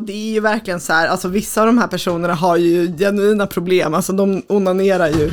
och 0.00 0.06
det 0.06 0.12
är 0.12 0.32
ju 0.32 0.40
verkligen 0.40 0.80
så 0.80 0.92
här, 0.92 1.08
alltså 1.08 1.28
vissa 1.28 1.60
av 1.60 1.66
de 1.66 1.78
här 1.78 1.86
personerna 1.86 2.34
har 2.34 2.56
ju 2.56 2.96
genuina 2.96 3.46
problem, 3.46 3.94
alltså 3.94 4.12
de 4.12 4.42
onanerar 4.48 5.08
ju 5.08 5.30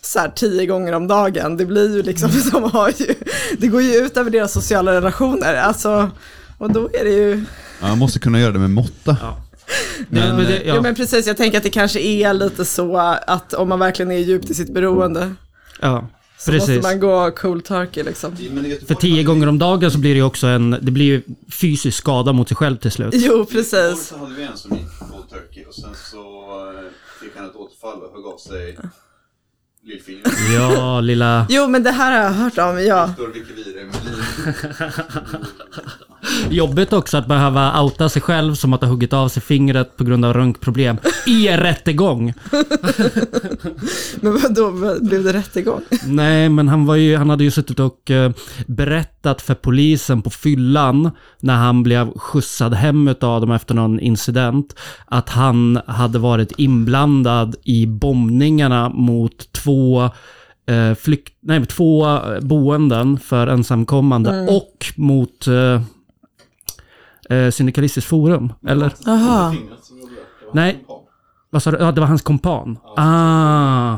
så 0.00 0.18
här 0.18 0.28
tio 0.36 0.66
gånger 0.66 0.92
om 0.92 1.08
dagen. 1.08 1.56
Det 1.56 1.66
blir 1.66 1.96
ju 1.96 2.02
liksom, 2.02 2.30
de 2.52 2.62
har 2.70 2.92
ju, 2.96 3.14
det 3.58 3.66
går 3.66 3.82
ju 3.82 3.94
ut 3.94 4.16
över 4.16 4.30
deras 4.30 4.52
sociala 4.52 4.92
relationer, 4.92 5.54
alltså, 5.54 6.10
och 6.58 6.72
då 6.72 6.90
är 6.92 7.04
det 7.04 7.10
ju... 7.10 7.44
Ja, 7.80 7.88
man 7.88 7.98
måste 7.98 8.18
kunna 8.18 8.40
göra 8.40 8.52
det 8.52 8.58
med 8.58 8.70
måtta. 8.70 9.16
Ja. 9.22 9.42
Men, 10.08 10.36
men 10.36 10.44
det- 10.46 10.62
ja. 10.64 10.74
ja. 10.74 10.80
men 10.80 10.94
precis, 10.94 11.26
jag 11.26 11.36
tänker 11.36 11.58
att 11.58 11.64
det 11.64 11.70
kanske 11.70 12.00
är 12.00 12.34
lite 12.34 12.64
så 12.64 12.96
att 13.26 13.54
om 13.54 13.68
man 13.68 13.78
verkligen 13.78 14.10
är 14.12 14.18
djupt 14.18 14.50
i 14.50 14.54
sitt 14.54 14.74
beroende 14.74 15.34
Ja, 15.80 16.08
så 16.38 16.50
precis. 16.50 16.76
måste 16.76 16.82
man 16.82 17.00
gå 17.00 17.30
cool 17.30 17.62
turkey 17.62 18.02
liksom. 18.02 18.36
För 18.86 18.94
tio 18.94 19.22
gånger 19.22 19.46
om 19.46 19.58
dagen 19.58 19.90
så 19.90 19.98
blir 19.98 20.10
det 20.10 20.16
ju 20.16 20.22
också 20.22 20.46
en, 20.46 20.70
det 20.70 20.90
blir 20.90 21.06
ju 21.06 21.22
fysisk 21.52 21.98
skada 21.98 22.32
mot 22.32 22.48
sig 22.48 22.56
själv 22.56 22.76
till 22.76 22.90
slut. 22.90 23.14
Jo, 23.16 23.44
precis. 23.44 24.06
så 24.06 24.18
hade 24.18 24.34
vi 24.34 24.42
en 24.42 24.56
som 24.56 24.76
gick 24.76 24.98
cold 24.98 25.28
turkey 25.30 25.64
och 25.64 25.74
sen 25.74 25.94
så 26.10 26.18
eh, 26.70 26.90
fick 27.20 27.32
han 27.36 27.46
ett 27.46 27.56
återfall 27.56 28.02
och 28.02 28.12
högg 28.14 28.26
av 28.26 28.38
sig 28.38 28.78
lillfingret. 29.82 30.32
Ja, 30.54 31.00
lilla... 31.00 31.46
Jo, 31.48 31.68
men 31.68 31.82
det 31.82 31.90
här 31.90 32.12
har 32.12 32.24
jag 32.24 32.30
hört 32.30 32.58
om, 32.58 32.84
ja. 32.84 33.14
Jobbigt 36.50 36.92
också 36.92 37.16
att 37.16 37.26
behöva 37.26 37.82
outa 37.82 38.08
sig 38.08 38.22
själv 38.22 38.54
som 38.54 38.72
att 38.72 38.80
ha 38.80 38.88
huggit 38.88 39.12
av 39.12 39.28
sig 39.28 39.42
fingret 39.42 39.96
på 39.96 40.04
grund 40.04 40.24
av 40.24 40.32
runkproblem 40.32 40.96
i 41.26 41.48
en 41.48 41.60
rättegång. 41.60 42.34
Men 44.20 44.32
vad- 44.80 45.08
blev 45.08 45.24
det 45.24 45.32
rättegång? 45.32 45.80
Nej, 46.06 46.48
men 46.48 46.68
han, 46.68 46.86
var 46.86 46.94
ju, 46.96 47.16
han 47.16 47.30
hade 47.30 47.44
ju 47.44 47.50
suttit 47.50 47.80
och 47.80 48.10
eh, 48.10 48.30
berättat 48.66 49.42
för 49.42 49.54
polisen 49.54 50.22
på 50.22 50.30
fyllan 50.30 51.10
när 51.40 51.56
han 51.56 51.82
blev 51.82 52.18
skjutsad 52.18 52.74
hem 52.74 53.08
av 53.08 53.40
dem 53.40 53.50
efter 53.50 53.74
någon 53.74 54.00
incident 54.00 54.74
att 55.06 55.28
han 55.28 55.80
hade 55.86 56.18
varit 56.18 56.52
inblandad 56.56 57.56
i 57.64 57.86
bombningarna 57.86 58.88
mot 58.88 59.52
två 59.52 60.02
eh, 60.68 60.94
flykt, 60.94 61.34
nej, 61.40 61.66
två 61.66 62.06
eh, 62.06 62.40
boenden 62.40 63.18
för 63.18 63.46
ensamkommande 63.46 64.46
och 64.50 64.86
mot 64.96 65.46
eh, 67.30 67.50
Syndikalistiskt 67.50 68.08
forum. 68.10 68.52
Eller? 68.66 68.92
Jaha. 69.06 69.54
Nej. 70.52 70.84
Vad 71.50 71.62
sa 71.62 71.70
du? 71.70 71.78
Ja, 71.78 71.92
det 71.92 72.00
var 72.00 72.08
hans 72.08 72.22
kompan. 72.22 72.78
Ah. 72.96 73.96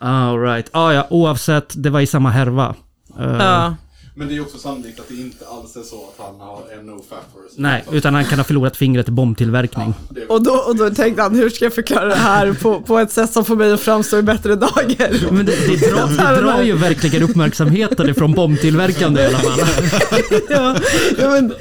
All 0.00 0.38
right. 0.40 0.70
Ah, 0.72 0.92
ja, 0.92 1.06
oavsett, 1.10 1.82
det 1.82 1.90
var 1.90 2.00
i 2.00 2.06
samma 2.06 2.30
härva. 2.30 2.74
Eh, 3.18 3.36
Ja. 3.38 3.74
Men 4.18 4.28
det 4.28 4.36
är 4.36 4.40
också 4.40 4.58
sannolikt 4.58 5.00
att 5.00 5.08
det 5.08 5.14
inte 5.14 5.46
alls 5.46 5.76
är 5.76 5.82
så 5.82 5.96
att 5.96 6.26
han 6.26 6.40
har 6.40 6.62
en 6.78 6.86
no 6.86 7.04
fapper. 7.08 7.40
Nej, 7.56 7.84
utan 7.92 8.14
han 8.14 8.24
kan 8.24 8.38
ha 8.38 8.44
förlorat 8.44 8.76
fingret 8.76 9.08
i 9.08 9.10
bombtillverkning. 9.10 9.94
Och 10.28 10.42
då, 10.42 10.52
och 10.52 10.76
då 10.76 10.90
tänkte 10.90 11.22
han, 11.22 11.34
hur 11.34 11.50
ska 11.50 11.64
jag 11.64 11.74
förklara 11.74 12.04
det 12.04 12.14
här 12.14 12.52
på, 12.52 12.80
på 12.80 12.98
ett 12.98 13.12
sätt 13.12 13.32
som 13.32 13.44
får 13.44 13.56
mig 13.56 13.72
att 13.72 13.80
framstå 13.80 14.18
i 14.18 14.22
bättre 14.22 14.54
dagar? 14.54 15.32
Men 15.32 15.46
det, 15.46 15.52
det, 15.66 15.90
drar, 15.90 16.34
det 16.34 16.40
drar 16.40 16.62
ju 16.62 16.76
verkligen 16.76 17.22
uppmärksamheten 17.22 18.08
ifrån 18.08 18.32
bombtillverkande 18.32 19.22
i 19.22 19.26
alla 19.26 19.38
fall. 19.38 19.60
ja, 20.48 20.76
ja, 21.18 21.30
men, 21.30 21.54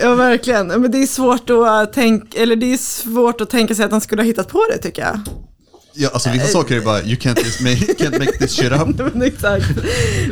ja, 0.00 0.14
verkligen. 0.14 0.66
Men 0.66 0.90
det 0.90 1.02
är 1.02 1.06
svårt 1.06 1.50
att 1.50 1.92
tänka, 1.92 2.42
eller 2.42 2.56
det 2.56 2.72
är 2.72 2.76
svårt 2.76 3.40
att 3.40 3.50
tänka 3.50 3.74
sig 3.74 3.84
att 3.84 3.92
han 3.92 4.00
skulle 4.00 4.22
ha 4.22 4.26
hittat 4.26 4.48
på 4.48 4.64
det 4.72 4.78
tycker 4.78 5.02
jag. 5.02 5.20
Ja, 5.94 6.10
alltså 6.12 6.30
vissa 6.30 6.46
saker 6.46 6.76
är 6.76 6.80
bara, 6.80 7.02
you 7.02 7.14
can't, 7.16 7.38
just 7.38 7.60
make, 7.60 7.76
can't 7.76 8.18
make 8.18 8.32
this 8.38 8.52
shit 8.56 8.72
up. 8.72 9.14
Exakt, 9.22 9.70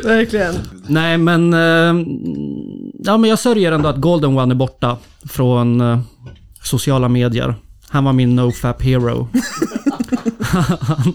verkligen. 0.03 0.55
Nej, 0.87 1.17
men... 1.17 1.53
eh, 1.53 2.05
ja, 3.03 3.17
men 3.17 3.29
jag 3.29 3.39
sörjer 3.39 3.71
ändå 3.71 3.89
att 3.89 3.97
Golden 3.97 4.37
One 4.37 4.53
är 4.53 4.55
borta 4.55 4.97
från 5.29 5.81
eh, 5.81 5.99
sociala 6.63 7.07
medier. 7.09 7.55
Han 7.89 8.03
var 8.03 8.13
min 8.13 8.35
nofap 8.35 8.81
hero. 8.81 9.27
han, 10.39 11.13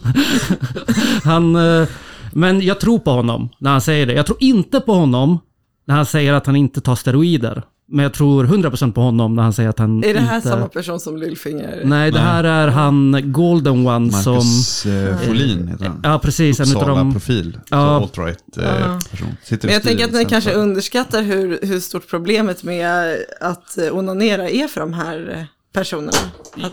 han, 1.55 1.57
eh, 1.57 1.89
men 2.33 2.61
jag 2.61 2.81
tror 2.81 2.99
på 2.99 3.11
honom 3.11 3.49
när 3.59 3.71
han 3.71 3.81
säger 3.81 4.07
det. 4.07 4.13
Jag 4.13 4.27
tror 4.27 4.39
inte 4.41 4.81
på 4.81 4.95
honom 4.95 5.39
när 5.87 5.95
han 5.95 6.07
säger 6.07 6.33
att 6.33 6.47
han 6.47 6.57
inte 6.57 6.81
tar 6.81 6.95
steroider. 6.95 7.63
Men 7.89 8.03
jag 8.03 8.13
tror 8.15 8.45
100% 8.45 8.93
på 8.93 9.01
honom 9.01 9.35
när 9.35 9.43
han 9.43 9.53
säger 9.53 9.69
att 9.69 9.79
han 9.79 10.05
Är 10.05 10.15
det 10.15 10.21
här 10.21 10.37
inte... 10.37 10.49
samma 10.49 10.69
person 10.69 11.01
som 11.01 11.17
Lillfinger? 11.17 11.83
Nej, 11.85 12.11
det 12.11 12.19
här 12.19 12.45
är 12.45 12.69
han 12.69 13.23
Golden 13.33 13.87
One 13.87 14.13
som... 14.13 14.35
Marcus 14.35 14.87
eh, 14.87 15.17
Folin 15.19 15.69
heter 15.69 15.85
han. 15.85 16.01
Ja, 16.03 16.19
precis. 16.19 16.61
En 16.61 16.67
utav 16.69 16.77
Uppsala 16.83 16.99
de... 16.99 17.13
profil. 17.13 17.59
Ja. 17.71 17.77
Ja. 17.77 18.01
Alt-right 18.01 18.59
eh, 18.59 18.65
Ja. 18.81 18.99
person. 19.11 19.37
Sitter 19.45 19.69
Men 19.69 19.75
jag 19.75 19.83
tänker 19.83 20.05
att 20.05 20.13
ni 20.13 20.25
kanske 20.25 20.51
för- 20.51 20.59
underskattar 20.59 21.23
hur, 21.23 21.59
hur 21.63 21.81
stort 21.81 22.09
problemet 22.11 22.63
med 22.63 23.17
att 23.41 23.79
onanera 23.93 24.51
är 24.51 24.69
för 24.69 24.81
de 24.81 24.93
här 24.93 25.47
personerna. 25.73 26.19
Att 26.63 26.73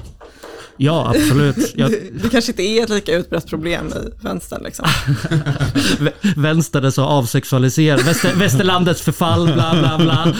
Ja, 0.77 1.09
absolut. 1.15 1.57
Jag, 1.75 1.91
det, 1.91 1.99
det 2.23 2.29
kanske 2.29 2.51
inte 2.51 2.63
är 2.63 2.83
ett 2.83 2.89
lika 2.89 3.15
utbrett 3.15 3.47
problem 3.47 3.87
i 3.87 4.23
vänstern 4.23 4.63
liksom. 4.63 4.85
Vä- 5.99 6.33
Vänster 6.37 6.81
är 6.81 6.89
så 6.91 7.03
avsexualiserad. 7.03 8.01
Väster, 8.05 8.33
västerlandets 8.35 9.01
förfall, 9.01 9.53
bla 9.53 9.75
bla 9.79 9.97
bla. 9.97 10.33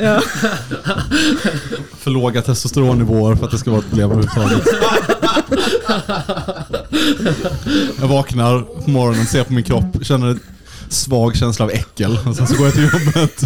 Ja. 0.00 0.20
För 1.98 2.10
låga 2.10 2.42
testosteronnivåer 2.42 3.34
för 3.36 3.44
att 3.44 3.50
det 3.50 3.58
ska 3.58 3.70
vara 3.70 3.80
ett 3.80 3.88
problem 3.88 4.10
överhuvudtaget. 4.10 4.66
Jag 8.00 8.08
vaknar 8.08 8.60
på 8.84 8.90
morgonen, 8.90 9.26
ser 9.26 9.44
på 9.44 9.52
min 9.52 9.64
kropp, 9.64 9.84
känner 10.02 10.26
en 10.26 10.40
svag 10.88 11.36
känsla 11.36 11.64
av 11.64 11.70
äckel. 11.70 12.18
Och 12.26 12.36
sen 12.36 12.46
så 12.46 12.56
går 12.56 12.66
jag 12.66 12.74
till 12.74 12.82
jobbet. 12.84 13.44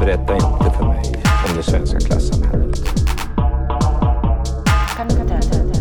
Berätta 0.00 0.34
inte 0.34 0.70
för 0.78 0.84
mig 0.84 1.24
om 1.48 1.56
det 1.56 1.62
svenska 1.62 1.98
klassamhället. 2.00 2.78
Коминтерн. 4.96 5.72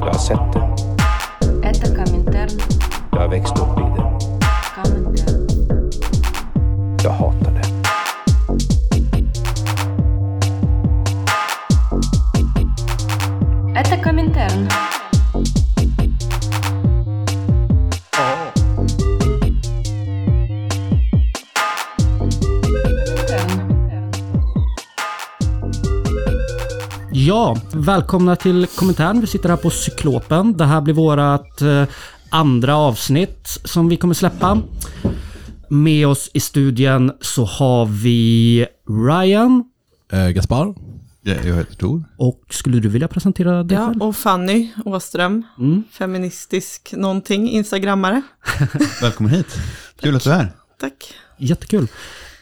Jag 0.00 0.06
har 0.06 0.18
sett 0.18 0.52
det. 0.52 1.68
Это 1.68 1.86
Коминтерн. 1.96 2.60
Jag 3.12 3.20
har 3.20 3.28
växt 3.28 3.58
upp 3.58 3.78
i 3.78 3.82
det. 3.82 4.18
Коминтерн. 4.74 5.48
Jag 7.02 7.10
hatar 7.10 7.50
det. 7.50 7.64
Это 13.80 13.96
Коминтерн. 14.04 14.68
Коминтерн. 14.68 14.87
Ja, 27.29 27.57
välkomna 27.73 28.35
till 28.35 28.67
kommentaren. 28.67 29.21
Vi 29.21 29.27
sitter 29.27 29.49
här 29.49 29.57
på 29.57 29.69
Cyklopen. 29.69 30.57
Det 30.57 30.65
här 30.65 30.81
blir 30.81 30.93
vårat 30.93 31.61
eh, 31.61 31.83
andra 32.29 32.75
avsnitt 32.75 33.47
som 33.63 33.89
vi 33.89 33.97
kommer 33.97 34.13
släppa. 34.13 34.61
Med 35.67 36.07
oss 36.07 36.29
i 36.33 36.39
studien 36.39 37.11
så 37.21 37.45
har 37.45 37.85
vi 37.85 38.65
Ryan. 39.09 39.63
Eh, 40.11 40.27
Gaspar? 40.29 40.75
Ja, 41.21 41.33
jag 41.45 41.55
heter 41.55 41.75
Tor. 41.75 42.03
Och 42.17 42.41
skulle 42.49 42.79
du 42.79 42.89
vilja 42.89 43.07
presentera 43.07 43.63
dig 43.63 43.77
ja, 43.77 43.87
själv? 43.87 44.01
och 44.01 44.15
Fanny 44.15 44.71
Åström, 44.85 45.43
Mm. 45.59 45.83
feministisk 45.91 46.93
någonting, 46.97 47.49
instagrammare. 47.49 48.21
Välkommen 49.01 49.31
hit. 49.33 49.57
Kul 50.01 50.15
att 50.15 50.23
du 50.23 50.29
är 50.29 50.35
här. 50.35 50.51
Tack. 50.79 51.13
Jättekul. 51.37 51.87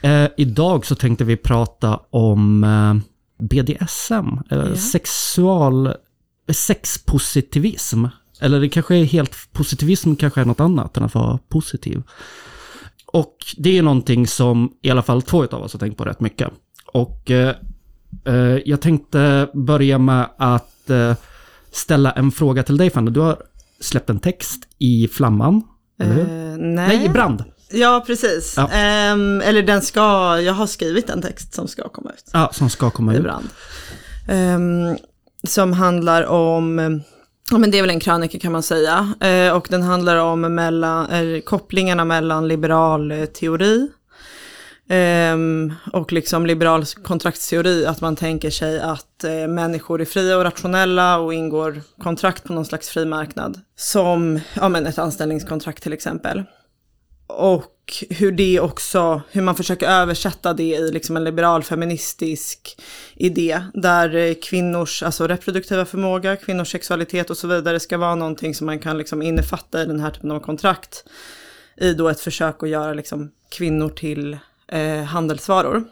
Eh, 0.01 0.27
idag 0.37 0.85
så 0.85 0.95
tänkte 0.95 1.23
vi 1.23 1.37
prata 1.37 1.99
om 2.09 2.63
eh, 2.63 3.16
BDSM, 3.39 4.27
Ja. 4.49 4.75
sexual, 4.75 5.93
sexpositivism. 6.51 8.05
Eller 8.39 8.59
det 8.59 8.69
kanske 8.69 8.95
är 8.95 9.03
helt, 9.03 9.35
positivism 9.51 10.15
kanske 10.15 10.41
är 10.41 10.45
något 10.45 10.59
annat 10.59 10.97
än 10.97 11.03
att 11.03 11.15
vara 11.15 11.39
positiv. 11.49 12.03
Och 13.05 13.35
det 13.57 13.77
är 13.77 13.81
någonting 13.83 14.27
som 14.27 14.73
i 14.81 14.89
alla 14.89 15.01
fall 15.01 15.21
två 15.21 15.43
av 15.45 15.63
oss 15.63 15.73
har 15.73 15.79
tänkt 15.79 15.97
på 15.97 16.05
rätt 16.05 16.19
mycket. 16.19 16.49
Och 16.93 17.31
eh, 17.31 17.55
eh, 18.25 18.57
jag 18.65 18.81
tänkte 18.81 19.49
börja 19.53 19.97
med 19.97 20.29
att 20.37 20.89
eh, 20.89 21.15
ställa 21.71 22.11
en 22.11 22.31
fråga 22.31 22.63
till 22.63 22.77
dig 22.77 22.89
Fanny. 22.89 23.11
Du 23.11 23.19
har 23.19 23.37
släppt 23.79 24.09
en 24.09 24.19
text 24.19 24.67
i 24.77 25.07
Flamman, 25.07 25.61
eller 25.99 26.13
hur? 26.13 26.23
Eh, 26.23 26.57
nej. 26.57 26.87
Nej, 26.97 27.05
i 27.05 27.09
Brand. 27.09 27.43
Ja, 27.69 28.03
precis. 28.07 28.53
Ja. 28.57 28.69
Ehm, 28.71 29.41
eller 29.41 29.63
den 29.63 29.81
ska, 29.81 30.01
jag 30.41 30.53
har 30.53 30.67
skrivit 30.67 31.09
en 31.09 31.21
text 31.21 31.53
som 31.53 31.67
ska 31.67 31.89
komma 31.89 32.09
ut. 32.09 32.29
Ja, 32.33 32.49
som 32.53 32.69
ska 32.69 32.89
komma 32.89 33.13
ut. 33.13 33.23
brand. 33.23 33.49
Ehm, 34.29 34.97
som 35.47 35.73
handlar 35.73 36.25
om, 36.25 37.01
ja 37.51 37.57
men 37.57 37.71
det 37.71 37.77
är 37.77 37.81
väl 37.81 37.89
en 37.89 37.99
krönika 37.99 38.39
kan 38.39 38.51
man 38.51 38.63
säga, 38.63 39.13
Eh, 39.21 39.53
och 39.53 39.67
den 39.69 39.83
handlar 39.83 40.17
om 40.17 40.41
mellan, 40.55 41.09
eh, 41.09 41.41
kopplingarna 41.41 42.05
mellan 42.05 42.47
liberal 42.47 43.11
eh, 43.11 43.25
teori 43.25 43.87
Ehm, 44.89 45.73
och 45.93 46.13
liksom 46.13 46.45
liberal 46.45 46.85
kontraktsteori, 46.85 47.85
att 47.85 48.01
man 48.01 48.15
tänker 48.15 48.49
sig 48.49 48.79
att 48.79 49.23
eh, 49.23 49.47
människor 49.47 50.01
är 50.01 50.05
fria 50.05 50.37
och 50.37 50.43
rationella 50.43 51.17
och 51.17 51.33
ingår 51.33 51.81
kontrakt 52.01 52.43
på 52.43 52.53
någon 52.53 52.65
slags 52.65 52.89
fri 52.89 53.05
marknad. 53.05 53.61
Som 53.75 54.39
ja, 54.53 54.69
men 54.69 54.85
ett 54.85 54.97
anställningskontrakt 54.97 55.83
till 55.83 55.93
exempel. 55.93 56.43
Och 57.27 57.73
hur 58.09 58.31
det 58.31 58.59
också, 58.59 59.21
hur 59.31 59.41
man 59.41 59.55
försöker 59.55 59.87
översätta 59.87 60.53
det 60.53 60.75
i 60.75 60.91
liksom 60.91 61.17
en 61.17 61.23
liberal 61.23 61.63
feministisk 61.63 62.81
idé. 63.15 63.61
Där 63.73 64.15
eh, 64.15 64.33
kvinnors, 64.33 65.03
alltså 65.03 65.27
reproduktiva 65.27 65.85
förmåga, 65.85 66.35
kvinnors 66.35 66.71
sexualitet 66.71 67.29
och 67.29 67.37
så 67.37 67.47
vidare 67.47 67.79
ska 67.79 67.97
vara 67.97 68.15
någonting 68.15 68.55
som 68.55 68.65
man 68.65 68.79
kan 68.79 68.97
liksom 68.97 69.21
innefatta 69.21 69.81
i 69.81 69.85
den 69.85 69.99
här 69.99 70.11
typen 70.11 70.31
av 70.31 70.39
kontrakt. 70.39 71.03
I 71.77 71.93
då 71.93 72.09
ett 72.09 72.19
försök 72.19 72.63
att 72.63 72.69
göra 72.69 72.93
liksom 72.93 73.31
kvinnor 73.49 73.89
till 73.89 74.37
eh, 74.67 75.03
handelsvaror. 75.03 75.83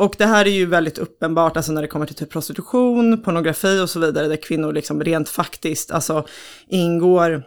Och 0.00 0.14
det 0.18 0.26
här 0.26 0.46
är 0.46 0.50
ju 0.50 0.66
väldigt 0.66 0.98
uppenbart, 0.98 1.56
alltså 1.56 1.72
när 1.72 1.82
det 1.82 1.88
kommer 1.88 2.06
till 2.06 2.14
typ 2.14 2.30
prostitution, 2.30 3.22
pornografi 3.22 3.80
och 3.80 3.90
så 3.90 4.00
vidare, 4.00 4.28
där 4.28 4.36
kvinnor 4.36 4.72
liksom 4.72 5.04
rent 5.04 5.28
faktiskt, 5.28 5.90
alltså 5.90 6.26
ingår, 6.68 7.42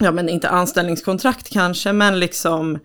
ja 0.00 0.12
men 0.12 0.28
inte 0.28 0.48
anställningskontrakt 0.48 1.50
kanske, 1.50 1.92
men 1.92 2.20
liksom 2.20 2.78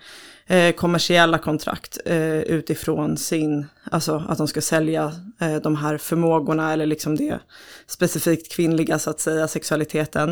eh, 0.48 0.72
kommersiella 0.76 1.38
kontrakt 1.38 1.98
eh, 2.06 2.40
utifrån 2.40 3.18
sin, 3.18 3.66
alltså 3.92 4.24
att 4.30 4.38
de 4.38 4.48
ska 4.48 4.62
sälja 4.62 5.12
eh, 5.40 5.56
de 5.56 5.76
här 5.76 5.98
förmågorna 5.98 6.74
eller 6.74 6.86
liksom 6.86 7.16
det 7.16 7.40
specifikt 7.88 8.52
kvinnliga 8.52 9.00
så 9.00 9.10
att 9.10 9.20
säga, 9.20 9.48
sexualiteten. 9.48 10.30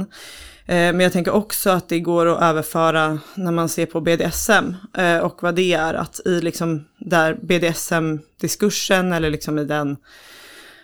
Eh, 0.65 0.93
Men 0.93 0.99
jag 0.99 1.13
tänker 1.13 1.31
också 1.31 1.69
att 1.69 1.89
det 1.89 1.99
går 1.99 2.25
att 2.25 2.41
överföra 2.41 3.19
när 3.35 3.51
man 3.51 3.69
ser 3.69 3.85
på 3.85 4.01
BDSM 4.01 4.75
eh, 4.97 5.17
och 5.17 5.43
vad 5.43 5.55
det 5.55 5.73
är, 5.73 5.93
att 5.93 6.19
i 6.25 6.41
liksom 6.41 6.85
där 6.97 7.33
BDSM-diskursen 7.33 9.13
eller 9.13 9.29
liksom 9.29 9.59
i 9.59 9.65
den 9.65 9.97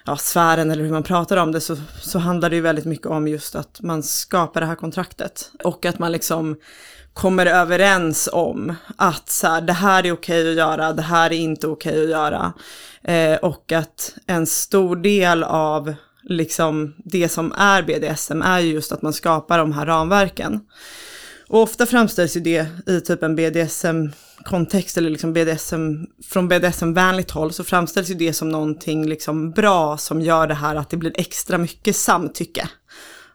ja, 0.05 0.17
sfären 0.17 0.71
eller 0.71 0.83
hur 0.83 0.91
man 0.91 1.03
pratar 1.03 1.37
om 1.37 1.51
det 1.51 1.61
så, 1.61 1.77
så 2.01 2.19
handlar 2.19 2.49
det 2.49 2.55
ju 2.55 2.61
väldigt 2.61 2.85
mycket 2.85 3.07
om 3.07 3.27
just 3.27 3.55
att 3.55 3.81
man 3.81 4.03
skapar 4.03 4.61
det 4.61 4.67
här 4.67 4.75
kontraktet 4.75 5.51
och 5.63 5.85
att 5.85 5.99
man 5.99 6.11
liksom 6.11 6.57
kommer 7.13 7.45
överens 7.45 8.29
om 8.31 8.73
att 8.97 9.29
så 9.29 9.47
här, 9.47 9.61
det 9.61 9.73
här 9.73 10.05
är 10.05 10.11
okej 10.11 10.49
att 10.49 10.55
göra, 10.55 10.93
det 10.93 11.01
här 11.01 11.33
är 11.33 11.37
inte 11.37 11.67
okej 11.67 12.03
att 12.03 12.09
göra. 12.09 12.53
Eh, 13.03 13.35
och 13.35 13.71
att 13.71 14.15
en 14.25 14.45
stor 14.47 14.95
del 14.95 15.43
av 15.43 15.93
liksom 16.23 16.95
det 16.97 17.29
som 17.29 17.51
är 17.51 17.83
BDSM 17.83 18.41
är 18.41 18.59
ju 18.59 18.73
just 18.73 18.91
att 18.91 19.01
man 19.01 19.13
skapar 19.13 19.57
de 19.57 19.73
här 19.73 19.85
ramverken. 19.85 20.59
Och 21.49 21.61
ofta 21.61 21.85
framställs 21.85 22.37
ju 22.37 22.39
det 22.39 22.67
i 22.87 23.01
typ 23.01 23.23
en 23.23 23.35
BDSM-kontext 23.35 24.97
eller 24.97 25.09
liksom 25.09 25.33
BDSM, 25.33 26.05
från 26.23 26.47
BDSM-vänligt 26.47 27.31
håll 27.31 27.53
så 27.53 27.63
framställs 27.63 28.09
ju 28.09 28.13
det 28.13 28.33
som 28.33 28.49
någonting 28.49 29.09
liksom 29.09 29.51
bra 29.51 29.97
som 29.97 30.21
gör 30.21 30.47
det 30.47 30.53
här 30.53 30.75
att 30.75 30.89
det 30.89 30.97
blir 30.97 31.13
extra 31.15 31.57
mycket 31.57 31.95
samtycke 31.95 32.69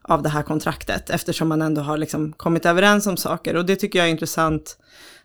av 0.02 0.22
det 0.22 0.28
här 0.28 0.42
kontraktet 0.42 1.10
eftersom 1.10 1.48
man 1.48 1.62
ändå 1.62 1.82
har 1.82 1.96
liksom 1.96 2.32
kommit 2.32 2.66
överens 2.66 3.06
om 3.06 3.16
saker. 3.16 3.56
Och 3.56 3.66
det 3.66 3.76
tycker 3.76 3.98
jag 3.98 4.08
är 4.08 4.12
intressant 4.12 4.76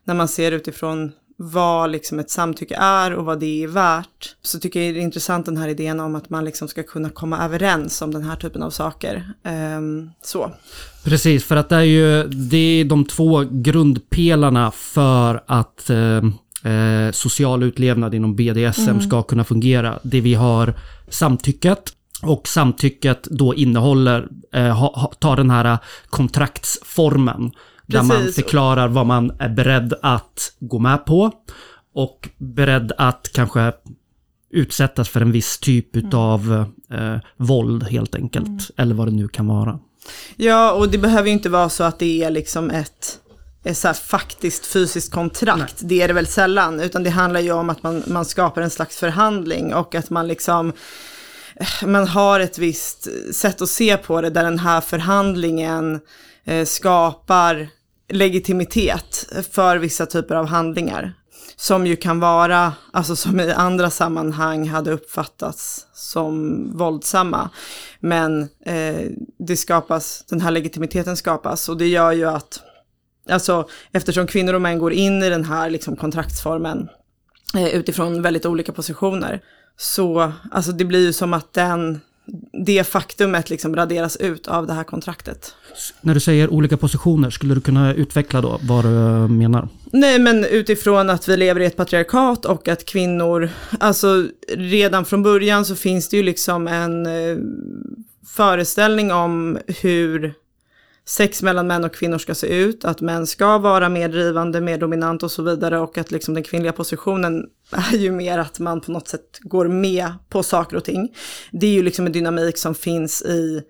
när 0.04 0.14
man 0.14 0.28
ser 0.28 0.52
utifrån 0.52 1.12
vad 1.42 1.92
liksom 1.92 2.20
ett 2.20 2.30
samtycke 2.30 2.76
är 2.76 3.14
och 3.14 3.26
vad 3.26 3.40
det 3.40 3.64
är 3.64 3.68
värt. 3.68 4.36
Så 4.42 4.60
tycker 4.60 4.82
jag 4.82 4.94
det 4.94 5.00
är 5.00 5.04
intressant 5.04 5.46
den 5.46 5.58
här 5.58 5.68
idén 5.68 6.00
om 6.00 6.16
att 6.16 6.30
man 6.30 6.46
liksom 6.46 6.68
ska 6.68 6.84
kunna 6.84 7.10
komma 7.10 7.46
överens 7.46 8.02
om 8.02 8.14
den 8.14 8.24
här 8.24 8.36
typen 8.36 8.64
av 8.64 8.70
saker. 8.70 9.34
Ehm, 9.44 10.10
så. 10.22 10.52
Precis, 11.04 11.46
för 11.46 11.56
att 11.56 11.70
det 11.70 11.76
är 11.76 11.82
ju 11.82 12.24
det 12.28 12.58
är 12.58 12.86
de 12.86 13.06
två 13.06 13.46
grundpelarna 13.52 14.72
för 14.72 15.44
att 15.48 15.90
eh, 15.90 16.72
eh, 16.74 17.12
social 17.12 17.64
utlevnad 17.64 18.16
inom 18.16 18.36
BDSM 18.36 19.00
ska 19.02 19.24
kunna 19.24 19.44
fungera. 19.44 20.00
Det 20.04 20.22
vi 20.22 20.34
har 20.34 20.74
samtycket 21.10 21.94
och 22.22 22.48
samtycket 22.48 23.24
då 23.24 23.56
innehåller, 23.56 24.28
eh, 24.54 24.78
ha, 24.78 25.00
ha, 25.00 25.12
tar 25.20 25.38
den 25.38 25.50
här 25.50 25.78
kontraktsformen. 26.10 27.52
Där 27.90 28.04
man 28.04 28.34
förklarar 28.34 28.88
vad 28.88 29.06
man 29.06 29.32
är 29.40 29.50
beredd 29.50 29.94
att 30.02 30.54
gå 30.60 30.80
med 30.80 31.06
på 31.06 31.32
och 31.94 32.30
beredd 32.38 32.92
att 32.98 33.30
kanske 33.34 33.74
utsättas 34.50 35.10
för 35.10 35.22
en 35.22 35.32
viss 35.32 35.58
typ 35.58 35.96
utav 35.96 36.66
eh, 36.92 37.18
våld 37.38 37.84
helt 37.84 38.16
enkelt. 38.16 38.72
Eller 38.78 38.96
vad 38.96 39.08
det 39.08 39.12
nu 39.12 39.28
kan 39.28 39.48
vara. 39.48 39.80
Ja, 40.36 40.72
och 40.72 40.90
det 40.90 40.98
behöver 40.98 41.28
ju 41.28 41.34
inte 41.34 41.50
vara 41.50 41.70
så 41.70 41.84
att 41.84 42.00
det 42.00 42.24
är 42.24 42.30
liksom 42.30 42.70
ett, 42.70 43.20
ett 43.64 43.78
så 43.78 43.94
faktiskt 43.94 44.66
fysiskt 44.66 45.12
kontrakt. 45.12 45.76
Det 45.80 46.02
är 46.02 46.08
det 46.08 46.14
väl 46.14 46.28
sällan, 46.28 46.80
utan 46.80 47.04
det 47.04 47.10
handlar 47.10 47.40
ju 47.40 47.52
om 47.52 47.70
att 47.70 47.84
man, 47.84 48.04
man 48.08 48.26
skapar 48.26 48.62
en 48.62 48.70
slags 48.70 48.98
förhandling 48.98 49.74
och 49.74 49.96
att 49.96 50.10
man 50.10 50.28
liksom 50.28 50.74
man 51.86 52.08
har 52.08 52.40
ett 52.40 52.58
visst 52.58 53.08
sätt 53.34 53.62
att 53.62 53.70
se 53.70 53.98
på 53.98 54.22
det 54.22 54.30
där 54.30 54.44
den 54.44 54.60
här 54.60 54.82
förhandlingen 54.82 56.00
eh, 56.46 56.66
skapar 56.66 57.70
legitimitet 58.10 59.30
för 59.52 59.78
vissa 59.78 60.06
typer 60.06 60.36
av 60.36 60.46
handlingar. 60.46 61.14
Som 61.56 61.88
ju 61.88 61.96
kan 61.96 62.20
vara, 62.20 62.74
alltså 62.94 63.16
som 63.16 63.40
i 63.40 63.52
andra 63.52 63.90
sammanhang 63.90 64.68
hade 64.68 64.92
uppfattats 64.92 65.88
som 65.94 66.64
våldsamma. 66.78 67.50
Men 68.00 68.42
eh, 68.66 69.06
det 69.40 69.58
skapas, 69.58 70.24
den 70.30 70.42
här 70.42 70.52
legitimiteten 70.52 71.18
skapas 71.18 71.70
och 71.70 71.78
det 71.78 71.88
gör 71.88 72.12
ju 72.12 72.26
att, 72.26 72.60
alltså 73.30 73.68
eftersom 73.92 74.28
kvinnor 74.28 74.54
och 74.54 74.62
män 74.62 74.80
går 74.80 74.94
in 74.94 75.24
i 75.24 75.30
den 75.30 75.46
här 75.46 75.70
liksom 75.70 75.96
kontraktsformen 75.96 76.90
eh, 77.56 77.68
utifrån 77.68 78.22
väldigt 78.22 78.46
olika 78.46 78.72
positioner. 78.72 79.42
Så 79.78 80.32
alltså 80.52 80.72
det 80.72 80.86
blir 80.86 81.06
ju 81.06 81.14
som 81.14 81.34
att 81.34 81.54
den, 81.54 82.02
det 82.66 82.84
faktumet 82.88 83.50
liksom 83.50 83.76
raderas 83.76 84.16
ut 84.18 84.48
av 84.48 84.68
det 84.68 84.74
här 84.74 84.84
kontraktet. 84.84 85.56
När 86.02 86.14
du 86.14 86.20
säger 86.20 86.54
olika 86.54 86.78
positioner, 86.78 87.30
skulle 87.30 87.56
du 87.56 87.62
kunna 87.62 87.94
utveckla 87.94 88.42
då 88.42 88.60
vad 88.62 88.86
du 88.86 88.90
menar? 89.34 89.68
Nej, 89.92 90.20
men 90.20 90.46
utifrån 90.46 91.10
att 91.10 91.28
vi 91.28 91.38
lever 91.38 91.62
i 91.62 91.66
ett 91.66 91.78
patriarkat 91.78 92.46
och 92.46 92.68
att 92.68 92.86
kvinnor, 92.86 93.50
alltså 93.80 94.28
redan 94.48 95.06
från 95.06 95.24
början 95.24 95.66
så 95.66 95.76
finns 95.76 96.10
det 96.10 96.18
ju 96.18 96.24
liksom 96.24 96.68
en 96.68 97.06
eh, 97.06 97.38
föreställning 98.36 99.12
om 99.12 99.58
hur 99.82 100.34
sex 101.10 101.44
mellan 101.44 101.68
män 101.68 101.84
och 101.84 101.94
kvinnor 101.94 102.18
ska 102.18 102.36
se 102.36 102.48
ut, 102.48 102.86
att 102.86 103.02
män 103.02 103.28
ska 103.28 103.58
vara 103.58 103.90
mer 103.90 104.10
drivande, 104.10 104.62
mer 104.62 104.78
dominant 104.78 105.24
och 105.24 105.32
så 105.32 105.44
vidare 105.44 105.80
och 105.80 105.98
att 105.98 106.12
liksom 106.12 106.34
den 106.34 106.44
kvinnliga 106.44 106.72
positionen 106.72 107.46
är 107.72 107.98
ju 107.98 108.12
mer 108.12 108.38
att 108.38 108.60
man 108.60 108.82
på 108.82 108.92
något 108.92 109.08
sätt 109.08 109.40
går 109.42 109.68
med 109.68 110.14
på 110.30 110.44
saker 110.44 110.78
och 110.78 110.84
ting. 110.84 111.16
Det 111.52 111.68
är 111.68 111.72
ju 111.72 111.84
liksom 111.84 112.06
en 112.06 112.12
dynamik 112.12 112.58
som 112.58 112.76
finns 112.76 113.22
i, 113.22 113.64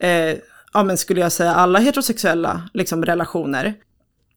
eh, 0.00 0.38
ja 0.72 0.84
men 0.84 0.98
skulle 0.98 1.20
jag 1.20 1.32
säga 1.32 1.54
alla 1.54 1.78
heterosexuella 1.78 2.70
liksom 2.74 3.04
relationer. 3.04 3.74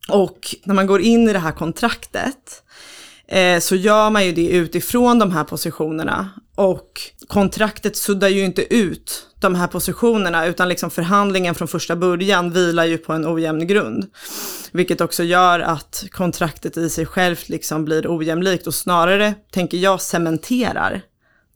Och 0.09 0.55
när 0.63 0.75
man 0.75 0.87
går 0.87 1.01
in 1.01 1.29
i 1.29 1.33
det 1.33 1.39
här 1.39 1.51
kontraktet 1.51 2.63
eh, 3.33 3.59
så 3.59 3.75
gör 3.75 4.09
man 4.09 4.25
ju 4.25 4.31
det 4.31 4.47
utifrån 4.47 5.19
de 5.19 5.31
här 5.31 5.43
positionerna. 5.43 6.29
Och 6.55 7.01
kontraktet 7.27 7.97
suddar 7.97 8.27
ju 8.27 8.45
inte 8.45 8.75
ut 8.75 9.27
de 9.39 9.55
här 9.55 9.67
positionerna 9.67 10.45
utan 10.45 10.69
liksom 10.69 10.91
förhandlingen 10.91 11.55
från 11.55 11.67
första 11.67 11.95
början 11.95 12.51
vilar 12.51 12.85
ju 12.85 12.97
på 12.97 13.13
en 13.13 13.27
ojämn 13.27 13.67
grund. 13.67 14.05
Vilket 14.71 15.01
också 15.01 15.23
gör 15.23 15.59
att 15.59 16.05
kontraktet 16.11 16.77
i 16.77 16.89
sig 16.89 17.05
självt 17.05 17.49
liksom 17.49 17.85
blir 17.85 18.17
ojämlikt 18.17 18.67
och 18.67 18.75
snarare, 18.75 19.33
tänker 19.51 19.77
jag, 19.77 20.01
cementerar 20.01 21.01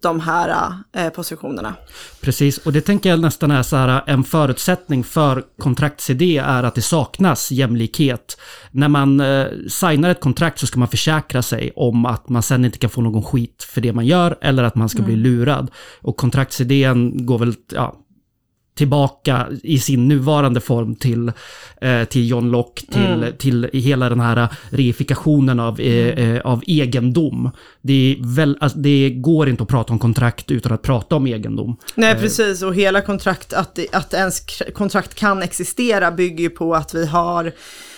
de 0.01 0.20
här 0.20 0.74
eh, 0.96 1.10
positionerna. 1.10 1.75
Precis, 2.22 2.58
och 2.58 2.74
det 2.74 2.82
tänker 2.82 3.10
jag 3.10 3.20
nästan 3.20 3.51
är 3.51 3.63
så 3.63 3.75
här 3.75 4.04
en 4.06 4.24
förutsättning 4.24 5.04
för 5.04 5.44
kontraktsidé 5.60 6.38
är 6.38 6.63
att 6.63 6.75
det 6.75 6.82
saknas 6.82 7.51
jämlikhet. 7.51 8.38
När 8.72 8.88
man 8.88 9.20
eh, 9.20 9.46
signar 9.70 10.10
ett 10.10 10.22
kontrakt 10.22 10.60
så 10.60 10.68
ska 10.68 10.80
man 10.80 10.88
försäkra 10.88 11.42
sig 11.42 11.72
om 11.75 12.06
att 12.06 12.30
man 12.30 12.44
sen 12.44 12.66
inte 12.66 12.77
kan 12.77 12.89
få 12.89 13.01
någon 13.01 13.24
skit 13.24 13.63
för 13.63 13.82
det 13.82 13.94
man 13.94 14.06
gör 14.06 14.38
eller 14.42 14.63
att 14.63 14.75
man 14.75 14.89
ska 14.89 15.01
bli 15.01 15.16
lurad. 15.16 15.72
Och 16.01 16.18
kontraktsidén 16.18 17.25
går 17.25 17.39
väl, 17.39 17.54
ja, 17.74 17.96
tillbaka 18.77 19.48
i 19.63 19.79
sin 19.79 20.07
nuvarande 20.07 20.62
form 20.62 20.96
till, 20.96 21.31
eh, 21.81 22.03
till 22.03 22.29
John 22.29 22.51
Locke, 22.51 22.86
till, 22.91 23.34
till 23.38 23.69
hela 23.74 24.10
den 24.10 24.19
här 24.19 24.48
reifikationen 24.69 25.60
av, 25.60 25.79
eh, 25.79 26.07
eh, 26.07 26.41
av 26.41 26.63
egendom. 26.67 27.51
Det, 27.81 28.17
väl, 28.19 28.57
alltså, 28.60 28.77
det 28.77 29.10
går 29.10 29.50
inte 29.50 29.63
att 29.63 29.69
prata 29.69 29.93
om 29.93 30.00
kontrakt 30.00 30.51
utan 30.51 30.72
att 30.72 30.81
prata 30.81 31.15
om 31.15 31.27
egendom. 31.27 31.77
Nej, 31.96 32.15
precis. 32.15 32.63
Och 32.63 32.75
hela 32.75 33.01
kontrakt, 33.01 33.53
att, 33.53 33.79
att 33.91 34.13
ens 34.13 34.41
kontrakt 34.74 35.15
kan 35.15 35.41
existera 35.41 36.12
bygger 36.12 36.43
ju 36.43 36.50
på 36.50 36.75
att 36.75 36.93
vi 36.93 37.05
har 37.05 37.51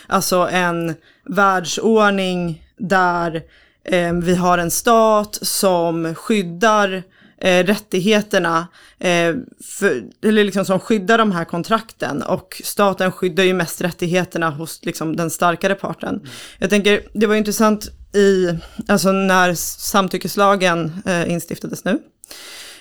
alltså 0.07 0.49
en 0.51 0.95
världsordning 1.25 2.63
där 2.77 3.41
eh, 3.85 4.13
vi 4.13 4.35
har 4.35 4.57
en 4.57 4.71
stat 4.71 5.39
som 5.41 6.15
skyddar 6.15 7.03
eh, 7.41 7.63
rättigheterna, 7.63 8.67
eh, 8.99 9.35
för, 9.63 10.03
eller 10.23 10.43
liksom 10.43 10.65
som 10.65 10.79
skyddar 10.79 11.17
de 11.17 11.31
här 11.31 11.45
kontrakten. 11.45 12.21
Och 12.23 12.61
staten 12.63 13.11
skyddar 13.11 13.43
ju 13.43 13.53
mest 13.53 13.81
rättigheterna 13.81 14.49
hos 14.49 14.85
liksom, 14.85 15.15
den 15.15 15.29
starkare 15.29 15.75
parten. 15.75 16.27
Jag 16.59 16.69
tänker, 16.69 17.01
det 17.13 17.27
var 17.27 17.35
intressant 17.35 17.89
i, 18.13 18.49
alltså 18.87 19.11
när 19.11 19.53
samtyckeslagen 19.53 21.01
eh, 21.05 21.31
instiftades 21.31 21.85
nu, 21.85 21.99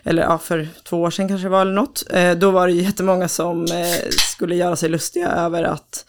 eller 0.02 0.22
ja, 0.22 0.38
för 0.38 0.68
två 0.84 1.02
år 1.02 1.10
sedan 1.10 1.28
kanske 1.28 1.46
det 1.46 1.50
var 1.50 1.62
eller 1.62 1.72
något, 1.72 2.04
eh, 2.10 2.32
då 2.32 2.50
var 2.50 2.66
det 2.66 2.72
jättemånga 2.72 3.28
som 3.28 3.64
eh, 3.64 4.08
skulle 4.10 4.56
göra 4.56 4.76
sig 4.76 4.88
lustiga 4.88 5.28
över 5.28 5.62
att 5.62 6.04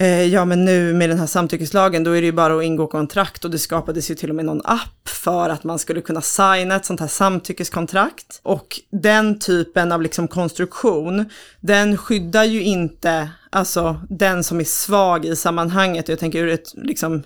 Eh, 0.00 0.24
ja 0.24 0.44
men 0.44 0.64
nu 0.64 0.94
med 0.94 1.08
den 1.08 1.18
här 1.18 1.26
samtyckeslagen 1.26 2.04
då 2.04 2.10
är 2.10 2.20
det 2.20 2.26
ju 2.26 2.32
bara 2.32 2.56
att 2.56 2.64
ingå 2.64 2.86
kontrakt 2.86 3.44
och 3.44 3.50
det 3.50 3.58
skapades 3.58 4.10
ju 4.10 4.14
till 4.14 4.30
och 4.30 4.36
med 4.36 4.44
någon 4.44 4.62
app 4.64 5.08
för 5.08 5.48
att 5.48 5.64
man 5.64 5.78
skulle 5.78 6.00
kunna 6.00 6.20
signa 6.20 6.76
ett 6.76 6.84
sånt 6.84 7.00
här 7.00 7.06
samtyckeskontrakt. 7.06 8.40
Och 8.42 8.80
den 8.90 9.38
typen 9.38 9.92
av 9.92 10.02
liksom 10.02 10.28
konstruktion, 10.28 11.30
den 11.60 11.96
skyddar 11.96 12.44
ju 12.44 12.62
inte 12.62 13.30
alltså 13.50 14.00
den 14.08 14.44
som 14.44 14.60
är 14.60 14.64
svag 14.64 15.24
i 15.24 15.36
sammanhanget. 15.36 16.08
Jag 16.08 16.18
tänker 16.18 16.38
ur 16.38 16.48
ett 16.48 16.74
liksom 16.74 17.22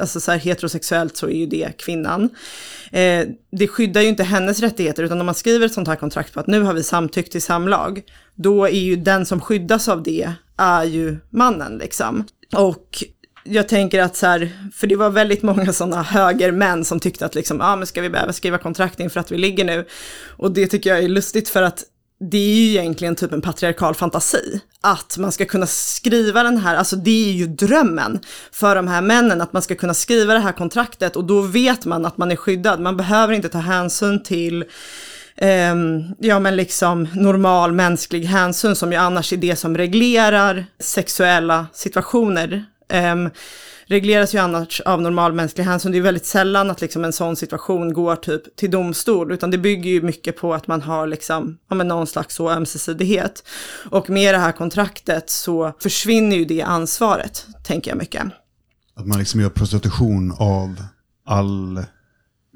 alltså 0.00 0.20
så 0.20 0.30
här 0.30 0.38
heterosexuellt 0.38 1.16
så 1.16 1.26
är 1.26 1.36
ju 1.36 1.46
det 1.46 1.78
kvinnan. 1.78 2.28
Eh, 2.92 3.26
det 3.50 3.68
skyddar 3.68 4.00
ju 4.00 4.08
inte 4.08 4.22
hennes 4.22 4.60
rättigheter, 4.60 5.02
utan 5.02 5.20
om 5.20 5.26
man 5.26 5.34
skriver 5.34 5.66
ett 5.66 5.72
sånt 5.72 5.88
här 5.88 5.96
kontrakt 5.96 6.34
på 6.34 6.40
att 6.40 6.46
nu 6.46 6.62
har 6.62 6.74
vi 6.74 6.82
samtyckt 6.82 7.32
till 7.32 7.42
samlag, 7.42 8.02
då 8.34 8.64
är 8.64 8.80
ju 8.80 8.96
den 8.96 9.26
som 9.26 9.40
skyddas 9.40 9.88
av 9.88 10.02
det, 10.02 10.32
är 10.56 10.84
ju 10.84 11.16
mannen 11.30 11.78
liksom. 11.78 12.24
Och 12.56 13.04
jag 13.44 13.68
tänker 13.68 14.02
att 14.02 14.16
så 14.16 14.26
här, 14.26 14.70
för 14.74 14.86
det 14.86 14.96
var 14.96 15.10
väldigt 15.10 15.42
många 15.42 15.72
sådana 15.72 16.02
högermän 16.02 16.84
som 16.84 17.00
tyckte 17.00 17.26
att 17.26 17.34
liksom, 17.34 17.60
ja 17.60 17.72
ah, 17.72 17.76
men 17.76 17.86
ska 17.86 18.00
vi 18.02 18.10
behöva 18.10 18.32
skriva 18.32 18.58
kontrakt 18.58 19.00
inför 19.00 19.20
att 19.20 19.32
vi 19.32 19.38
ligger 19.38 19.64
nu? 19.64 19.86
Och 20.36 20.52
det 20.52 20.66
tycker 20.66 20.90
jag 20.90 21.04
är 21.04 21.08
lustigt 21.08 21.48
för 21.48 21.62
att 21.62 21.84
det 22.30 22.38
är 22.38 22.54
ju 22.54 22.68
egentligen 22.68 23.16
typ 23.16 23.32
en 23.32 23.40
patriarkal 23.40 23.94
fantasi. 23.94 24.60
Att 24.80 25.18
man 25.18 25.32
ska 25.32 25.44
kunna 25.44 25.66
skriva 25.66 26.42
den 26.42 26.56
här, 26.56 26.76
alltså 26.76 26.96
det 26.96 27.28
är 27.28 27.32
ju 27.32 27.46
drömmen 27.46 28.20
för 28.52 28.76
de 28.76 28.88
här 28.88 29.02
männen, 29.02 29.40
att 29.40 29.52
man 29.52 29.62
ska 29.62 29.74
kunna 29.74 29.94
skriva 29.94 30.34
det 30.34 30.40
här 30.40 30.52
kontraktet 30.52 31.16
och 31.16 31.24
då 31.24 31.40
vet 31.40 31.84
man 31.84 32.06
att 32.06 32.18
man 32.18 32.30
är 32.30 32.36
skyddad. 32.36 32.80
Man 32.80 32.96
behöver 32.96 33.34
inte 33.34 33.48
ta 33.48 33.58
hänsyn 33.58 34.22
till 34.22 34.64
eh, 35.36 35.74
ja 36.18 36.38
men 36.40 36.56
liksom 36.56 37.08
normal 37.14 37.72
mänsklig 37.72 38.24
hänsyn 38.24 38.76
som 38.76 38.92
ju 38.92 38.98
annars 38.98 39.32
är 39.32 39.36
det 39.36 39.56
som 39.56 39.76
reglerar 39.76 40.66
sexuella 40.80 41.66
situationer. 41.72 42.64
Eh, 42.88 43.16
regleras 43.86 44.34
ju 44.34 44.38
annars 44.38 44.80
av 44.80 45.02
normal 45.02 45.32
mänsklig 45.32 45.64
hänsyn. 45.64 45.92
Det 45.92 45.98
är 45.98 46.02
väldigt 46.02 46.26
sällan 46.26 46.70
att 46.70 46.80
liksom 46.80 47.04
en 47.04 47.12
sån 47.12 47.36
situation 47.36 47.92
går 47.92 48.16
typ 48.16 48.56
till 48.56 48.70
domstol, 48.70 49.32
utan 49.32 49.50
det 49.50 49.58
bygger 49.58 49.90
ju 49.90 50.02
mycket 50.02 50.36
på 50.36 50.54
att 50.54 50.66
man 50.66 50.82
har 50.82 51.06
liksom, 51.06 51.58
ja 51.68 51.74
men 51.74 51.88
någon 51.88 52.06
slags 52.06 52.34
så 52.34 52.50
ömsesidighet. 52.50 53.44
Och 53.90 54.10
med 54.10 54.34
det 54.34 54.38
här 54.38 54.52
kontraktet 54.52 55.30
så 55.30 55.72
försvinner 55.80 56.36
ju 56.36 56.44
det 56.44 56.62
ansvaret, 56.62 57.46
tänker 57.64 57.90
jag 57.90 57.98
mycket. 57.98 58.22
Att 58.96 59.06
man 59.06 59.18
liksom 59.18 59.40
gör 59.40 59.50
prostitution 59.50 60.32
av 60.38 60.82
all... 61.26 61.84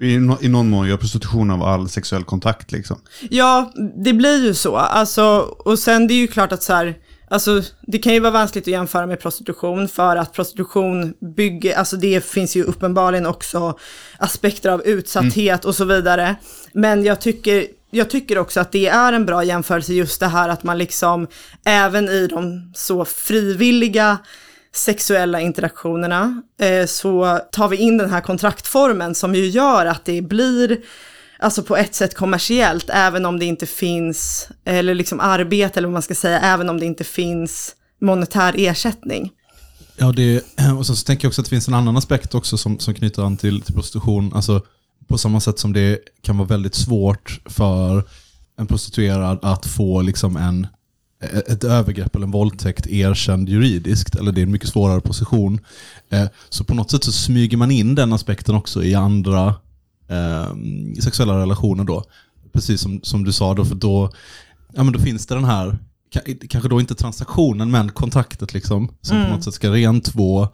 I, 0.01 0.19
no, 0.19 0.39
I 0.41 0.49
någon 0.49 0.71
mån 0.71 0.89
gör 0.89 0.97
prostitution 0.97 1.51
av 1.51 1.63
all 1.63 1.89
sexuell 1.89 2.25
kontakt 2.25 2.73
liksom. 2.73 3.01
Ja, 3.31 3.73
det 4.05 4.13
blir 4.13 4.45
ju 4.45 4.55
så. 4.55 4.77
Alltså, 4.77 5.25
och 5.59 5.79
sen 5.79 6.07
det 6.07 6.15
är 6.15 6.19
ju 6.19 6.27
klart 6.27 6.53
att 6.53 6.63
så 6.63 6.73
här, 6.73 6.95
Alltså 7.31 7.63
det 7.87 7.99
kan 7.99 8.15
ju 8.15 8.21
vara 8.21 8.33
vanskligt 8.33 8.65
att 8.65 8.69
jämföra 8.69 9.07
med 9.07 9.21
prostitution 9.21 9.89
för 9.89 10.17
att 10.17 10.33
prostitution 10.33 11.15
bygger, 11.37 11.75
alltså 11.75 11.97
det 11.97 12.25
finns 12.25 12.57
ju 12.57 12.63
uppenbarligen 12.63 13.27
också 13.27 13.79
aspekter 14.19 14.71
av 14.71 14.83
utsatthet 14.87 15.65
och 15.65 15.75
så 15.75 15.85
vidare. 15.85 16.37
Men 16.73 17.05
jag 17.05 17.21
tycker, 17.21 17.67
jag 17.91 18.11
tycker 18.11 18.39
också 18.39 18.61
att 18.61 18.73
det 18.73 18.87
är 18.87 19.13
en 19.13 19.27
bra 19.27 19.45
jämförelse 19.45 19.93
just 19.93 20.21
det 20.21 20.27
här 20.27 20.49
att 20.49 20.63
man 20.63 20.79
liksom 20.79 21.27
även 21.65 22.09
i 22.09 22.27
de 22.27 22.73
så 22.75 23.05
frivilliga 23.05 24.19
sexuella 24.75 25.41
interaktionerna 25.41 26.43
eh, 26.61 26.87
så 26.87 27.41
tar 27.53 27.69
vi 27.69 27.77
in 27.77 27.99
den 27.99 28.11
här 28.11 28.21
kontraktformen 28.21 29.15
som 29.15 29.35
ju 29.35 29.47
gör 29.47 29.87
att 29.87 30.05
det 30.05 30.23
blir 30.23 30.79
alltså 31.39 31.63
på 31.63 31.77
ett 31.77 31.95
sätt 31.95 32.15
kommersiellt, 32.15 32.91
även 32.91 33.27
om 33.27 33.39
det 33.39 33.45
inte 33.45 33.67
finns, 33.67 34.49
eller 34.65 34.95
liksom 34.95 35.21
arbete 35.21 35.81
eller 35.81 35.89
vad 35.89 35.93
man 35.93 36.03
ska 36.03 36.15
säga, 36.15 36.41
även 36.41 36.69
om 36.69 36.81
det 36.81 36.87
inte 36.87 37.05
finns 37.05 37.75
monetär 38.01 38.55
ersättning. 38.57 39.31
Ja, 39.97 40.13
det, 40.13 40.45
och 40.79 40.87
sen 40.87 40.97
så 40.97 41.05
tänker 41.05 41.25
jag 41.25 41.31
också 41.31 41.41
att 41.41 41.47
det 41.47 41.51
finns 41.51 41.69
en 41.69 41.75
annan 41.75 41.97
aspekt 41.97 42.35
också 42.35 42.59
som, 42.59 42.79
som 42.79 42.95
knyter 42.95 43.23
an 43.23 43.37
till, 43.37 43.63
till 43.63 43.75
prostitution. 43.75 44.33
Alltså, 44.35 44.63
på 45.09 45.19
samma 45.19 45.41
sätt 45.41 45.59
som 45.59 45.73
det 45.73 45.99
kan 46.23 46.39
vara 46.39 46.49
väldigt 46.49 46.75
svårt 46.75 47.41
för 47.45 48.05
en 48.59 48.67
prostituerad 48.67 49.39
att 49.43 49.67
få 49.67 50.03
liksom 50.03 50.37
en, 50.37 50.67
ett 51.21 51.65
övergrepp 51.65 52.17
eller 52.17 52.27
en 52.27 52.33
våldtäkt 52.33 52.87
erkänd 52.87 53.49
juridiskt, 53.49 54.15
eller 54.15 54.33
det 54.33 54.41
är 54.41 54.43
en 54.43 54.53
mycket 54.53 54.69
svårare 54.69 55.01
position. 55.01 55.61
Eh, 56.11 56.27
så 56.49 56.65
på 56.65 56.75
något 56.75 56.91
sätt 56.91 57.05
så 57.05 57.13
smyger 57.13 57.57
man 57.57 57.71
in 57.71 57.95
den 57.95 58.13
aspekten 58.13 58.55
också 58.55 58.85
i 58.85 58.95
andra 58.95 59.55
eh, 60.09 60.55
sexuella 61.01 61.39
relationer 61.39 61.85
då. 61.85 62.05
Precis 62.53 62.81
som, 62.81 63.01
som 63.03 63.25
du 63.25 63.33
sa 63.33 63.55
då, 63.55 63.65
för 63.65 63.75
då, 63.75 64.13
ja, 64.73 64.83
men 64.83 64.93
då 64.93 64.99
finns 64.99 65.27
det 65.27 65.35
den 65.35 65.45
här, 65.45 65.79
kanske 66.49 66.69
då 66.69 66.81
inte 66.81 66.95
transaktionen, 66.95 67.71
men 67.71 67.89
kontaktet 67.89 68.55
liksom, 68.55 68.93
som 69.01 69.17
mm. 69.17 69.29
på 69.29 69.35
något 69.35 69.45
sätt 69.45 69.55
ska 69.55 69.71
rentvå, 69.71 70.49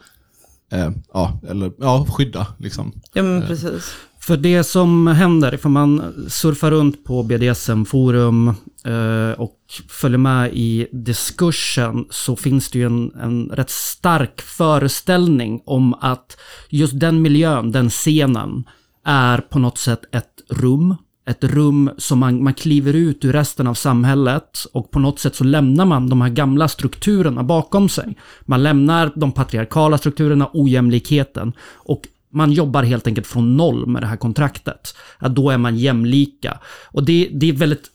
eh, 0.73 0.90
ja, 1.12 1.40
eller 1.49 1.73
ja, 1.78 2.06
skydda 2.11 2.47
liksom. 2.59 2.92
Ja, 3.14 3.23
men 3.23 3.42
precis. 3.42 3.94
För 4.21 4.37
det 4.37 4.64
som 4.64 5.06
händer, 5.06 5.54
ifall 5.54 5.71
man 5.71 6.14
surfar 6.28 6.71
runt 6.71 7.04
på 7.04 7.23
BDSM-forum 7.23 8.49
eh, 8.49 8.54
Eh, 8.87 9.41
och 9.41 9.59
följer 9.88 10.19
med 10.19 10.50
i 10.53 10.87
diskursen 10.93 12.07
så 12.11 12.37
finns 12.37 12.71
det 12.71 12.79
ju 12.79 12.87
en, 12.87 13.12
en 13.23 13.49
rätt 13.49 13.71
stark 13.71 14.41
föreställning 14.41 15.62
om 15.64 15.95
att 15.95 16.37
just 16.69 17.00
den 17.00 17.23
miljön, 17.23 17.73
den 17.73 17.91
scenen, 17.91 18.64
är 19.05 19.38
på 19.38 19.59
något 19.59 19.79
sätt 19.79 20.00
ett 20.12 20.43
rum. 20.49 20.97
Ett 21.26 21.45
rum 21.45 21.91
som 21.99 22.19
man, 22.19 22.43
man 22.43 22.55
kliver 22.55 22.95
ut 22.95 23.25
ur 23.25 23.33
resten 23.33 23.67
av 23.67 23.75
samhället 23.75 24.64
och 24.73 24.91
på 24.91 24.99
något 24.99 25.19
sätt 25.19 25.35
så 25.35 25.45
lämnar 25.45 25.85
man 25.85 26.09
de 26.09 26.21
här 26.21 26.29
gamla 26.29 26.69
strukturerna 26.69 27.43
bakom 27.43 27.88
sig. 27.88 28.17
Man 28.41 28.62
lämnar 28.62 29.12
de 29.14 29.33
patriarkala 29.33 29.99
strukturerna, 29.99 30.50
ojämlikheten 30.53 31.53
och 31.73 32.03
man 32.31 32.53
jobbar 32.53 32.83
helt 32.83 33.07
enkelt 33.07 33.26
från 33.26 33.57
noll 33.57 33.87
med 33.87 34.03
det 34.03 34.07
här 34.07 34.17
kontraktet. 34.17 34.95
Att 35.19 35.35
då 35.35 35.50
är 35.50 35.59
man 35.59 35.76
jämlika. 35.76 36.59
Och 36.85 37.05
det, 37.05 37.31
det 37.33 37.49
är 37.49 37.53
väldigt 37.53 37.91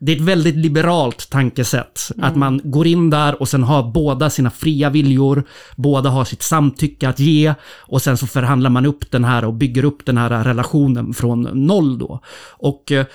det 0.00 0.12
är 0.12 0.16
ett 0.16 0.22
väldigt 0.22 0.56
liberalt 0.56 1.30
tankesätt. 1.30 2.10
Mm. 2.14 2.28
Att 2.28 2.36
man 2.36 2.60
går 2.64 2.86
in 2.86 3.10
där 3.10 3.40
och 3.40 3.48
sen 3.48 3.62
har 3.62 3.92
båda 3.92 4.30
sina 4.30 4.50
fria 4.50 4.90
viljor, 4.90 5.44
båda 5.76 6.10
har 6.10 6.24
sitt 6.24 6.42
samtycke 6.42 7.08
att 7.08 7.20
ge 7.20 7.54
och 7.62 8.02
sen 8.02 8.16
så 8.16 8.26
förhandlar 8.26 8.70
man 8.70 8.86
upp 8.86 9.10
den 9.10 9.24
här 9.24 9.44
och 9.44 9.54
bygger 9.54 9.84
upp 9.84 10.06
den 10.06 10.18
här 10.18 10.44
relationen 10.44 11.14
från 11.14 11.42
noll 11.42 11.98
då. 11.98 12.20
Och 12.48 12.92
eh, 12.92 13.06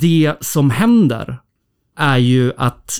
det 0.00 0.34
som 0.40 0.70
händer 0.70 1.38
är 1.96 2.18
ju 2.18 2.52
att 2.56 2.98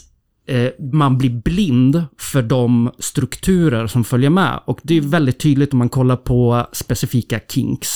man 0.79 1.19
blir 1.19 1.31
blind 1.31 2.05
för 2.19 2.43
de 2.43 2.91
strukturer 2.99 3.87
som 3.87 4.05
följer 4.05 4.31
med. 4.31 4.61
Och 4.65 4.81
det 4.83 4.97
är 4.97 5.01
väldigt 5.01 5.39
tydligt 5.39 5.73
om 5.73 5.79
man 5.79 5.89
kollar 5.89 6.17
på 6.17 6.67
specifika 6.73 7.41
kinks. 7.49 7.89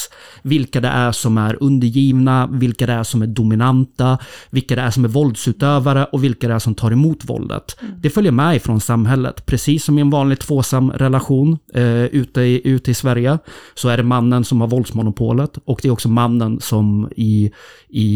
Vilka 0.42 0.80
det 0.80 0.88
är 0.88 1.12
som 1.12 1.38
är 1.38 1.62
undergivna, 1.62 2.48
vilka 2.52 2.86
det 2.86 2.92
är 2.92 3.02
som 3.02 3.22
är 3.22 3.26
dominanta, 3.26 4.18
vilka 4.50 4.76
det 4.76 4.82
är 4.82 4.90
som 4.90 5.04
är 5.04 5.08
våldsutövare 5.08 6.04
och 6.04 6.24
vilka 6.24 6.48
det 6.48 6.54
är 6.54 6.58
som 6.58 6.74
tar 6.74 6.90
emot 6.90 7.24
våldet. 7.24 7.76
Mm. 7.80 7.94
Det 8.00 8.10
följer 8.10 8.32
med 8.32 8.56
ifrån 8.56 8.80
samhället. 8.80 9.46
Precis 9.46 9.84
som 9.84 9.98
i 9.98 10.00
en 10.00 10.10
vanlig 10.10 10.38
tvåsam 10.38 10.90
relation 10.90 11.58
eh, 11.74 12.04
ute, 12.04 12.40
i, 12.40 12.68
ute 12.68 12.90
i 12.90 12.94
Sverige 12.94 13.38
så 13.74 13.88
är 13.88 13.96
det 13.96 14.02
mannen 14.02 14.44
som 14.44 14.60
har 14.60 14.68
våldsmonopolet 14.68 15.58
och 15.64 15.80
det 15.82 15.88
är 15.88 15.92
också 15.92 16.08
mannen 16.08 16.60
som, 16.60 17.10
i, 17.16 17.50
i, 17.88 18.08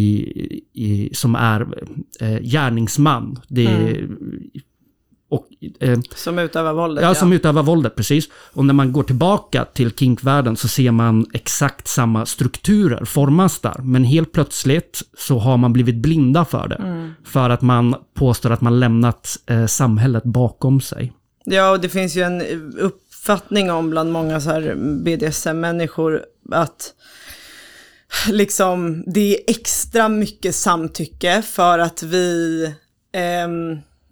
i 0.72 1.14
som 1.14 1.34
är 1.34 1.66
eh, 2.20 2.40
gärningsman. 2.40 3.38
Det 3.48 3.66
är, 3.66 3.96
mm 3.96 4.23
och, 5.34 5.48
eh, 5.80 5.98
som 6.14 6.38
utövar 6.38 6.72
våldet? 6.72 7.02
Ja, 7.02 7.08
ja, 7.08 7.14
som 7.14 7.32
utövar 7.32 7.62
våldet, 7.62 7.96
precis. 7.96 8.28
Och 8.32 8.64
när 8.64 8.74
man 8.74 8.92
går 8.92 9.02
tillbaka 9.02 9.64
till 9.64 9.92
kinkvärlden 9.92 10.56
så 10.56 10.68
ser 10.68 10.90
man 10.90 11.26
exakt 11.32 11.88
samma 11.88 12.26
strukturer 12.26 13.04
formas 13.04 13.60
där. 13.60 13.80
Men 13.82 14.04
helt 14.04 14.32
plötsligt 14.32 15.02
så 15.18 15.38
har 15.38 15.56
man 15.56 15.72
blivit 15.72 15.96
blinda 15.96 16.44
för 16.44 16.68
det. 16.68 16.74
Mm. 16.74 17.10
För 17.24 17.50
att 17.50 17.62
man 17.62 17.94
påstår 18.14 18.50
att 18.50 18.60
man 18.60 18.80
lämnat 18.80 19.36
eh, 19.46 19.66
samhället 19.66 20.24
bakom 20.24 20.80
sig. 20.80 21.12
Ja, 21.44 21.70
och 21.70 21.80
det 21.80 21.88
finns 21.88 22.16
ju 22.16 22.22
en 22.22 22.42
uppfattning 22.78 23.70
om 23.70 23.90
bland 23.90 24.12
många 24.12 24.40
så 24.40 24.50
här 24.50 24.74
BDSM-människor 25.04 26.22
att 26.52 26.94
liksom 28.28 29.04
det 29.06 29.34
är 29.34 29.40
extra 29.46 30.08
mycket 30.08 30.54
samtycke 30.54 31.42
för 31.42 31.78
att 31.78 32.02
vi 32.02 32.64
eh, 33.12 33.48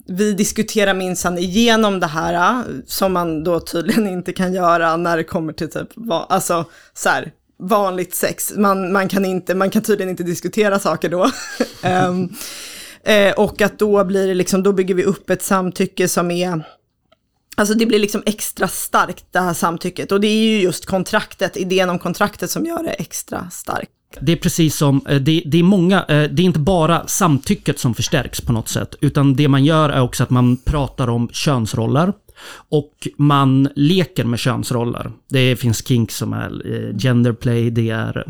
vi 0.09 0.33
diskuterar 0.33 0.95
minsann 0.95 1.39
igenom 1.39 2.01
det 2.01 2.07
här, 2.07 2.35
äh, 2.35 2.65
som 2.87 3.13
man 3.13 3.45
då 3.45 3.61
tydligen 3.61 4.09
inte 4.09 4.33
kan 4.33 4.55
göra 4.55 4.97
när 4.97 5.17
det 5.17 5.25
kommer 5.25 5.53
till 5.53 5.71
typ, 5.71 5.89
alltså 6.29 6.65
så 6.95 7.09
här, 7.09 7.33
vanligt 7.59 8.15
sex. 8.15 8.53
Man, 8.57 8.93
man, 8.93 9.09
kan 9.09 9.25
inte, 9.25 9.55
man 9.55 9.71
kan 9.71 9.83
tydligen 9.83 10.11
inte 10.11 10.23
diskutera 10.23 10.79
saker 10.79 11.09
då. 11.09 11.31
um, 12.09 12.33
eh, 13.05 13.33
och 13.33 13.63
att 13.63 13.79
då 13.79 14.05
blir 14.05 14.27
det 14.27 14.35
liksom, 14.35 14.63
då 14.63 14.73
bygger 14.73 14.95
vi 14.95 15.05
upp 15.05 15.31
ett 15.31 15.43
samtycke 15.43 16.09
som 16.09 16.31
är 16.31 16.63
Alltså 17.57 17.75
det 17.75 17.87
blir 17.87 17.99
liksom 17.99 18.23
extra 18.27 18.69
starkt 18.69 19.25
det 19.31 19.41
här 19.41 19.55
samtycket 19.55 20.13
och 20.13 20.21
det 20.21 20.27
är 20.27 20.45
ju 20.45 20.61
just 20.61 20.87
kontraktet, 20.87 21.57
idén 21.57 21.91
om 21.91 21.99
kontraktet 21.99 22.51
som 22.51 22.67
gör 22.67 22.83
det 22.83 22.91
extra 22.91 23.51
starkt. 23.51 23.91
Det 24.21 24.33
är 24.33 24.37
precis 24.37 24.77
som, 24.77 25.07
eh, 25.09 25.21
det, 25.21 25.43
det 25.47 25.59
är 25.59 25.63
många, 25.63 25.99
eh, 25.99 26.31
det 26.31 26.43
är 26.43 26.45
inte 26.45 26.59
bara 26.59 27.07
samtycket 27.07 27.79
som 27.79 27.95
förstärks 27.95 28.41
på 28.41 28.53
något 28.53 28.69
sätt, 28.69 28.95
utan 29.01 29.35
det 29.35 29.49
man 29.49 29.65
gör 29.65 29.91
är 29.91 30.01
också 30.01 30.23
att 30.23 30.31
man 30.31 30.57
pratar 30.57 31.09
om 31.09 31.29
könsroller. 31.33 32.13
Och 32.69 33.09
man 33.17 33.69
leker 33.77 34.25
med 34.25 34.39
könsroller. 34.39 35.13
Det 35.29 35.57
finns 35.57 35.87
kink 35.87 36.11
som 36.11 36.33
är 36.33 36.63
eh, 36.75 36.97
genderplay, 36.97 37.71
det 37.71 37.91
är 37.91 38.25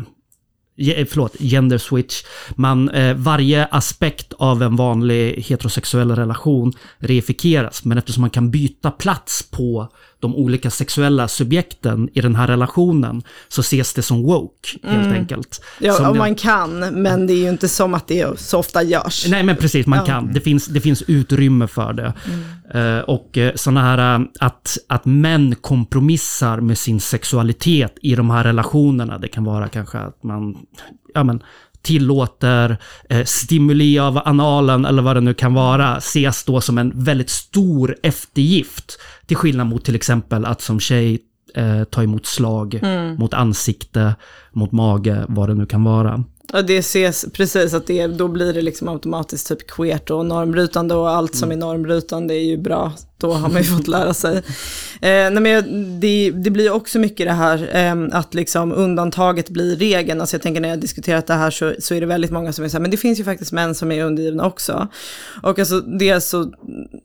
förlåt, 1.09 1.35
gender 1.39 1.77
switch. 1.77 2.23
Man, 2.55 2.89
eh, 2.89 3.15
varje 3.15 3.65
aspekt 3.65 4.33
av 4.33 4.63
en 4.63 4.75
vanlig 4.75 5.43
heterosexuell 5.47 6.11
relation 6.11 6.73
reifikeras, 6.97 7.85
men 7.85 7.97
eftersom 7.97 8.21
man 8.21 8.29
kan 8.29 8.51
byta 8.51 8.91
plats 8.91 9.47
på 9.51 9.87
de 10.23 10.35
olika 10.35 10.69
sexuella 10.69 11.27
subjekten 11.27 12.09
i 12.13 12.21
den 12.21 12.35
här 12.35 12.47
relationen 12.47 13.21
så 13.47 13.61
ses 13.61 13.93
det 13.93 14.01
som 14.01 14.23
woke, 14.23 14.69
helt 14.83 15.13
enkelt. 15.13 15.61
Ja, 15.79 15.93
Som 15.93 16.13
det- 16.13 16.19
man 16.19 16.35
kan, 16.35 16.79
men 16.79 17.27
det 17.27 17.33
är 17.33 17.37
ju 17.37 17.49
inte 17.49 17.69
som 17.69 17.93
att 17.93 18.07
det 18.07 18.39
så 18.39 18.59
ofta 18.59 18.83
görs. 18.83 19.25
Nej, 19.29 19.43
men 19.43 19.55
precis, 19.55 19.87
man 19.87 19.99
Ja. 19.99 20.05
kan. 20.05 20.33
Det 20.33 20.41
finns, 20.41 20.65
det 20.67 20.81
finns 20.81 21.01
utrymme 21.01 21.67
för 21.67 21.93
det. 21.93 22.13
Eh, 22.79 22.99
och 22.99 23.37
eh, 23.37 23.51
såna 23.55 23.81
här, 23.81 24.15
eh, 24.19 24.25
att, 24.39 24.77
att 24.87 25.05
män 25.05 25.55
kompromissar 25.61 26.59
med 26.59 26.77
sin 26.77 26.99
sexualitet 26.99 27.95
i 28.01 28.15
de 28.15 28.29
här 28.29 28.43
relationerna. 28.43 29.17
Det 29.17 29.27
kan 29.27 29.43
vara 29.43 29.67
kanske 29.67 29.97
att 29.97 30.23
man, 30.23 30.55
ja 31.13 31.23
men, 31.23 31.41
tillåter 31.83 32.77
eh, 33.09 33.23
stimuli 33.23 33.99
av 33.99 34.21
analen 34.25 34.85
eller 34.85 35.01
vad 35.01 35.15
det 35.15 35.21
nu 35.21 35.33
kan 35.33 35.53
vara, 35.53 35.97
ses 35.97 36.43
då 36.43 36.61
som 36.61 36.77
en 36.77 36.91
väldigt 36.95 37.29
stor 37.29 37.95
eftergift. 38.03 38.99
Till 39.25 39.37
skillnad 39.37 39.67
mot 39.67 39.85
till 39.85 39.95
exempel 39.95 40.45
att 40.45 40.61
som 40.61 40.79
tjej 40.79 41.19
eh, 41.55 41.83
ta 41.83 42.03
emot 42.03 42.25
slag 42.25 42.79
mot 43.17 43.33
ansikte, 43.33 44.15
mot 44.51 44.71
mage, 44.71 45.25
vad 45.27 45.49
det 45.49 45.55
nu 45.55 45.65
kan 45.65 45.83
vara. 45.83 46.23
Ja, 46.51 46.61
det 46.61 46.77
ses 46.77 47.25
precis 47.33 47.73
att 47.73 47.87
det, 47.87 48.07
då 48.07 48.27
blir 48.27 48.53
det 48.53 48.61
liksom 48.61 48.87
automatiskt 48.87 49.47
typ 49.47 49.67
queert 49.67 50.09
och 50.09 50.25
normbrytande 50.25 50.95
och 50.95 51.09
allt 51.09 51.35
som 51.35 51.51
är 51.51 51.55
normbrytande 51.55 52.33
är 52.33 52.43
ju 52.43 52.57
bra. 52.57 52.93
Då 53.17 53.33
har 53.33 53.49
man 53.49 53.61
ju 53.61 53.63
fått 53.77 53.87
lära 53.87 54.13
sig. 54.13 54.37
Eh, 54.37 54.41
nej, 55.01 55.39
men 55.39 55.99
det, 55.99 56.31
det 56.31 56.49
blir 56.49 56.71
också 56.71 56.99
mycket 56.99 57.27
det 57.27 57.33
här 57.33 57.69
eh, 57.73 58.19
att 58.19 58.33
liksom 58.33 58.71
undantaget 58.71 59.49
blir 59.49 59.75
regeln. 59.75 60.21
Alltså 60.21 60.35
jag 60.35 60.41
tänker 60.41 60.61
när 60.61 60.69
jag 60.69 60.79
diskuterat 60.79 61.27
det 61.27 61.33
här 61.33 61.51
så, 61.51 61.73
så 61.79 61.95
är 61.95 62.01
det 62.01 62.07
väldigt 62.07 62.31
många 62.31 62.53
som 62.53 62.65
är 62.65 62.69
så 62.69 62.77
här, 62.77 62.81
men 62.81 62.91
det 62.91 62.97
finns 62.97 63.19
ju 63.19 63.23
faktiskt 63.23 63.51
män 63.51 63.75
som 63.75 63.91
är 63.91 64.03
undergivna 64.03 64.45
också. 64.45 64.87
Och 65.43 65.59
alltså 65.59 65.79
det 65.79 66.21
så 66.21 66.53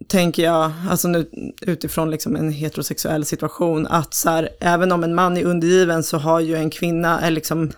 tänker 0.09 0.43
jag, 0.43 0.73
alltså 0.91 1.09
nu 1.09 1.31
utifrån 1.61 2.11
liksom 2.11 2.37
en 2.37 2.53
heterosexuell 2.53 3.25
situation, 3.25 3.87
att 3.87 4.15
så 4.15 4.31
här, 4.31 4.49
även 4.61 4.93
om 4.93 5.05
en 5.05 5.15
man 5.15 5.37
är 5.37 5.45
undergiven 5.45 6.03
så 6.03 6.19
har 6.19 6.41
ju 6.41 6.57
en 6.57 6.71
kvinna, 6.71 7.21
är 7.21 7.31
liksom 7.31 7.63
eh, 7.63 7.71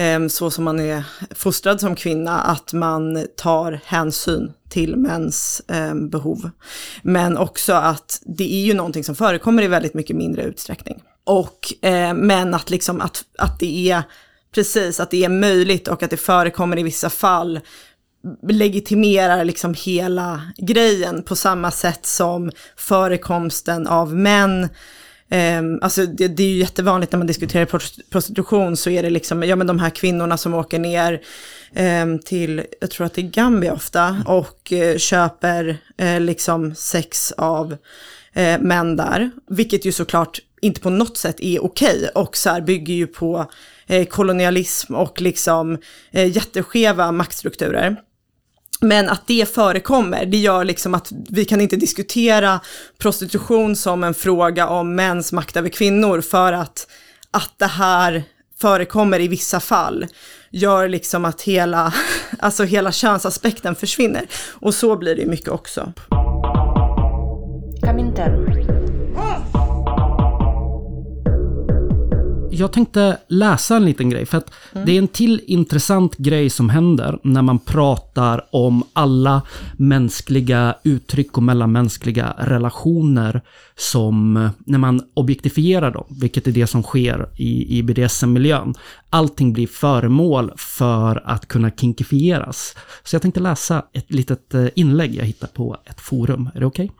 Ehm, 0.00 0.28
så 0.28 0.50
som 0.50 0.64
man 0.64 0.80
är 0.80 1.04
fostrad 1.34 1.80
som 1.80 1.96
kvinna, 1.96 2.40
att 2.40 2.72
man 2.72 3.26
tar 3.36 3.80
hänsyn 3.84 4.52
till 4.68 4.96
mäns 4.96 5.62
ehm, 5.68 6.10
behov. 6.10 6.50
Men 7.02 7.38
också 7.38 7.72
att 7.72 8.22
det 8.24 8.54
är 8.54 8.64
ju 8.64 8.74
någonting 8.74 9.04
som 9.04 9.14
förekommer 9.14 9.62
i 9.62 9.66
väldigt 9.66 9.94
mycket 9.94 10.16
mindre 10.16 10.42
utsträckning. 10.42 11.02
Och, 11.24 11.84
eh, 11.84 12.14
men 12.14 12.54
att, 12.54 12.70
liksom, 12.70 13.00
att, 13.00 13.24
att 13.38 13.60
det 13.60 13.90
är 13.90 14.02
precis, 14.54 15.00
att 15.00 15.10
det 15.10 15.24
är 15.24 15.28
möjligt 15.28 15.88
och 15.88 16.02
att 16.02 16.10
det 16.10 16.16
förekommer 16.16 16.78
i 16.78 16.82
vissa 16.82 17.10
fall 17.10 17.60
legitimerar 18.48 19.44
liksom 19.44 19.74
hela 19.74 20.42
grejen 20.56 21.22
på 21.22 21.36
samma 21.36 21.70
sätt 21.70 22.06
som 22.06 22.50
förekomsten 22.76 23.86
av 23.86 24.14
män 24.14 24.68
Ehm, 25.30 25.78
alltså 25.82 26.06
det, 26.06 26.28
det 26.28 26.42
är 26.42 26.48
ju 26.48 26.58
jättevanligt 26.58 27.12
när 27.12 27.18
man 27.18 27.26
diskuterar 27.26 27.66
prostitution 28.10 28.76
så 28.76 28.90
är 28.90 29.02
det 29.02 29.10
liksom, 29.10 29.42
ja 29.42 29.56
men 29.56 29.66
de 29.66 29.78
här 29.78 29.90
kvinnorna 29.90 30.36
som 30.36 30.54
åker 30.54 30.78
ner 30.78 31.22
ehm, 31.74 32.18
till, 32.18 32.62
jag 32.80 32.90
tror 32.90 33.06
att 33.06 33.14
det 33.14 33.20
är 33.20 33.30
Gambia 33.30 33.72
ofta, 33.72 34.22
och 34.26 34.72
eh, 34.72 34.96
köper 34.96 35.78
eh, 35.96 36.20
liksom 36.20 36.74
sex 36.74 37.32
av 37.32 37.76
eh, 38.32 38.60
män 38.60 38.96
där. 38.96 39.30
Vilket 39.48 39.84
ju 39.84 39.92
såklart 39.92 40.40
inte 40.60 40.80
på 40.80 40.90
något 40.90 41.16
sätt 41.16 41.40
är 41.40 41.64
okej 41.64 42.08
och 42.14 42.36
så 42.36 42.50
här 42.50 42.60
bygger 42.60 42.94
ju 42.94 43.06
på 43.06 43.50
eh, 43.86 44.06
kolonialism 44.06 44.94
och 44.94 45.20
liksom 45.20 45.78
eh, 46.10 46.36
jätteskeva 46.36 47.12
maktstrukturer. 47.12 47.96
Men 48.80 49.08
att 49.08 49.26
det 49.26 49.54
förekommer, 49.54 50.26
det 50.26 50.36
gör 50.36 50.64
liksom 50.64 50.94
att 50.94 51.12
vi 51.28 51.44
kan 51.44 51.60
inte 51.60 51.76
diskutera 51.76 52.60
prostitution 52.98 53.76
som 53.76 54.04
en 54.04 54.14
fråga 54.14 54.68
om 54.68 54.94
mäns 54.94 55.32
makt 55.32 55.56
över 55.56 55.68
kvinnor 55.68 56.20
för 56.20 56.52
att, 56.52 56.86
att 57.30 57.52
det 57.56 57.66
här 57.66 58.22
förekommer 58.60 59.20
i 59.20 59.28
vissa 59.28 59.60
fall 59.60 60.06
gör 60.50 60.88
liksom 60.88 61.24
att 61.24 61.42
hela, 61.42 61.94
alltså 62.38 62.64
hela 62.64 62.92
könsaspekten 62.92 63.74
försvinner. 63.74 64.26
Och 64.50 64.74
så 64.74 64.96
blir 64.96 65.14
det 65.14 65.22
ju 65.22 65.28
mycket 65.28 65.48
också. 65.48 65.92
Comintern. 67.82 68.59
Jag 72.52 72.72
tänkte 72.72 73.18
läsa 73.28 73.76
en 73.76 73.84
liten 73.84 74.10
grej, 74.10 74.26
för 74.26 74.38
att 74.38 74.52
det 74.72 74.92
är 74.92 74.98
en 74.98 75.08
till 75.08 75.40
intressant 75.46 76.16
grej 76.16 76.50
som 76.50 76.70
händer 76.70 77.18
när 77.22 77.42
man 77.42 77.58
pratar 77.58 78.46
om 78.50 78.84
alla 78.92 79.42
mänskliga 79.76 80.74
uttryck 80.84 81.36
och 81.36 81.42
mellanmänskliga 81.42 82.34
relationer 82.38 83.42
som, 83.76 84.50
när 84.58 84.78
man 84.78 85.02
objektifierar 85.14 85.90
dem, 85.90 86.04
vilket 86.20 86.46
är 86.46 86.52
det 86.52 86.66
som 86.66 86.82
sker 86.82 87.28
i, 87.36 87.78
i 87.78 87.82
BDSM-miljön. 87.82 88.74
Allting 89.10 89.52
blir 89.52 89.66
föremål 89.66 90.52
för 90.56 91.22
att 91.24 91.48
kunna 91.48 91.70
kinkifieras. 91.70 92.76
Så 93.04 93.14
jag 93.14 93.22
tänkte 93.22 93.40
läsa 93.40 93.84
ett 93.92 94.10
litet 94.12 94.54
eh, 94.54 94.66
inlägg 94.74 95.14
jag 95.14 95.24
hittade 95.24 95.52
på 95.52 95.76
ett 95.84 96.00
forum. 96.00 96.50
Är 96.54 96.60
det 96.60 96.66
okej? 96.66 96.90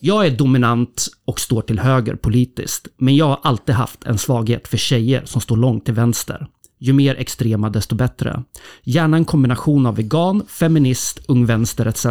Jag 0.00 0.26
är 0.26 0.30
dominant 0.30 1.08
och 1.24 1.40
står 1.40 1.62
till 1.62 1.78
höger 1.78 2.14
politiskt, 2.14 2.88
men 2.96 3.16
jag 3.16 3.26
har 3.26 3.38
alltid 3.42 3.74
haft 3.74 4.04
en 4.04 4.18
svaghet 4.18 4.68
för 4.68 4.76
tjejer 4.76 5.22
som 5.24 5.40
står 5.40 5.56
långt 5.56 5.84
till 5.84 5.94
vänster. 5.94 6.46
Ju 6.78 6.92
mer 6.92 7.14
extrema 7.14 7.70
desto 7.70 7.94
bättre. 7.94 8.42
Gärna 8.82 9.16
en 9.16 9.24
kombination 9.24 9.86
av 9.86 9.96
vegan, 9.96 10.42
feminist, 10.48 11.20
ung 11.28 11.46
vänster 11.46 11.86
etc. 11.86 12.06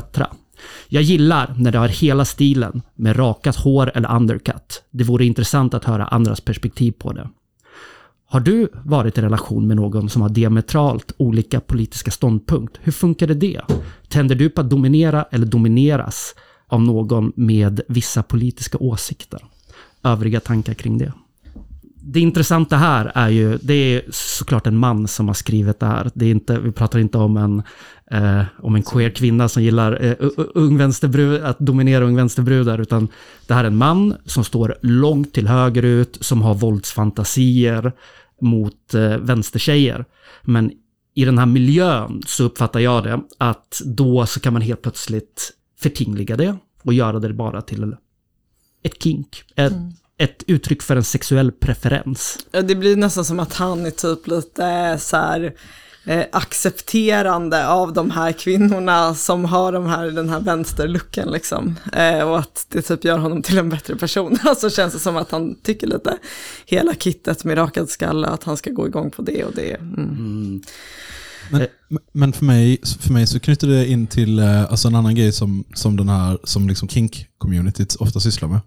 Jag 0.87 1.03
gillar 1.03 1.55
när 1.57 1.71
det 1.71 1.77
har 1.77 1.87
hela 1.87 2.25
stilen 2.25 2.81
med 2.95 3.19
rakat 3.19 3.55
hår 3.55 3.91
eller 3.95 4.15
undercut. 4.15 4.83
Det 4.91 5.03
vore 5.03 5.25
intressant 5.25 5.73
att 5.73 5.85
höra 5.85 6.05
andras 6.05 6.41
perspektiv 6.41 6.91
på 6.91 7.13
det. 7.13 7.29
Har 8.29 8.39
du 8.39 8.67
varit 8.85 9.17
i 9.17 9.21
relation 9.21 9.67
med 9.67 9.77
någon 9.77 10.09
som 10.09 10.21
har 10.21 10.29
diametralt 10.29 11.11
olika 11.17 11.59
politiska 11.59 12.11
ståndpunkt? 12.11 12.79
Hur 12.81 12.91
funkade 12.91 13.33
det? 13.33 13.61
Tänder 14.09 14.35
du 14.35 14.49
på 14.49 14.61
att 14.61 14.69
dominera 14.69 15.25
eller 15.31 15.45
domineras 15.45 16.35
av 16.67 16.81
någon 16.81 17.31
med 17.35 17.81
vissa 17.87 18.23
politiska 18.23 18.77
åsikter? 18.77 19.39
Övriga 20.03 20.39
tankar 20.39 20.73
kring 20.73 20.97
det? 20.97 21.13
Det 22.09 22.19
intressanta 22.19 22.77
här 22.77 23.11
är 23.15 23.29
ju, 23.29 23.57
det 23.61 23.73
är 23.73 24.01
såklart 24.09 24.67
en 24.67 24.77
man 24.77 25.07
som 25.07 25.27
har 25.27 25.33
skrivit 25.33 25.79
det 25.79 25.85
här. 25.85 26.11
Det 26.13 26.25
är 26.25 26.31
inte, 26.31 26.59
vi 26.59 26.71
pratar 26.71 26.99
inte 26.99 27.17
om 27.17 27.37
en, 27.37 27.63
eh, 28.11 28.43
om 28.59 28.75
en 28.75 28.83
queer 28.83 29.09
kvinna 29.09 29.49
som 29.49 29.63
gillar 29.63 30.05
eh, 30.05 30.15
ung 30.53 30.77
vänsterbrud, 30.77 31.43
att 31.43 31.59
dominera 31.59 32.05
ung 32.05 32.15
vänsterbrudar, 32.15 32.79
utan 32.79 33.07
det 33.47 33.53
här 33.53 33.63
är 33.63 33.67
en 33.67 33.77
man 33.77 34.15
som 34.25 34.43
står 34.43 34.75
långt 34.81 35.33
till 35.33 35.47
höger 35.47 35.83
ut, 35.83 36.17
som 36.21 36.41
har 36.41 36.53
våldsfantasier 36.53 37.91
mot 38.41 38.93
eh, 38.93 39.17
vänstertjejer. 39.17 40.05
Men 40.43 40.71
i 41.13 41.25
den 41.25 41.37
här 41.37 41.45
miljön 41.45 42.21
så 42.25 42.43
uppfattar 42.43 42.79
jag 42.79 43.03
det 43.03 43.21
att 43.37 43.81
då 43.85 44.25
så 44.25 44.39
kan 44.39 44.53
man 44.53 44.61
helt 44.61 44.81
plötsligt 44.81 45.51
förtingliga 45.79 46.35
det 46.35 46.57
och 46.83 46.93
göra 46.93 47.19
det 47.19 47.33
bara 47.33 47.61
till 47.61 47.95
ett 48.83 49.03
kink. 49.03 49.43
Ett, 49.55 49.73
ett 50.17 50.43
uttryck 50.47 50.81
för 50.81 50.95
en 50.95 51.03
sexuell 51.03 51.51
preferens. 51.51 52.37
Det 52.51 52.75
blir 52.75 52.95
nästan 52.95 53.25
som 53.25 53.39
att 53.39 53.53
han 53.53 53.85
är 53.85 53.91
typ 53.91 54.27
lite 54.27 54.97
så 54.99 55.17
här 55.17 55.53
eh, 56.05 56.25
accepterande 56.31 57.67
av 57.67 57.93
de 57.93 58.11
här 58.11 58.31
kvinnorna 58.31 59.15
som 59.15 59.45
har 59.45 59.71
de 59.71 59.85
här, 59.85 60.05
den 60.05 60.29
här 60.29 60.39
vänsterlucken 60.39 61.31
liksom. 61.31 61.75
Eh, 61.93 62.29
och 62.29 62.39
att 62.39 62.65
det 62.69 62.81
typ 62.81 63.03
gör 63.03 63.17
honom 63.17 63.41
till 63.41 63.57
en 63.57 63.69
bättre 63.69 63.95
person. 63.95 64.37
Alltså 64.43 64.69
känns 64.69 64.93
det 64.93 64.99
som 64.99 65.17
att 65.17 65.31
han 65.31 65.55
tycker 65.55 65.87
lite 65.87 66.17
hela 66.65 66.93
kittet 66.93 67.43
med 67.43 67.57
rakad 67.57 67.89
skalle, 67.89 68.27
att 68.27 68.43
han 68.43 68.57
ska 68.57 68.69
gå 68.69 68.87
igång 68.87 69.11
på 69.11 69.21
det 69.21 69.43
och 69.43 69.53
det. 69.55 69.73
Mm. 69.73 70.61
Men, 71.49 71.67
men 72.13 72.33
för, 72.33 72.45
mig, 72.45 72.77
för 72.99 73.13
mig 73.13 73.27
så 73.27 73.39
knyter 73.39 73.67
det 73.67 73.87
in 73.87 74.07
till 74.07 74.39
eh, 74.39 74.61
alltså 74.61 74.87
en 74.87 74.95
annan 74.95 75.15
grej 75.15 75.31
som, 75.31 75.63
som 75.73 75.97
den 75.97 76.09
här 76.09 76.37
som 76.43 76.67
liksom 76.67 76.87
kink-communityt 76.87 77.97
ofta 77.99 78.19
sysslar 78.19 78.49
med. 78.49 78.59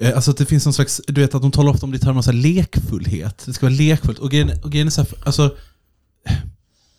Eh, 0.00 0.14
Alltså 0.14 0.30
att 0.30 0.36
det 0.36 0.46
finns 0.46 0.66
någon 0.66 0.74
slags, 0.74 1.00
du 1.06 1.20
vet 1.20 1.34
att 1.34 1.42
de 1.42 1.50
talar 1.50 1.70
ofta 1.70 1.86
om 1.86 1.90
det 1.92 1.96
i 1.96 2.00
termer 2.00 2.28
av 2.28 2.34
lekfullhet. 2.34 3.42
Det 3.46 3.52
ska 3.52 3.66
vara 3.66 3.76
lekfullt. 3.76 4.18
Och 4.18 4.30
grejen, 4.30 4.50
och 4.62 4.72
grejen 4.72 4.86
är 4.86 4.90
så 4.90 5.00
här, 5.00 5.10
alltså, 5.24 5.54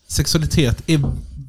sexualitet 0.07 0.83
är 0.87 1.01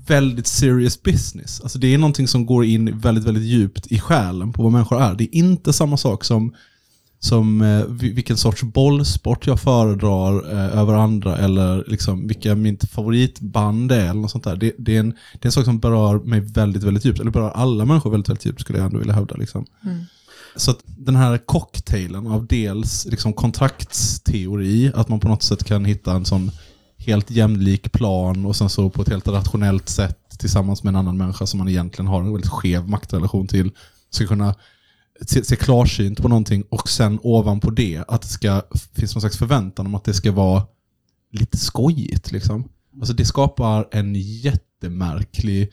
väldigt 0.07 0.47
serious 0.47 1.03
business. 1.03 1.61
Alltså 1.61 1.79
det 1.79 1.95
är 1.95 1.99
någonting 1.99 2.29
som 2.29 2.47
går 2.47 2.65
in 2.65 2.99
väldigt, 2.99 3.25
väldigt 3.25 3.45
djupt 3.45 3.87
i 3.87 3.99
själen 3.99 4.53
på 4.53 4.63
vad 4.63 4.73
människor 4.73 5.03
är. 5.03 5.15
Det 5.15 5.25
är 5.25 5.35
inte 5.35 5.73
samma 5.73 5.97
sak 5.97 6.25
som, 6.25 6.55
som 7.21 7.61
eh, 7.63 7.85
vi- 7.89 8.13
vilken 8.13 8.37
sorts 8.37 8.63
bollsport 8.63 9.47
jag 9.47 9.61
föredrar 9.61 10.53
eh, 10.53 10.79
över 10.79 10.95
andra 10.95 11.37
eller 11.37 11.85
liksom 11.87 12.27
vilka 12.27 12.55
mitt 12.55 12.91
favoritband 12.91 13.93
är 13.93 14.01
eller 14.11 14.21
något 14.21 14.31
sånt 14.31 14.45
där. 14.45 14.57
Det, 14.57 14.73
det, 14.79 14.97
är 14.97 15.01
en, 15.01 15.11
det 15.11 15.43
är 15.43 15.47
en 15.47 15.53
sak 15.53 15.65
som 15.65 15.79
berör 15.79 16.19
mig 16.19 16.41
väldigt, 16.41 16.83
väldigt 16.83 17.05
djupt. 17.05 17.21
Eller 17.21 17.31
berör 17.31 17.51
alla 17.51 17.85
människor 17.85 18.11
väldigt, 18.11 18.29
väldigt 18.29 18.47
djupt 18.47 18.61
skulle 18.61 18.79
jag 18.79 18.87
ändå 18.87 18.99
vilja 18.99 19.15
hävda. 19.15 19.37
Liksom. 19.37 19.67
Så 20.57 20.71
att 20.71 20.79
den 20.87 21.17
här 21.17 21.39
cocktailen 21.39 22.27
av 22.27 22.47
dels 22.47 23.07
liksom 23.07 23.33
kontraktsteori, 23.33 24.93
att 24.95 25.09
man 25.09 25.21
på 25.21 25.29
något 25.29 25.43
sätt 25.43 25.65
kan 25.65 25.85
hitta 25.85 26.13
en 26.13 26.25
sån 26.25 26.51
helt 26.99 27.31
jämlik 27.31 27.93
plan 27.93 28.47
och 28.47 28.57
sen 28.57 28.69
så 28.69 28.91
på 28.91 29.03
ett 29.03 29.09
helt 29.09 29.29
rationellt 29.29 29.89
sätt 29.89 30.19
tillsammans 30.39 30.83
med 30.83 30.91
en 30.91 30.97
annan 30.97 31.17
människa 31.17 31.47
som 31.47 31.59
man 31.59 31.69
egentligen 31.69 32.07
har 32.07 32.21
en 32.21 32.33
väldigt 32.33 32.51
skev 32.51 32.89
maktrelation 32.89 33.47
till, 33.47 33.71
ska 34.11 34.27
kunna 34.27 34.55
se, 35.21 35.45
se 35.45 35.57
klarsynt 35.57 36.23
på 36.23 36.29
någonting 36.29 36.65
och 36.71 36.89
sen 36.89 37.19
ovanpå 37.23 37.71
det 37.71 38.05
att 38.09 38.23
det 38.23 38.29
ska 38.29 38.63
finns 38.95 39.15
någon 39.15 39.21
slags 39.21 39.39
förväntan 39.39 39.87
om 39.87 39.95
att 39.95 40.05
det 40.05 40.15
ska 40.15 40.33
vara 40.33 40.63
lite 41.33 41.57
skojigt. 41.57 42.33
Liksom. 42.33 42.69
Alltså 42.99 43.15
det 43.15 43.25
skapar 43.25 43.89
en 43.91 44.15
jättemärklig 44.15 45.73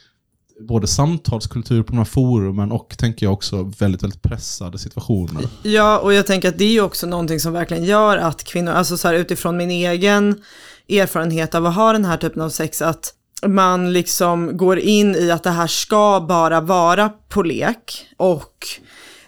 både 0.59 0.87
samtalskultur 0.87 1.83
på 1.83 1.91
de 1.91 1.97
här 1.97 2.05
forumen 2.05 2.71
och 2.71 2.97
tänker 2.97 3.25
jag 3.25 3.33
också 3.33 3.73
väldigt, 3.79 4.03
väldigt 4.03 4.21
pressade 4.21 4.77
situationer. 4.77 5.47
Ja, 5.63 5.99
och 5.99 6.13
jag 6.13 6.27
tänker 6.27 6.49
att 6.49 6.57
det 6.57 6.65
är 6.65 6.71
ju 6.71 6.81
också 6.81 7.07
någonting 7.07 7.39
som 7.39 7.53
verkligen 7.53 7.83
gör 7.83 8.17
att 8.17 8.43
kvinnor, 8.43 8.71
alltså 8.71 8.97
så 8.97 9.07
här 9.07 9.15
utifrån 9.15 9.57
min 9.57 9.71
egen 9.71 10.41
erfarenhet 10.89 11.55
av 11.55 11.65
att 11.65 11.75
ha 11.75 11.93
den 11.93 12.05
här 12.05 12.17
typen 12.17 12.41
av 12.41 12.49
sex, 12.49 12.81
att 12.81 13.13
man 13.47 13.93
liksom 13.93 14.57
går 14.57 14.79
in 14.79 15.15
i 15.15 15.31
att 15.31 15.43
det 15.43 15.51
här 15.51 15.67
ska 15.67 16.25
bara 16.27 16.61
vara 16.61 17.09
på 17.09 17.43
lek 17.43 18.07
och 18.17 18.67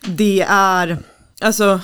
det 0.08 0.46
är, 0.50 0.98
alltså, 1.42 1.80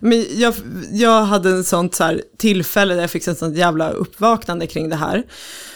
men 0.00 0.24
jag, 0.30 0.54
jag 0.92 1.22
hade 1.22 1.50
en 1.50 1.64
sånt 1.64 1.94
så 1.94 2.04
här 2.04 2.22
tillfälle 2.38 2.94
där 2.94 3.00
jag 3.00 3.10
fick 3.10 3.26
ett 3.26 3.38
sånt 3.38 3.56
jävla 3.56 3.90
uppvaknande 3.90 4.66
kring 4.66 4.88
det 4.88 4.96
här. 4.96 5.22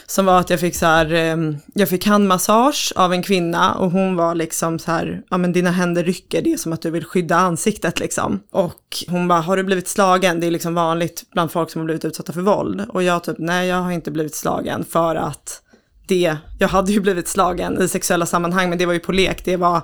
Som 0.06 0.26
var 0.26 0.40
att 0.40 0.50
jag 0.50 0.60
fick 0.60 0.76
så 0.76 0.86
här, 0.86 1.12
ehm, 1.12 1.56
jag 1.74 1.88
fick 1.88 2.06
handmassage 2.06 2.92
av 2.96 3.12
en 3.12 3.22
kvinna 3.22 3.74
och 3.74 3.90
hon 3.90 4.16
var 4.16 4.34
liksom 4.34 4.78
så 4.78 4.90
här, 4.90 5.22
ja 5.30 5.38
men 5.38 5.52
dina 5.52 5.70
händer 5.70 6.04
rycker, 6.04 6.42
det 6.42 6.52
är 6.52 6.56
som 6.56 6.72
att 6.72 6.82
du 6.82 6.90
vill 6.90 7.04
skydda 7.04 7.36
ansiktet 7.36 8.00
liksom. 8.00 8.40
Och 8.50 9.04
hon 9.08 9.28
bara, 9.28 9.40
har 9.40 9.56
du 9.56 9.64
blivit 9.64 9.88
slagen? 9.88 10.40
Det 10.40 10.46
är 10.46 10.50
liksom 10.50 10.74
vanligt 10.74 11.24
bland 11.32 11.52
folk 11.52 11.70
som 11.70 11.80
har 11.80 11.84
blivit 11.84 12.04
utsatta 12.04 12.32
för 12.32 12.40
våld. 12.40 12.86
Och 12.88 13.02
jag 13.02 13.24
typ, 13.24 13.36
nej 13.38 13.68
jag 13.68 13.76
har 13.76 13.92
inte 13.92 14.10
blivit 14.10 14.34
slagen 14.34 14.84
för 14.84 15.16
att 15.16 15.62
det, 16.08 16.36
jag 16.58 16.68
hade 16.68 16.92
ju 16.92 17.00
blivit 17.00 17.28
slagen 17.28 17.82
i 17.82 17.88
sexuella 17.88 18.26
sammanhang 18.26 18.68
men 18.68 18.78
det 18.78 18.86
var 18.86 18.92
ju 18.92 19.00
på 19.00 19.12
lek, 19.12 19.44
det 19.44 19.56
var 19.56 19.82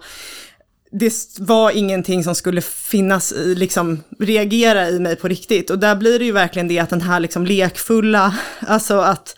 det 0.98 1.38
var 1.38 1.70
ingenting 1.70 2.24
som 2.24 2.34
skulle 2.34 2.60
finnas 2.60 3.32
i, 3.32 3.54
liksom 3.54 4.02
reagera 4.18 4.88
i 4.88 4.98
mig 4.98 5.16
på 5.16 5.28
riktigt. 5.28 5.70
Och 5.70 5.78
där 5.78 5.96
blir 5.96 6.18
det 6.18 6.24
ju 6.24 6.32
verkligen 6.32 6.68
det 6.68 6.78
att 6.78 6.90
den 6.90 7.00
här 7.00 7.20
liksom 7.20 7.46
lekfulla, 7.46 8.34
alltså 8.60 8.98
att 8.98 9.36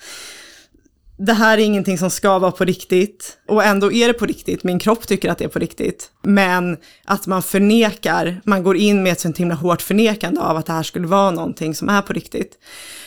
det 1.19 1.33
här 1.33 1.59
är 1.59 1.63
ingenting 1.63 1.99
som 1.99 2.11
ska 2.11 2.39
vara 2.39 2.53
på 2.53 2.65
riktigt. 2.65 3.39
Och 3.49 3.65
ändå 3.65 3.93
är 3.93 4.09
det 4.09 4.15
på 4.15 4.27
riktigt, 4.27 4.65
min 4.65 4.79
kropp 4.79 5.07
tycker 5.07 5.31
att 5.31 5.39
det 5.39 5.45
är 5.45 5.49
på 5.49 5.59
riktigt. 5.59 6.11
Men 6.23 6.77
att 7.05 7.27
man 7.27 7.43
förnekar, 7.43 8.41
man 8.45 8.63
går 8.63 8.77
in 8.77 9.03
med 9.03 9.13
ett 9.13 9.21
sånt 9.21 9.39
himla 9.39 9.55
hårt 9.55 9.83
förnekande 9.83 10.41
av 10.41 10.57
att 10.57 10.67
det 10.67 10.73
här 10.73 10.83
skulle 10.83 11.07
vara 11.07 11.31
någonting 11.31 11.75
som 11.75 11.89
är 11.89 12.03
på 12.03 12.13
riktigt. 12.13 12.53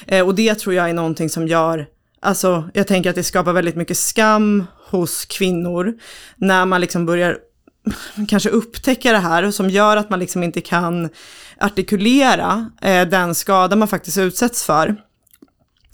Eh, 0.08 0.26
och 0.26 0.36
det 0.36 0.56
tror 0.56 0.76
jag 0.76 0.90
är 0.90 0.94
någonting 0.94 1.30
som 1.30 1.48
gör, 1.48 1.88
alltså 2.22 2.70
jag 2.74 2.88
tänker 2.88 3.10
att 3.10 3.16
det 3.16 3.24
skapar 3.24 3.54
väldigt 3.54 3.76
mycket 3.76 3.98
skam 3.98 4.66
hos 4.90 5.26
kvinnor 5.26 5.94
när 6.36 6.66
man 6.66 6.82
liksom 6.82 7.06
börjar 7.06 7.38
kanske 8.28 8.50
upptäcka 8.50 9.12
det 9.12 9.18
här 9.18 9.52
som 9.52 9.70
gör 9.70 9.98
att 9.98 10.10
man 10.10 10.20
liksom 10.20 10.44
inte 10.44 10.62
kan 10.62 11.10
artikulera 11.60 12.70
eh, 12.82 13.08
den 13.08 13.36
skada 13.36 13.76
man 13.76 13.88
faktiskt 13.88 14.18
utsätts 14.18 14.64
för. 14.64 14.96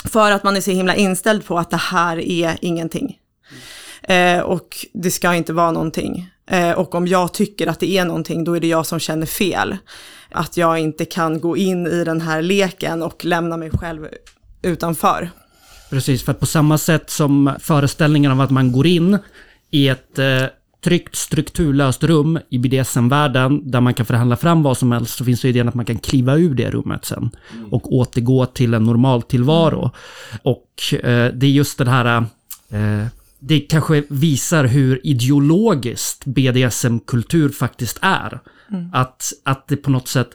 För 0.05 0.31
att 0.31 0.43
man 0.43 0.57
är 0.57 0.61
så 0.61 0.71
himla 0.71 0.95
inställd 0.95 1.45
på 1.45 1.59
att 1.59 1.69
det 1.69 1.77
här 1.77 2.19
är 2.19 2.57
ingenting. 2.61 3.17
Eh, 4.03 4.39
och 4.39 4.85
det 4.93 5.11
ska 5.11 5.35
inte 5.35 5.53
vara 5.53 5.71
någonting. 5.71 6.29
Eh, 6.47 6.71
och 6.71 6.95
om 6.95 7.07
jag 7.07 7.33
tycker 7.33 7.67
att 7.67 7.79
det 7.79 7.97
är 7.97 8.05
någonting, 8.05 8.43
då 8.43 8.55
är 8.55 8.59
det 8.59 8.67
jag 8.67 8.85
som 8.85 8.99
känner 8.99 9.25
fel. 9.25 9.77
Att 10.31 10.57
jag 10.57 10.79
inte 10.79 11.05
kan 11.05 11.39
gå 11.41 11.57
in 11.57 11.87
i 11.87 12.03
den 12.03 12.21
här 12.21 12.41
leken 12.41 13.03
och 13.03 13.25
lämna 13.25 13.57
mig 13.57 13.71
själv 13.71 14.07
utanför. 14.61 15.29
Precis, 15.89 16.23
för 16.25 16.31
att 16.31 16.39
på 16.39 16.45
samma 16.45 16.77
sätt 16.77 17.09
som 17.09 17.55
föreställningen 17.59 18.31
av 18.31 18.41
att 18.41 18.51
man 18.51 18.71
går 18.71 18.87
in 18.87 19.17
i 19.71 19.87
ett 19.87 20.19
eh, 20.19 20.43
tryggt, 20.85 21.15
strukturlöst 21.15 22.03
rum 22.03 22.39
i 22.49 22.57
BDSM-världen 22.57 23.71
där 23.71 23.81
man 23.81 23.93
kan 23.93 24.05
förhandla 24.05 24.35
fram 24.35 24.63
vad 24.63 24.77
som 24.77 24.91
helst, 24.91 25.17
så 25.17 25.25
finns 25.25 25.41
det 25.41 25.49
idén 25.49 25.67
att 25.67 25.75
man 25.75 25.85
kan 25.85 25.99
kliva 25.99 26.35
ur 26.35 26.55
det 26.55 26.69
rummet 26.69 27.05
sen 27.05 27.31
och 27.71 27.93
återgå 27.93 28.45
till 28.45 28.73
en 28.73 28.83
normal 28.83 29.21
tillvaro. 29.21 29.91
Och 30.43 30.93
eh, 30.93 31.33
det 31.33 31.45
är 31.45 31.51
just 31.51 31.77
det 31.77 31.89
här, 31.89 32.17
eh, 32.69 33.05
det 33.39 33.59
kanske 33.59 34.03
visar 34.09 34.65
hur 34.65 35.07
ideologiskt 35.07 36.25
BDSM-kultur 36.25 37.49
faktiskt 37.49 37.99
är. 38.01 38.39
Att, 38.93 39.33
att 39.45 39.67
det 39.67 39.75
på 39.75 39.91
något 39.91 40.07
sätt 40.07 40.29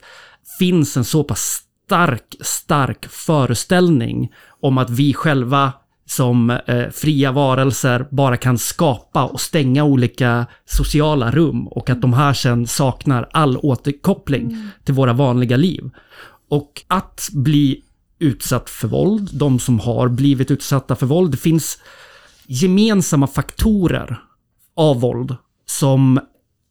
finns 0.58 0.96
en 0.96 1.04
så 1.04 1.24
pass 1.24 1.62
stark, 1.86 2.36
stark 2.40 3.06
föreställning 3.06 4.32
om 4.60 4.78
att 4.78 4.90
vi 4.90 5.14
själva 5.14 5.72
som 6.10 6.50
eh, 6.50 6.88
fria 6.90 7.32
varelser 7.32 8.06
bara 8.10 8.36
kan 8.36 8.58
skapa 8.58 9.24
och 9.24 9.40
stänga 9.40 9.84
olika 9.84 10.46
sociala 10.64 11.30
rum 11.30 11.68
och 11.68 11.90
att 11.90 12.02
de 12.02 12.12
här 12.12 12.32
sen 12.32 12.66
saknar 12.66 13.28
all 13.32 13.56
återkoppling 13.56 14.68
till 14.84 14.94
våra 14.94 15.12
vanliga 15.12 15.56
liv. 15.56 15.90
Och 16.48 16.82
att 16.88 17.28
bli 17.32 17.82
utsatt 18.18 18.70
för 18.70 18.88
våld, 18.88 19.30
de 19.32 19.58
som 19.58 19.80
har 19.80 20.08
blivit 20.08 20.50
utsatta 20.50 20.96
för 20.96 21.06
våld, 21.06 21.30
det 21.30 21.36
finns 21.36 21.78
gemensamma 22.46 23.26
faktorer 23.26 24.20
av 24.76 25.00
våld 25.00 25.36
som 25.66 26.20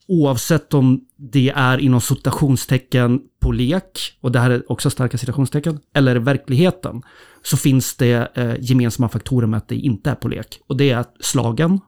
oavsett 0.10 0.74
om 0.74 1.06
det 1.15 1.50
är 1.56 1.78
inom 1.78 2.02
citationstecken 2.02 3.22
på 3.39 3.52
lek, 3.52 4.17
och 4.22 4.32
det 4.32 4.39
här 4.39 4.50
är 4.50 4.72
också 4.72 4.89
starka 4.89 5.17
citationstecken, 5.17 5.80
eller 5.93 6.15
verkligheten, 6.15 7.02
så 7.43 7.58
finns 7.58 7.95
det 7.95 8.32
eh, 8.34 8.56
gemensamma 8.60 9.10
faktorer 9.10 9.48
med 9.48 9.58
att 9.58 9.67
det 9.67 9.76
inte 9.76 10.10
är 10.10 10.15
på 10.15 10.28
lek. 10.28 10.62
Och 10.67 10.78
det 10.78 10.89
är 10.89 11.06
slagen, 11.19 11.80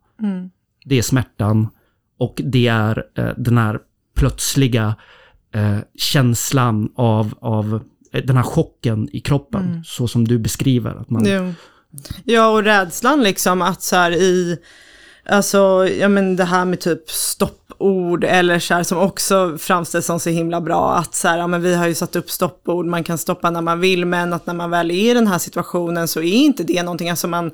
det 0.85 0.97
är 0.97 1.01
smärtan 1.01 1.67
och 2.17 2.41
det 2.43 2.67
är 2.67 3.03
eh, 3.17 3.29
den 3.37 3.57
här 3.57 3.79
plötsliga 4.15 4.95
eh, 5.53 5.77
känslan 5.95 6.91
av, 6.95 7.33
av 7.41 7.83
eh, 8.13 8.23
den 8.23 8.35
här 8.35 8.43
chocken 8.43 9.09
i 9.11 9.19
kroppen, 9.19 9.83
så 9.85 10.07
som 10.07 10.27
du 10.27 10.39
beskriver. 10.39 10.95
Att 10.95 11.09
man, 11.09 11.25
Jo. 11.25 11.53
Ja, 12.23 12.47
och 12.47 12.63
rädslan 12.63 13.23
liksom 13.23 13.61
att 13.61 13.81
så 13.81 13.95
här 13.95 14.11
i, 14.11 14.57
alltså, 15.25 15.87
ja 15.87 16.09
men 16.09 16.35
det 16.35 16.43
här 16.43 16.65
med 16.65 16.79
typ 16.79 17.09
stoppord 17.09 18.23
eller 18.23 18.59
så 18.59 18.73
här 18.73 18.83
som 18.83 18.97
också 18.97 19.57
framställs 19.57 20.05
som 20.05 20.19
så 20.19 20.29
himla 20.29 20.61
bra 20.61 20.95
att 20.95 21.15
så 21.15 21.27
här, 21.27 21.37
ja 21.37 21.47
men 21.47 21.61
vi 21.61 21.75
har 21.75 21.87
ju 21.87 21.95
satt 21.95 22.15
upp 22.15 22.31
stoppord, 22.31 22.85
man 22.85 23.03
kan 23.03 23.17
stoppa 23.17 23.49
när 23.49 23.61
man 23.61 23.79
vill, 23.79 24.05
men 24.05 24.33
att 24.33 24.45
när 24.45 24.53
man 24.53 24.69
väl 24.69 24.91
är 24.91 25.11
i 25.11 25.13
den 25.13 25.27
här 25.27 25.37
situationen 25.37 26.07
så 26.07 26.19
är 26.19 26.33
inte 26.33 26.63
det 26.63 26.83
någonting, 26.83 27.09
alltså 27.09 27.27
man, 27.27 27.51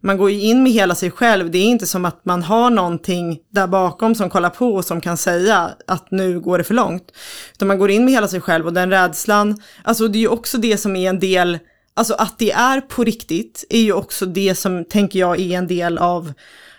man 0.00 0.16
går 0.16 0.30
ju 0.30 0.40
in 0.40 0.62
med 0.62 0.72
hela 0.72 0.94
sig 0.94 1.10
själv, 1.10 1.50
det 1.50 1.58
är 1.58 1.64
inte 1.64 1.86
som 1.86 2.04
att 2.04 2.24
man 2.24 2.42
har 2.42 2.70
någonting 2.70 3.38
där 3.50 3.66
bakom 3.66 4.14
som 4.14 4.30
kollar 4.30 4.50
på 4.50 4.74
och 4.74 4.84
som 4.84 5.00
kan 5.00 5.16
säga 5.16 5.70
att 5.86 6.10
nu 6.10 6.40
går 6.40 6.58
det 6.58 6.64
för 6.64 6.74
långt. 6.74 7.12
Utan 7.52 7.68
man 7.68 7.78
går 7.78 7.90
in 7.90 8.04
med 8.04 8.14
hela 8.14 8.28
sig 8.28 8.40
själv 8.40 8.66
och 8.66 8.72
den 8.72 8.90
rädslan, 8.90 9.62
alltså 9.84 10.08
det 10.08 10.18
är 10.18 10.20
ju 10.20 10.28
också 10.28 10.58
det 10.58 10.76
som 10.76 10.96
är 10.96 11.08
en 11.08 11.20
del 11.20 11.58
Alltså 11.94 12.14
att 12.14 12.38
det 12.38 12.52
är 12.52 12.80
på 12.80 13.04
riktigt 13.04 13.64
är 13.70 13.80
ju 13.80 13.92
också 13.92 14.26
det 14.26 14.54
som, 14.54 14.84
tänker 14.84 15.18
jag, 15.18 15.40
är 15.40 15.58
en 15.58 15.66
del 15.66 15.98
av, 15.98 16.32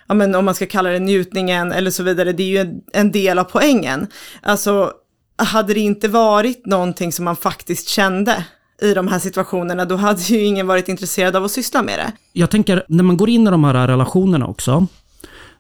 ja 0.08 0.14
men 0.14 0.36
om 0.36 0.46
man 0.46 0.56
ska 0.56 0.66
kalla 0.66 0.90
det 0.90 1.00
njutningen 1.00 1.72
eller 1.72 1.92
så 1.92 2.04
vidare, 2.04 2.34
det 2.34 2.44
är 2.44 2.48
ju 2.48 2.58
en, 2.58 2.82
en 2.94 3.12
del 3.12 3.40
av 3.40 3.44
poängen. 3.44 4.08
Alltså, 4.42 4.92
hade 5.36 5.74
det 5.74 5.80
inte 5.80 6.08
varit 6.08 6.66
någonting 6.66 7.12
som 7.12 7.26
man 7.26 7.36
faktiskt 7.36 7.88
kände 7.88 8.46
i 8.82 8.94
de 8.94 9.08
här 9.08 9.20
situationerna, 9.20 9.86
då 9.86 9.96
hade 9.96 10.22
ju 10.22 10.44
ingen 10.44 10.68
varit 10.68 10.90
intresserad 10.90 11.36
av 11.36 11.46
att 11.46 11.52
syssla 11.52 11.82
med 11.82 12.00
det. 12.00 12.12
Jag 12.34 12.50
tänker, 12.50 12.86
när 12.88 13.04
man 13.04 13.18
går 13.18 13.30
in 13.30 13.48
i 13.48 13.52
de 13.52 13.64
här 13.64 13.88
relationerna 13.88 14.48
också, 14.48 14.88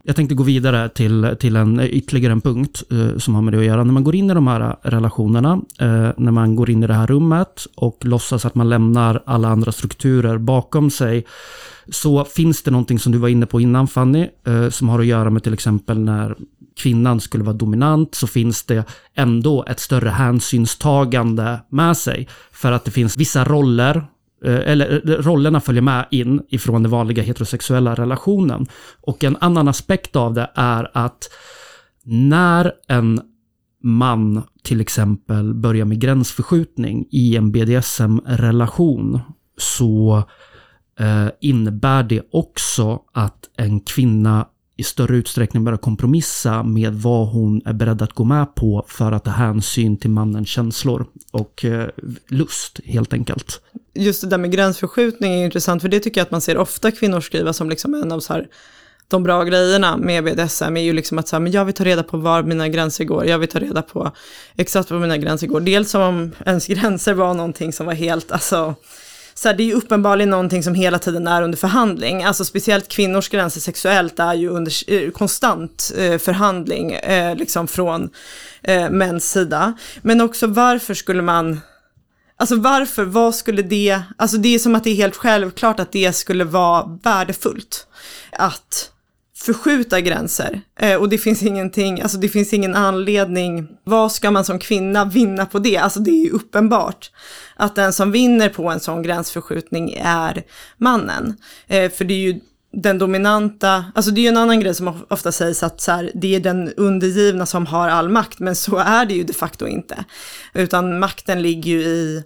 jag 0.06 0.16
tänkte 0.16 0.36
gå 0.36 0.44
vidare 0.44 0.90
till, 0.90 1.36
till 1.40 1.56
en, 1.56 1.80
ytterligare 1.80 2.32
en 2.32 2.42
punkt 2.42 2.84
eh, 2.92 3.18
som 3.18 3.36
har 3.36 3.42
med 3.42 3.54
det 3.54 3.60
att 3.60 3.66
göra. 3.66 3.84
När 3.84 3.94
man 3.94 4.04
går 4.04 4.16
in 4.16 4.32
i 4.32 4.34
de 4.34 4.48
här 4.48 4.62
eh, 4.62 4.76
relationerna, 4.82 5.62
eh, 5.80 6.10
när 6.18 6.32
man 6.32 6.56
går 6.56 6.70
in 6.70 6.84
i 6.84 6.88
det 6.88 6.94
här 6.94 7.08
rummet 7.08 7.68
och 7.76 7.98
låtsas 8.06 8.46
att 8.46 8.56
man 8.56 8.70
lämnar 8.70 9.24
alla 9.26 9.48
andra 9.48 9.72
strukturer 9.72 10.38
bakom 10.38 10.92
sig, 10.92 11.26
så 11.90 12.26
finns 12.26 12.64
det 12.64 12.72
någonting 12.72 13.00
som 13.00 13.12
du 13.12 13.18
var 13.18 13.30
inne 13.30 13.46
på 13.46 13.62
innan 13.62 13.88
Fanny, 13.88 14.28
eh, 14.48 14.70
som 14.70 14.90
har 14.90 15.00
att 15.00 15.06
göra 15.06 15.30
med 15.30 15.44
till 15.44 15.54
exempel 15.54 16.00
när 16.00 16.36
kvinnan 16.76 17.20
skulle 17.20 17.44
vara 17.44 17.56
dominant, 17.56 18.16
så 18.16 18.28
finns 18.28 18.64
det 18.64 18.84
ändå 19.16 19.66
ett 19.68 19.80
större 19.80 20.10
hänsynstagande 20.10 21.60
med 21.70 21.98
sig. 21.98 22.28
För 22.52 22.72
att 22.72 22.86
det 22.86 22.92
finns 22.92 23.18
vissa 23.18 23.44
roller 23.46 24.04
Eh, 24.44 24.72
eller 24.72 25.10
eh, 25.10 25.16
rollerna 25.16 25.62
följer 25.62 25.82
med 25.82 26.06
in 26.12 26.42
ifrån 26.50 26.84
den 26.84 26.92
vanliga 26.92 27.24
heterosexuella 27.24 27.96
relationen. 27.96 28.66
Och 29.02 29.24
en 29.24 29.38
annan 29.42 29.68
aspekt 29.68 30.16
av 30.16 30.34
det 30.34 30.50
är 30.56 30.92
att 30.94 31.30
när 32.04 32.72
en 32.88 33.22
man 33.84 34.44
till 34.64 34.82
exempel 34.82 35.54
börjar 35.54 35.86
med 35.86 36.00
gränsförskjutning 36.00 37.08
i 37.12 37.36
en 37.36 37.52
BDSM-relation 37.52 39.20
så 39.58 40.24
eh, 41.00 41.28
innebär 41.42 42.04
det 42.04 42.22
också 42.32 43.00
att 43.14 43.50
en 43.58 43.80
kvinna 43.80 44.48
i 44.78 44.84
större 44.84 45.18
utsträckning 45.18 45.64
börjar 45.64 45.78
kompromissa 45.78 46.64
med 46.64 46.94
vad 46.94 47.28
hon 47.28 47.62
är 47.66 47.74
beredd 47.74 48.02
att 48.02 48.14
gå 48.14 48.24
med 48.24 48.56
på 48.56 48.86
för 48.88 49.12
att 49.12 49.24
ta 49.24 49.32
hänsyn 49.32 49.98
till 49.98 50.10
mannens 50.10 50.48
känslor 50.48 51.06
och 51.32 51.66
eh, 51.66 51.90
lust 52.28 52.80
helt 52.86 53.14
enkelt. 53.14 53.62
Just 53.96 54.22
det 54.22 54.28
där 54.28 54.38
med 54.38 54.52
gränsförskjutning 54.52 55.34
är 55.34 55.46
intressant, 55.46 55.82
för 55.82 55.90
det 55.90 56.00
tycker 56.00 56.22
jag 56.22 56.26
att 56.26 56.32
man 56.32 56.42
ser 56.42 56.58
ofta 56.58 56.92
kvinnor 56.92 57.22
skriva 57.22 57.54
som 57.54 57.70
liksom 57.70 57.94
en 57.94 58.12
av 58.12 58.20
så 58.20 58.34
här, 58.34 58.48
de 59.08 59.24
bra 59.24 59.44
grejerna 59.44 59.98
med 59.98 60.24
BDSM 60.24 60.78
är 60.78 60.82
ju 60.82 60.94
liksom 60.94 61.20
att 61.20 61.28
så 61.28 61.36
här, 61.36 61.42
men 61.42 61.52
jag 61.52 61.66
vill 61.66 61.76
ta 61.76 61.84
reda 61.84 62.04
på 62.04 62.18
var 62.18 62.44
mina 62.44 62.68
gränser 62.68 63.04
går, 63.04 63.26
jag 63.26 63.40
vill 63.40 63.50
ta 63.50 63.60
reda 63.60 63.82
på 63.82 64.12
exakt 64.56 64.92
var 64.92 65.00
mina 65.00 65.18
gränser 65.18 65.48
går. 65.48 65.60
Dels 65.60 65.92
som 65.92 66.02
om 66.02 66.32
ens 66.46 66.68
gränser 66.68 67.14
var 67.14 67.34
någonting 67.34 67.74
som 67.74 67.86
var 67.86 67.94
helt, 67.94 68.32
alltså, 68.32 68.76
så 69.34 69.48
här, 69.48 69.56
det 69.56 69.64
är 69.64 69.66
ju 69.66 69.74
uppenbarligen 69.74 70.30
någonting 70.30 70.64
som 70.64 70.76
hela 70.76 71.00
tiden 71.00 71.28
är 71.28 71.42
under 71.42 71.58
förhandling. 71.58 72.24
Alltså 72.24 72.46
speciellt 72.46 72.88
kvinnors 72.88 73.30
gränser 73.30 73.62
sexuellt 73.62 74.20
är 74.20 74.34
ju 74.34 74.50
under 74.50 74.92
eh, 74.94 75.10
konstant 75.12 75.92
eh, 75.98 76.18
förhandling 76.18 76.92
eh, 76.92 77.36
liksom 77.36 77.68
från 77.68 78.10
eh, 78.62 78.90
mäns 78.90 79.32
sida. 79.32 79.74
Men 80.02 80.22
också 80.22 80.48
varför 80.48 80.94
skulle 80.94 81.22
man 81.22 81.60
Alltså 82.44 82.56
varför, 82.56 83.06
vad 83.06 83.36
skulle 83.36 83.62
det, 83.62 84.02
alltså 84.18 84.38
det 84.38 84.56
är 84.56 84.60
som 84.60 84.76
att 84.76 84.84
det 84.84 84.90
är 84.90 84.96
helt 84.96 85.16
självklart 85.16 85.80
att 85.80 85.92
det 85.92 86.14
skulle 86.14 86.44
vara 86.44 87.00
värdefullt. 87.04 87.88
Att 88.32 88.92
förskjuta 89.36 90.02
gränser. 90.02 90.62
Eh, 90.80 90.96
och 90.96 91.10
det 91.10 91.18
finns 91.18 91.44
ingenting, 91.44 92.02
alltså 92.02 92.18
det 92.18 92.30
finns 92.30 92.54
ingen 92.54 92.76
anledning, 92.76 93.68
vad 93.84 94.12
ska 94.12 94.32
man 94.32 94.46
som 94.46 94.60
kvinna 94.60 95.06
vinna 95.06 95.46
på 95.46 95.60
det? 95.60 95.78
Alltså 95.78 96.00
det 96.00 96.12
är 96.12 96.24
ju 96.24 96.30
uppenbart 96.30 97.12
att 97.56 97.76
den 97.76 97.94
som 97.94 98.12
vinner 98.12 98.50
på 98.50 98.70
en 98.70 98.80
sån 98.80 99.04
gränsförskjutning 99.04 99.94
är 100.02 100.44
mannen. 100.78 101.38
Eh, 101.68 101.92
för 101.92 102.06
det 102.06 102.14
är 102.14 102.34
ju 102.34 102.40
den 102.74 102.98
dominanta, 102.98 103.86
alltså 103.96 104.12
det 104.12 104.22
är 104.22 104.24
ju 104.24 104.28
en 104.28 104.38
annan 104.38 104.60
grej 104.60 104.76
som 104.76 105.06
ofta 105.10 105.32
sägs 105.32 105.64
att 105.64 105.82
så 105.82 105.92
här, 105.92 106.12
det 106.14 106.36
är 106.36 106.40
den 106.40 106.74
undergivna 106.74 107.46
som 107.46 107.66
har 107.66 107.90
all 107.90 108.10
makt, 108.10 108.40
men 108.40 108.56
så 108.56 108.78
är 108.78 109.06
det 109.06 109.14
ju 109.14 109.24
de 109.24 109.34
facto 109.34 109.68
inte. 109.68 110.06
Utan 110.54 111.00
makten 111.00 111.42
ligger 111.42 111.72
ju 111.72 111.82
i, 111.82 112.24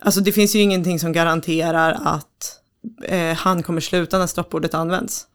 alltså 0.00 0.20
det 0.20 0.32
finns 0.32 0.54
ju 0.54 0.60
ingenting 0.60 1.00
som 1.00 1.12
garanterar 1.12 2.00
att 2.04 2.60
eh, 3.04 3.36
han 3.36 3.62
kommer 3.62 3.80
sluta 3.80 4.18
när 4.18 4.26
stoppbordet 4.26 4.74
används. 4.74 5.26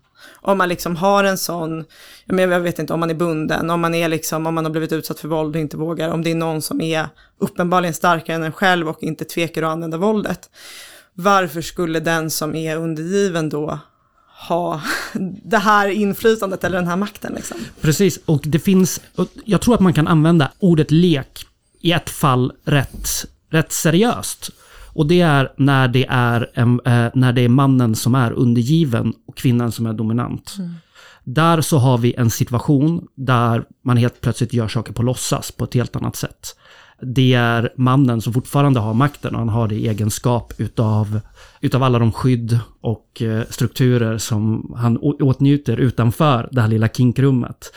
Om 0.42 0.58
man 0.58 0.70
liksom 0.70 0.96
har 0.96 1.24
en 1.24 1.38
sån, 1.38 1.86
jag 2.26 2.40
jag 2.40 2.60
vet 2.60 2.80
inte 2.80 2.94
om 2.94 3.00
man 3.00 3.10
är 3.10 3.16
bunden, 3.16 3.70
om 3.70 3.82
man 3.82 3.96
är 3.96 4.10
liksom, 4.10 4.48
om 4.48 4.56
man 4.56 4.66
har 4.66 4.72
blivit 4.72 4.92
utsatt 4.92 5.20
för 5.20 5.28
våld 5.28 5.56
och 5.56 5.62
inte 5.62 5.78
vågar, 5.78 6.10
om 6.10 6.24
det 6.24 6.32
är 6.32 6.36
någon 6.36 6.62
som 6.62 6.82
är 6.82 7.08
uppenbarligen 7.40 7.94
starkare 7.94 8.36
än 8.36 8.44
en 8.44 8.52
själv 8.52 8.90
och 8.90 9.04
inte 9.04 9.26
tvekar 9.26 9.64
att 9.64 9.70
använda 9.70 9.98
våldet. 9.98 10.50
Varför 11.14 11.62
skulle 11.62 12.00
den 12.00 12.30
som 12.30 12.56
är 12.56 12.78
undergiven 12.78 13.50
då 13.50 13.80
ha 14.48 14.82
det 15.44 15.58
här 15.58 15.88
inflytandet 15.88 16.64
eller 16.64 16.78
den 16.78 16.88
här 16.88 16.96
makten 16.96 17.34
liksom? 17.36 17.58
Precis, 17.82 18.20
och 18.26 18.42
det 18.46 18.60
finns, 18.60 19.02
jag 19.46 19.62
tror 19.62 19.76
att 19.76 19.82
man 19.82 19.94
kan 19.94 20.08
använda 20.08 20.52
ordet 20.60 20.92
lek 20.92 21.46
i 21.82 21.92
ett 21.92 22.10
fall 22.10 22.52
rätt, 22.64 23.26
rätt 23.56 23.72
seriöst. 23.72 24.50
Och 24.96 25.08
det 25.08 25.22
är 25.22 25.54
när 25.58 25.88
det 25.88 26.06
är, 26.10 26.52
en, 26.54 26.80
eh, 26.86 27.08
när 27.14 27.34
det 27.34 27.42
är 27.42 27.50
mannen 27.50 27.96
som 27.96 28.16
är 28.16 28.32
undergiven 28.32 29.14
och 29.28 29.38
kvinnan 29.38 29.72
som 29.72 29.86
är 29.86 29.94
dominant. 29.94 30.56
Där 31.24 31.62
så 31.62 31.78
har 31.78 31.98
vi 31.98 32.14
en 32.14 32.30
situation 32.30 33.08
där 33.16 33.66
man 33.84 33.98
helt 33.98 34.22
plötsligt 34.22 34.54
gör 34.54 34.68
saker 34.68 34.94
på 34.94 35.04
låtsas 35.04 35.52
på 35.52 35.64
ett 35.64 35.74
helt 35.74 35.96
annat 35.96 36.16
sätt. 36.16 36.56
Det 37.02 37.34
är 37.34 37.74
mannen 37.78 38.22
som 38.22 38.34
fortfarande 38.34 38.80
har 38.80 38.94
makten 38.94 39.34
och 39.34 39.40
han 39.40 39.50
har 39.50 39.68
det 39.68 39.76
i 39.76 39.88
egenskap 39.88 40.54
utav, 40.58 41.20
utav 41.62 41.84
alla 41.84 42.00
de 42.00 42.12
skydd 42.12 42.60
och 42.82 43.22
eh, 43.22 43.44
strukturer 43.50 44.18
som 44.18 44.74
han 44.78 44.98
åtnjuter 44.98 45.78
utanför 45.78 46.50
det 46.52 46.62
här 46.62 46.68
lilla 46.68 46.88
kinkrummet. 46.88 47.74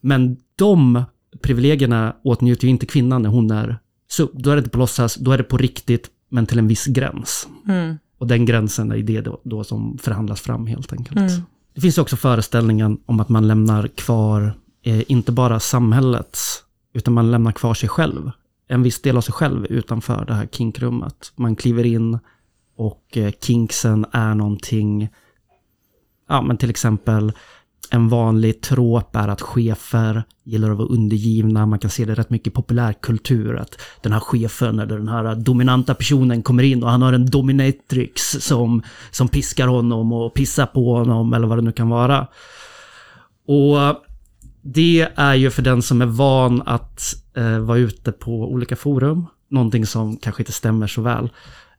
Men 0.00 0.36
de 0.56 1.04
privilegierna 1.42 2.16
åtnjuter 2.24 2.64
ju 2.64 2.70
inte 2.70 2.86
kvinnan 2.86 3.22
när 3.22 3.30
hon 3.30 3.50
är 3.50 3.78
sub. 4.10 4.30
Då 4.32 4.50
är 4.50 4.56
det 4.56 4.60
inte 4.60 4.70
på 4.70 4.78
låtsas, 4.78 5.14
då 5.14 5.32
är 5.32 5.38
det 5.38 5.44
på 5.44 5.56
riktigt, 5.56 6.10
men 6.28 6.46
till 6.46 6.58
en 6.58 6.68
viss 6.68 6.86
gräns. 6.86 7.48
Och 8.18 8.26
den 8.26 8.44
gränsen 8.44 8.92
är 8.92 8.96
det 8.96 9.20
då, 9.20 9.40
då 9.44 9.64
som 9.64 9.98
förhandlas 9.98 10.40
fram 10.40 10.66
helt 10.66 10.92
enkelt. 10.92 11.18
Det 11.74 11.80
finns 11.80 11.98
också 11.98 12.16
föreställningen 12.16 12.98
om 13.06 13.20
att 13.20 13.28
man 13.28 13.48
lämnar 13.48 13.88
kvar, 13.88 14.52
eh, 14.82 15.02
inte 15.10 15.32
bara 15.32 15.60
samhällets, 15.60 16.64
utan 16.94 17.14
man 17.14 17.30
lämnar 17.30 17.52
kvar 17.52 17.74
sig 17.74 17.88
själv. 17.88 18.30
En 18.68 18.82
viss 18.82 19.02
del 19.02 19.16
av 19.16 19.20
sig 19.20 19.32
själv 19.32 19.66
utanför 19.66 20.24
det 20.24 20.34
här 20.34 20.46
kinkrummet. 20.46 21.32
Man 21.36 21.56
kliver 21.56 21.86
in 21.86 22.18
och 22.76 23.16
eh, 23.16 23.32
kinksen 23.40 24.06
är 24.12 24.34
någonting, 24.34 25.08
ja 26.28 26.42
men 26.42 26.56
till 26.56 26.70
exempel 26.70 27.32
en 27.90 28.08
vanlig 28.08 28.60
tråp 28.60 29.16
är 29.16 29.28
att 29.28 29.40
chefer 29.40 30.22
gillar 30.44 30.70
att 30.70 30.78
vara 30.78 30.88
undergivna. 30.88 31.66
Man 31.66 31.78
kan 31.78 31.90
se 31.90 32.04
det 32.04 32.14
rätt 32.14 32.30
mycket 32.30 32.46
i 32.46 32.50
populärkultur. 32.50 33.56
Att 33.56 33.80
den 34.02 34.12
här 34.12 34.20
chefen 34.20 34.78
eller 34.78 34.98
den 34.98 35.08
här 35.08 35.34
dominanta 35.34 35.94
personen 35.94 36.42
kommer 36.42 36.62
in 36.62 36.82
och 36.82 36.90
han 36.90 37.02
har 37.02 37.12
en 37.12 37.26
dominatrix 37.26 38.30
som, 38.30 38.82
som 39.10 39.28
piskar 39.28 39.66
honom 39.66 40.12
och 40.12 40.34
pissar 40.34 40.66
på 40.66 40.94
honom 40.94 41.32
eller 41.32 41.46
vad 41.46 41.58
det 41.58 41.62
nu 41.62 41.72
kan 41.72 41.88
vara. 41.88 42.26
Och 43.46 44.02
det 44.62 45.08
är 45.14 45.34
ju 45.34 45.50
för 45.50 45.62
den 45.62 45.82
som 45.82 46.02
är 46.02 46.06
van 46.06 46.62
att 46.66 47.14
eh, 47.36 47.58
vara 47.58 47.78
ute 47.78 48.12
på 48.12 48.32
olika 48.32 48.76
forum. 48.76 49.26
Någonting 49.48 49.86
som 49.86 50.16
kanske 50.16 50.42
inte 50.42 50.52
stämmer 50.52 50.86
så 50.86 51.02
väl. 51.02 51.30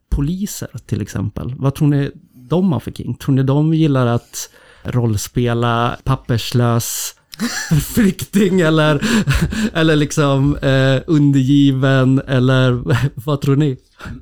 Poliser 0.10 0.70
till 0.86 1.02
exempel. 1.02 1.54
Vad 1.58 1.76
tror 1.76 1.88
ni 1.88 2.12
de 2.34 2.72
har 2.72 2.80
för 2.80 2.92
king? 2.92 3.16
Tror 3.16 3.36
ni 3.36 3.44
de 3.44 3.74
gillar 3.74 4.08
att 4.08 4.50
rollspela 4.84 5.98
papperslös 6.04 7.16
flykting 7.94 8.62
eller, 8.62 9.02
eller 9.74 9.96
liksom 9.96 10.56
eh, 10.58 11.02
undergiven 11.08 12.22
eller 12.28 12.82
vad 13.26 13.42
tror 13.42 13.56
ni? 13.56 13.78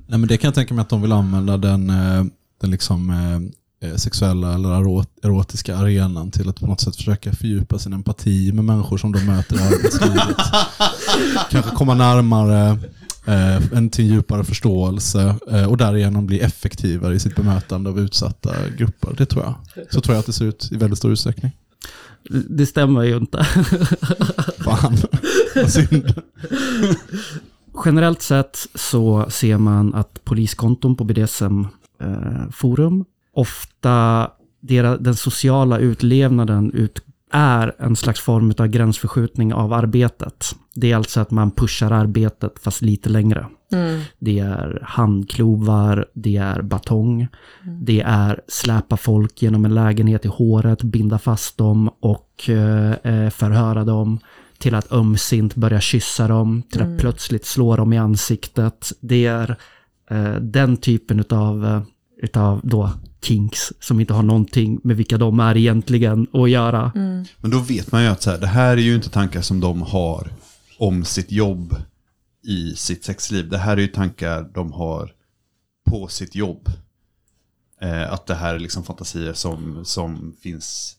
Nej, 0.07 0.19
men 0.19 0.27
det 0.27 0.37
kan 0.37 0.47
jag 0.47 0.55
tänka 0.55 0.73
mig 0.73 0.81
att 0.81 0.89
de 0.89 1.01
vill 1.01 1.11
använda 1.11 1.57
den, 1.57 1.89
eh, 1.89 2.23
den 2.61 2.71
liksom, 2.71 3.09
eh, 3.09 3.95
sexuella 3.95 4.53
eller 4.53 4.69
erot- 4.69 5.07
erotiska 5.23 5.77
arenan 5.77 6.31
till 6.31 6.49
att 6.49 6.59
på 6.59 6.67
något 6.67 6.81
sätt 6.81 6.95
försöka 6.95 7.31
fördjupa 7.33 7.79
sin 7.79 7.93
empati 7.93 8.51
med 8.51 8.65
människor 8.65 8.97
som 8.97 9.11
de 9.11 9.25
möter 9.25 9.55
i 9.55 9.59
arbetslivet. 9.67 10.37
Kanske 11.51 11.71
komma 11.71 11.93
närmare 11.93 12.67
eh, 12.69 12.77
en 13.73 13.89
till 13.89 14.05
djupare 14.05 14.43
förståelse 14.43 15.35
eh, 15.51 15.65
och 15.65 15.77
därigenom 15.77 16.25
bli 16.25 16.39
effektivare 16.39 17.15
i 17.15 17.19
sitt 17.19 17.35
bemötande 17.35 17.89
av 17.89 17.99
utsatta 17.99 18.53
grupper. 18.77 19.13
Det 19.17 19.25
tror 19.25 19.43
jag. 19.43 19.55
Så 19.93 20.01
tror 20.01 20.15
jag 20.15 20.19
att 20.19 20.25
det 20.25 20.33
ser 20.33 20.45
ut 20.45 20.69
i 20.71 20.77
väldigt 20.77 20.97
stor 20.97 21.11
utsträckning. 21.11 21.51
Det 22.49 22.65
stämmer 22.65 23.03
ju 23.03 23.17
inte. 23.17 23.43
Fan, 24.57 24.97
vad 25.55 25.71
synd. 25.71 26.13
Generellt 27.85 28.21
sett 28.21 28.57
så 28.75 29.25
ser 29.29 29.57
man 29.57 29.93
att 29.93 30.23
poliskonton 30.23 30.95
på 30.95 31.03
BDSM-forum 31.03 33.05
ofta 33.33 34.27
dera- 34.61 34.97
den 34.97 35.15
sociala 35.15 35.77
utlevnaden 35.77 36.73
ut 36.73 37.01
är 37.31 37.75
en 37.79 37.95
slags 37.95 38.19
form 38.19 38.53
av 38.57 38.67
gränsförskjutning 38.67 39.53
av 39.53 39.73
arbetet. 39.73 40.55
Det 40.75 40.91
är 40.91 40.95
alltså 40.95 41.19
att 41.19 41.31
man 41.31 41.51
pushar 41.51 41.91
arbetet 41.91 42.59
fast 42.59 42.81
lite 42.81 43.09
längre. 43.09 43.45
Det 44.19 44.39
är 44.39 44.79
handklovar, 44.83 46.05
det 46.13 46.37
är 46.37 46.61
batong, 46.61 47.27
det 47.81 48.01
är 48.01 48.41
släpa 48.47 48.97
folk 48.97 49.41
genom 49.41 49.65
en 49.65 49.75
lägenhet 49.75 50.25
i 50.25 50.27
håret, 50.27 50.83
binda 50.83 51.19
fast 51.19 51.57
dem 51.57 51.89
och 51.99 52.49
eh, 52.49 52.91
eh, 52.91 53.29
förhöra 53.29 53.83
dem 53.83 54.19
till 54.57 54.75
att 54.75 54.91
ömsint 54.91 55.55
börja 55.55 55.79
kyssa 55.79 56.27
dem, 56.27 56.63
till 56.71 56.81
att 56.81 56.99
plötsligt 56.99 57.45
slå 57.45 57.75
dem 57.75 57.93
i 57.93 57.97
ansiktet. 57.97 58.91
Det 58.99 59.25
är 59.25 59.55
eh, 60.09 60.35
den 60.35 60.77
typen 60.77 61.19
eh, 61.19 61.81
utav 62.21 62.61
då 62.63 62.91
kinks 63.21 63.73
som 63.79 63.99
inte 63.99 64.13
har 64.13 64.23
någonting 64.23 64.79
med 64.83 64.97
vilka 64.97 65.17
de 65.17 65.39
är 65.39 65.57
egentligen 65.57 66.27
att 66.33 66.49
göra. 66.49 66.91
Men 67.37 67.51
då 67.51 67.59
vet 67.59 67.91
man 67.91 68.03
ju 68.03 68.09
att 68.09 68.21
så 68.21 68.31
här, 68.31 68.37
det 68.37 68.47
här 68.47 68.77
är 68.77 68.81
ju 68.81 68.95
inte 68.95 69.09
tankar 69.09 69.41
som 69.41 69.59
de 69.59 69.81
har 69.81 70.31
om 70.77 71.05
sitt 71.05 71.31
jobb 71.31 71.75
i 72.43 72.75
sitt 72.75 73.03
sexliv. 73.03 73.49
Det 73.49 73.57
här 73.57 73.77
är 73.77 73.81
ju 73.81 73.87
tankar 73.87 74.49
de 74.53 74.71
har 74.71 75.13
på 75.89 76.07
sitt 76.07 76.35
jobb. 76.35 76.69
Eh, 77.81 78.13
att 78.13 78.25
det 78.25 78.35
här 78.35 78.55
är 78.55 78.59
liksom 78.59 78.83
fantasier 78.83 79.33
som, 79.33 79.85
som 79.85 80.35
finns 80.41 80.95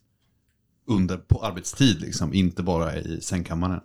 under, 0.91 1.17
på 1.17 1.45
arbetstid, 1.45 2.01
liksom, 2.01 2.35
inte 2.35 2.63
bara 2.63 2.97
i 2.97 3.21
sängkammaren. 3.21 3.81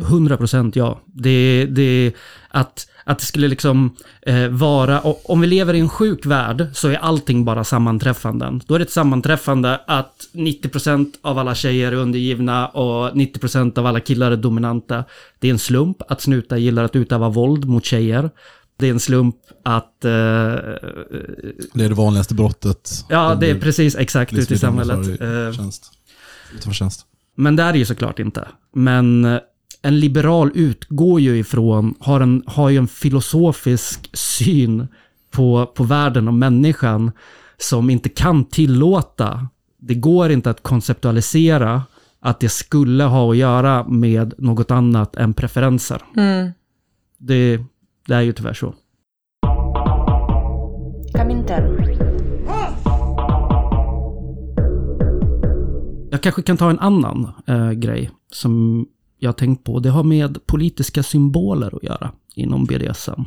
100 0.00 0.36
procent 0.36 0.76
ja. 0.76 1.00
Det, 1.06 1.66
det, 1.66 2.12
att, 2.48 2.86
att 3.04 3.18
det 3.18 3.24
skulle 3.24 3.48
liksom 3.48 3.96
eh, 4.22 4.48
vara, 4.48 5.00
om 5.00 5.40
vi 5.40 5.46
lever 5.46 5.74
i 5.74 5.80
en 5.80 5.88
sjuk 5.88 6.26
värld 6.26 6.66
så 6.72 6.88
är 6.88 6.96
allting 6.96 7.44
bara 7.44 7.64
sammanträffanden. 7.64 8.60
Då 8.66 8.74
är 8.74 8.78
det 8.78 8.84
ett 8.84 8.90
sammanträffande 8.90 9.80
att 9.86 10.28
90 10.32 10.68
procent 10.68 11.18
av 11.22 11.38
alla 11.38 11.54
tjejer 11.54 11.92
är 11.92 11.96
undergivna 11.96 12.68
och 12.68 13.16
90 13.16 13.40
procent 13.40 13.78
av 13.78 13.86
alla 13.86 14.00
killar 14.00 14.30
är 14.30 14.36
dominanta. 14.36 15.04
Det 15.38 15.48
är 15.48 15.52
en 15.52 15.58
slump 15.58 16.02
att 16.08 16.20
snutar 16.20 16.56
gillar 16.56 16.84
att 16.84 16.96
utöva 16.96 17.28
våld 17.28 17.64
mot 17.64 17.84
tjejer. 17.84 18.30
Det 18.76 18.86
är 18.86 18.90
en 18.90 19.00
slump 19.00 19.36
att... 19.64 20.04
Eh, 20.04 20.10
Det 20.10 21.84
är 21.84 21.88
det 21.88 21.94
vanligaste 21.94 22.34
brottet. 22.34 22.90
ja, 23.08 23.34
det 23.40 23.50
är 23.50 23.60
precis 23.60 23.96
exakt 23.96 24.32
ute 24.32 24.54
i 24.54 24.58
samhället. 24.58 25.06
Tjänst. 25.56 25.92
Utanför 26.54 26.72
tjänst. 26.72 27.06
Men 27.36 27.56
det 27.56 27.62
är 27.62 27.72
det 27.72 27.78
ju 27.78 27.84
såklart 27.84 28.18
inte. 28.18 28.48
Men 28.74 29.24
eh, 29.24 29.40
en 29.82 30.00
liberal 30.00 30.50
utgår 30.54 31.20
ju 31.20 31.38
ifrån, 31.38 31.94
har, 32.00 32.20
en, 32.20 32.42
har 32.46 32.70
ju 32.70 32.76
en 32.76 32.88
filosofisk 32.88 34.10
syn 34.16 34.88
på, 35.30 35.66
på 35.66 35.84
världen 35.84 36.28
och 36.28 36.34
människan 36.34 37.12
som 37.58 37.90
inte 37.90 38.08
kan 38.08 38.44
tillåta, 38.44 39.48
det 39.78 39.94
går 39.94 40.30
inte 40.30 40.50
att 40.50 40.62
konceptualisera 40.62 41.82
att 42.20 42.40
det 42.40 42.48
skulle 42.48 43.04
ha 43.04 43.30
att 43.30 43.36
göra 43.36 43.88
med 43.88 44.34
något 44.38 44.70
annat 44.70 45.16
än 45.16 45.34
preferenser. 45.34 46.02
Det, 47.18 47.64
det 48.06 48.14
är 48.14 48.20
ju 48.20 48.32
tyvärr 48.32 48.54
så. 48.54 48.74
Comintern. 51.12 52.19
Jag 56.20 56.22
kanske 56.22 56.42
kan 56.42 56.56
ta 56.56 56.70
en 56.70 56.78
annan 56.78 57.32
eh, 57.46 57.70
grej 57.70 58.10
som 58.32 58.86
jag 59.18 59.28
har 59.28 59.34
tänkt 59.34 59.64
på. 59.64 59.78
Det 59.78 59.90
har 59.90 60.02
med 60.02 60.46
politiska 60.46 61.02
symboler 61.02 61.76
att 61.76 61.82
göra 61.82 62.12
inom 62.34 62.64
BDSM. 62.64 63.22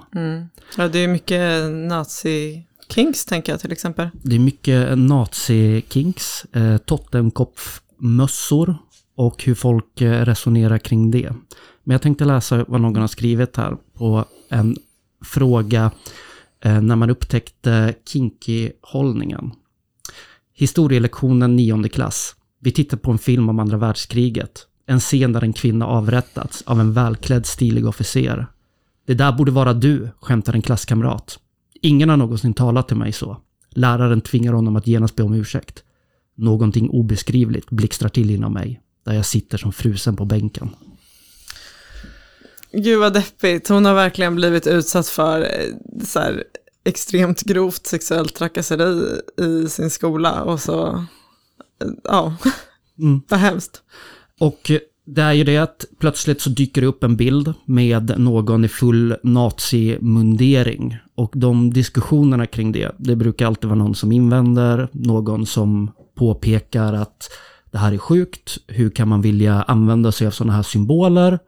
Ja, 0.77 0.87
det 0.87 0.99
är 0.99 1.07
mycket 1.07 1.63
nazi-kinks 1.71 3.25
tänker 3.27 3.53
jag 3.53 3.59
till 3.59 3.71
exempel. 3.71 4.09
Det 4.23 4.35
är 4.35 4.39
mycket 4.39 4.97
nazi-kinks, 4.97 6.45
eh, 6.55 6.77
Tottenkopf-mössor 6.77 8.75
och 9.15 9.43
hur 9.43 9.55
folk 9.55 10.01
eh, 10.01 10.25
resonerar 10.25 10.77
kring 10.77 11.11
det. 11.11 11.33
Men 11.83 11.93
jag 11.93 12.01
tänkte 12.01 12.25
läsa 12.25 12.65
vad 12.67 12.81
någon 12.81 13.01
har 13.01 13.07
skrivit 13.07 13.57
här 13.57 13.77
på 13.93 14.25
en 14.49 14.75
fråga 15.25 15.91
eh, 16.63 16.81
när 16.81 16.95
man 16.95 17.09
upptäckte 17.09 17.93
kinky-hållningen. 18.05 19.51
Historielektionen 20.53 21.55
nionde 21.55 21.89
klass. 21.89 22.35
Vi 22.63 22.71
tittar 22.71 22.97
på 22.97 23.11
en 23.11 23.17
film 23.17 23.49
om 23.49 23.59
andra 23.59 23.77
världskriget. 23.77 24.67
En 24.85 24.99
scen 24.99 25.33
där 25.33 25.43
en 25.43 25.53
kvinna 25.53 25.87
avrättats 25.87 26.61
av 26.65 26.79
en 26.79 26.93
välklädd 26.93 27.45
stilig 27.45 27.87
officer. 27.87 28.47
Det 29.05 29.13
där 29.13 29.31
borde 29.31 29.51
vara 29.51 29.73
du, 29.73 30.09
skämtar 30.21 30.53
en 30.53 30.61
klasskamrat. 30.61 31.39
Ingen 31.81 32.09
har 32.09 32.17
någonsin 32.17 32.53
talat 32.53 32.87
till 32.87 32.97
mig 32.97 33.11
så. 33.11 33.37
Läraren 33.69 34.21
tvingar 34.21 34.53
honom 34.53 34.75
att 34.75 34.87
genast 34.87 35.15
be 35.15 35.23
om 35.23 35.33
ursäkt. 35.33 35.83
Någonting 36.35 36.89
obeskrivligt 36.89 37.69
blixtrar 37.69 38.09
till 38.09 38.31
inom 38.31 38.53
mig, 38.53 38.81
där 39.05 39.13
jag 39.13 39.25
sitter 39.25 39.57
som 39.57 39.71
frusen 39.71 40.15
på 40.15 40.25
bänken. 40.25 40.69
Gud 42.71 42.99
vad 42.99 43.13
deppigt, 43.13 43.67
hon 43.67 43.85
har 43.85 43.93
verkligen 43.93 44.35
blivit 44.35 44.67
utsatt 44.67 45.07
för 45.07 45.41
eh, 45.41 46.05
så 46.05 46.19
här, 46.19 46.43
extremt 46.85 47.41
grovt 47.41 47.87
sexuellt 47.87 48.35
trakasseri 48.35 49.19
i 49.37 49.69
sin 49.69 49.89
skola 49.89 50.43
och 50.43 50.59
så, 50.59 51.05
ja, 52.03 52.35
Mm. 52.99 53.21
vad 53.29 53.39
hemskt. 53.39 53.81
Och 54.39 54.71
det 55.05 55.21
är 55.21 55.33
ju 55.33 55.43
det 55.43 55.57
att 55.57 55.85
plötsligt 55.99 56.41
så 56.41 56.49
dyker 56.49 56.81
det 56.81 56.87
upp 56.87 57.03
en 57.03 57.15
bild 57.15 57.53
med 57.65 58.13
någon 58.17 58.65
i 58.65 58.67
full 58.67 59.15
nazimundering. 59.23 60.97
Och 61.15 61.31
de 61.35 61.73
diskussionerna 61.73 62.47
kring 62.47 62.71
det, 62.71 62.91
det 62.97 63.15
brukar 63.15 63.45
alltid 63.47 63.69
vara 63.69 63.79
någon 63.79 63.95
som 63.95 64.11
invänder, 64.11 64.87
någon 64.91 65.45
som 65.45 65.91
påpekar 66.15 66.93
att 66.93 67.29
det 67.71 67.77
här 67.77 67.91
är 67.91 67.97
sjukt, 67.97 68.57
hur 68.67 68.89
kan 68.89 69.07
man 69.07 69.21
vilja 69.21 69.61
använda 69.61 70.11
sig 70.11 70.27
av 70.27 70.31
sådana 70.31 70.53
här 70.53 70.63
symboler? 70.63 71.39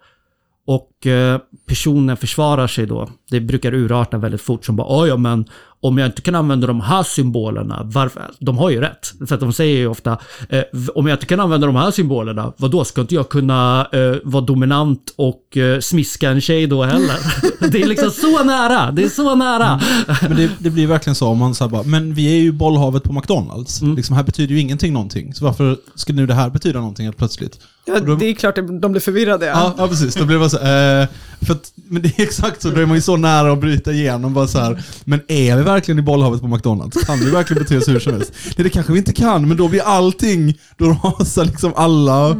Och 0.67 1.07
eh, 1.07 1.39
personen 1.67 2.17
försvarar 2.17 2.67
sig 2.67 2.85
då. 2.85 3.09
Det 3.29 3.39
brukar 3.39 3.73
urarta 3.73 4.17
väldigt 4.17 4.41
fort 4.41 4.65
som 4.65 4.75
bara 4.75 4.87
"Oj, 5.01 5.09
ja 5.09 5.17
men 5.17 5.45
om 5.81 5.97
jag 5.97 6.07
inte 6.07 6.21
kan 6.21 6.35
använda 6.35 6.67
de 6.67 6.81
här 6.81 7.03
symbolerna, 7.03 7.81
varför? 7.83 8.31
De 8.39 8.57
har 8.57 8.69
ju 8.69 8.81
rätt. 8.81 9.13
För 9.27 9.35
att 9.35 9.41
de 9.41 9.53
säger 9.53 9.77
ju 9.77 9.87
ofta 9.87 10.17
eh, 10.49 10.63
om 10.95 11.07
jag 11.07 11.15
inte 11.15 11.25
kan 11.25 11.39
använda 11.39 11.67
de 11.67 11.75
här 11.75 11.91
symbolerna, 11.91 12.53
vad 12.57 12.71
då 12.71 12.83
ska 12.83 13.01
inte 13.01 13.15
jag 13.15 13.29
kunna 13.29 13.87
eh, 13.91 14.15
vara 14.23 14.43
dominant 14.45 15.13
och 15.15 15.57
eh, 15.57 15.79
smiska 15.79 16.29
en 16.29 16.41
tjej 16.41 16.67
då 16.67 16.83
heller? 16.83 17.15
det 17.71 17.81
är 17.81 17.87
liksom 17.87 18.11
så 18.11 18.43
nära, 18.43 18.91
det 18.91 19.03
är 19.03 19.09
så 19.09 19.35
nära. 19.35 19.81
Men 20.21 20.37
det, 20.37 20.51
det 20.59 20.69
blir 20.69 20.87
verkligen 20.87 21.15
så 21.15 21.27
om 21.27 21.37
man 21.37 21.55
säger 21.55 21.69
bara, 21.69 21.83
men 21.83 22.13
vi 22.13 22.37
är 22.37 22.41
ju 22.41 22.51
bollhavet 22.51 23.03
på 23.03 23.13
McDonalds. 23.13 23.81
Mm. 23.81 23.95
Liksom, 23.95 24.15
här 24.15 24.23
betyder 24.23 24.55
ju 24.55 24.61
ingenting 24.61 24.93
någonting. 24.93 25.33
Så 25.33 25.45
varför 25.45 25.77
ska 25.95 26.13
nu 26.13 26.25
det 26.25 26.33
här 26.33 26.49
betyda 26.49 26.79
någonting 26.79 27.05
helt 27.05 27.17
plötsligt? 27.17 27.59
Ja, 27.85 27.99
då- 27.99 28.15
det 28.15 28.25
är 28.25 28.33
klart 28.33 28.57
att 28.57 28.81
de 28.81 28.91
blir 28.91 29.01
förvirrade. 29.01 29.45
Ja, 29.45 29.75
ja 29.77 29.87
precis. 29.87 30.15
Då 30.15 30.25
blir 30.25 30.37
bara 30.39 30.49
så 30.49 30.57
eh, 30.57 31.07
för 31.41 31.53
att, 31.53 31.71
Men 31.89 32.01
det 32.01 32.19
är 32.19 32.23
exakt 32.23 32.61
så, 32.61 32.69
då 32.69 32.81
är 32.81 32.85
man 32.85 32.95
ju 32.95 33.01
så 33.01 33.17
nära 33.17 33.51
att 33.51 33.59
bryta 33.59 33.91
igenom 33.91 34.33
bara 34.33 34.47
så 34.47 34.59
här. 34.59 34.83
Men 35.03 35.21
är 35.27 35.55
vi 35.57 35.63
verkligen 35.63 35.99
i 35.99 36.01
bollhavet 36.01 36.41
på 36.41 36.47
McDonalds? 36.47 37.05
Kan 37.05 37.19
vi 37.19 37.29
verkligen 37.31 37.63
bete 37.63 37.77
oss 37.77 37.87
hur 37.87 37.99
som 37.99 38.13
helst? 38.13 38.31
Nej, 38.45 38.63
det 38.63 38.69
kanske 38.69 38.91
vi 38.93 38.97
inte 38.99 39.13
kan, 39.13 39.47
men 39.47 39.57
då 39.57 39.67
blir 39.67 39.81
allting, 39.81 40.57
då 40.77 40.85
rasar 41.03 41.45
liksom 41.45 41.73
alla 41.75 42.35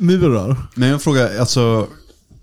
murar. 0.00 0.56
Men 0.74 0.88
jag 0.88 1.02
frågar, 1.02 1.38
alltså, 1.38 1.86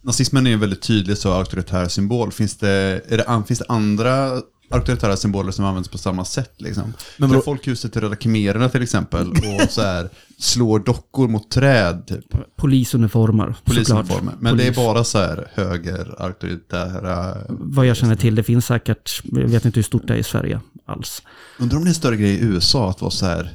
nazismen 0.01 0.47
är 0.47 0.51
en 0.53 0.59
väldigt 0.59 0.81
tydlig 0.81 1.17
så 1.17 1.31
auktoritär 1.33 1.88
symbol. 1.88 2.31
Finns 2.31 2.55
det, 2.57 3.01
är 3.09 3.17
det, 3.17 3.43
finns 3.47 3.59
det 3.59 3.65
andra 3.69 4.31
auktoritära 4.73 5.17
symboler 5.17 5.51
som 5.51 5.65
används 5.65 5.89
på 5.89 5.97
samma 5.97 6.25
sätt? 6.25 6.53
Liksom? 6.57 6.93
Men 7.17 7.29
vadå- 7.29 7.41
Folkhuset 7.41 7.95
i 7.95 7.99
Röda 7.99 8.15
khmererna 8.15 8.69
till 8.69 8.81
exempel, 8.83 9.29
och 9.29 9.69
så 9.71 9.81
här, 9.81 10.09
slår 10.39 10.79
dockor 10.79 11.27
mot 11.27 11.51
träd, 11.51 12.03
typ. 12.07 12.25
Polisuniformer. 12.55 13.55
Polisuniformer. 13.65 14.33
Men 14.39 14.57
det 14.57 14.63
är 14.63 14.65
Polis. 14.65 14.75
bara 14.75 15.03
så 15.03 15.17
här 15.17 15.47
höger, 15.53 16.15
auktoritära... 16.21 17.38
Vad 17.49 17.86
jag 17.86 17.97
känner 17.97 18.15
till, 18.15 18.36
det 18.36 18.43
finns 18.43 18.65
säkert, 18.65 19.21
jag 19.23 19.47
vet 19.47 19.65
inte 19.65 19.77
hur 19.77 19.83
stort 19.83 20.07
det 20.07 20.13
är 20.13 20.17
i 20.17 20.23
Sverige 20.23 20.59
alls. 20.86 21.21
Undrar 21.59 21.77
om 21.77 21.83
det 21.83 21.88
är 21.88 21.89
en 21.89 21.95
större 21.95 22.17
grej 22.17 22.31
i 22.31 22.39
USA 22.43 22.89
att 22.89 23.01
vara 23.01 23.12
så 23.12 23.25
här 23.25 23.49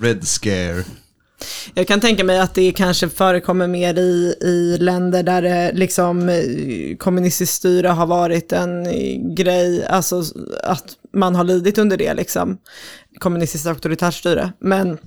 red 0.00 0.24
scare. 0.28 0.84
Jag 1.74 1.88
kan 1.88 2.00
tänka 2.00 2.24
mig 2.24 2.38
att 2.38 2.54
det 2.54 2.72
kanske 2.72 3.08
förekommer 3.08 3.66
mer 3.66 3.98
i, 3.98 4.34
i 4.40 4.76
länder 4.80 5.22
där 5.22 5.42
det 5.42 5.72
liksom 5.74 6.28
eh, 6.28 6.96
kommunistiskt 6.98 7.54
styre 7.54 7.88
har 7.88 8.06
varit 8.06 8.52
en 8.52 8.86
eh, 8.86 9.34
grej, 9.34 9.86
alltså 9.86 10.24
att 10.62 10.84
man 11.14 11.34
har 11.34 11.44
lidit 11.44 11.78
under 11.78 11.96
det 11.96 12.14
liksom, 12.14 12.58
kommunistiskt 13.18 13.66
auktoritärt 13.66 14.14
styre. 14.14 14.52
Men 14.58 14.98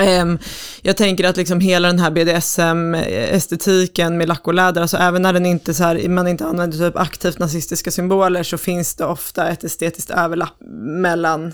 ehm, 0.00 0.38
jag 0.82 0.96
tänker 0.96 1.24
att 1.24 1.36
liksom 1.36 1.60
hela 1.60 1.88
den 1.88 1.98
här 1.98 2.10
BDSM-estetiken 2.10 4.16
med 4.16 4.28
lack 4.28 4.46
och 4.46 4.54
läder, 4.54 4.82
alltså 4.82 4.96
även 4.96 5.22
när 5.22 5.32
den 5.32 5.46
inte 5.46 5.74
så 5.74 5.84
här, 5.84 6.08
man 6.08 6.28
inte 6.28 6.46
använder 6.46 6.78
typ 6.78 6.96
aktivt 6.96 7.38
nazistiska 7.38 7.90
symboler 7.90 8.42
så 8.42 8.58
finns 8.58 8.94
det 8.94 9.04
ofta 9.04 9.48
ett 9.48 9.64
estetiskt 9.64 10.10
överlapp 10.10 10.54
mellan 11.00 11.52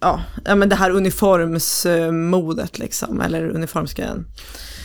ja, 0.00 0.20
men 0.44 0.68
det 0.68 0.76
här 0.76 0.90
uniformsmodet 0.90 2.78
liksom, 2.78 3.20
eller 3.20 3.48
uniformsgrejen. 3.48 4.24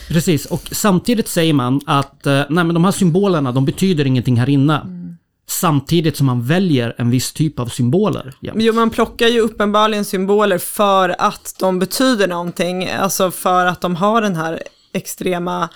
Precis, 0.08 0.46
och 0.46 0.68
samtidigt 0.72 1.28
säger 1.28 1.52
man 1.52 1.80
att 1.86 2.26
eh, 2.26 2.32
nej, 2.32 2.64
men 2.64 2.74
de 2.74 2.84
här 2.84 2.92
symbolerna, 2.92 3.52
de 3.52 3.64
betyder 3.64 4.06
ingenting 4.06 4.36
här 4.36 4.48
inne. 4.48 4.80
Samtidigt 5.46 6.16
som 6.16 6.26
man 6.26 6.42
väljer 6.46 6.94
en 6.98 7.10
viss 7.10 7.32
typ 7.32 7.58
av 7.58 7.66
symboler. 7.66 8.34
Ja. 8.40 8.52
Jo, 8.56 8.72
man 8.72 8.90
plockar 8.90 9.26
ju 9.26 9.40
uppenbarligen 9.40 10.04
symboler 10.04 10.58
för 10.58 11.14
att 11.18 11.54
de 11.58 11.78
betyder 11.78 12.28
någonting, 12.28 12.90
alltså 12.90 13.30
för 13.30 13.66
att 13.66 13.80
de 13.80 13.96
har 13.96 14.22
den 14.22 14.36
här 14.36 14.62
extrema 14.92 15.68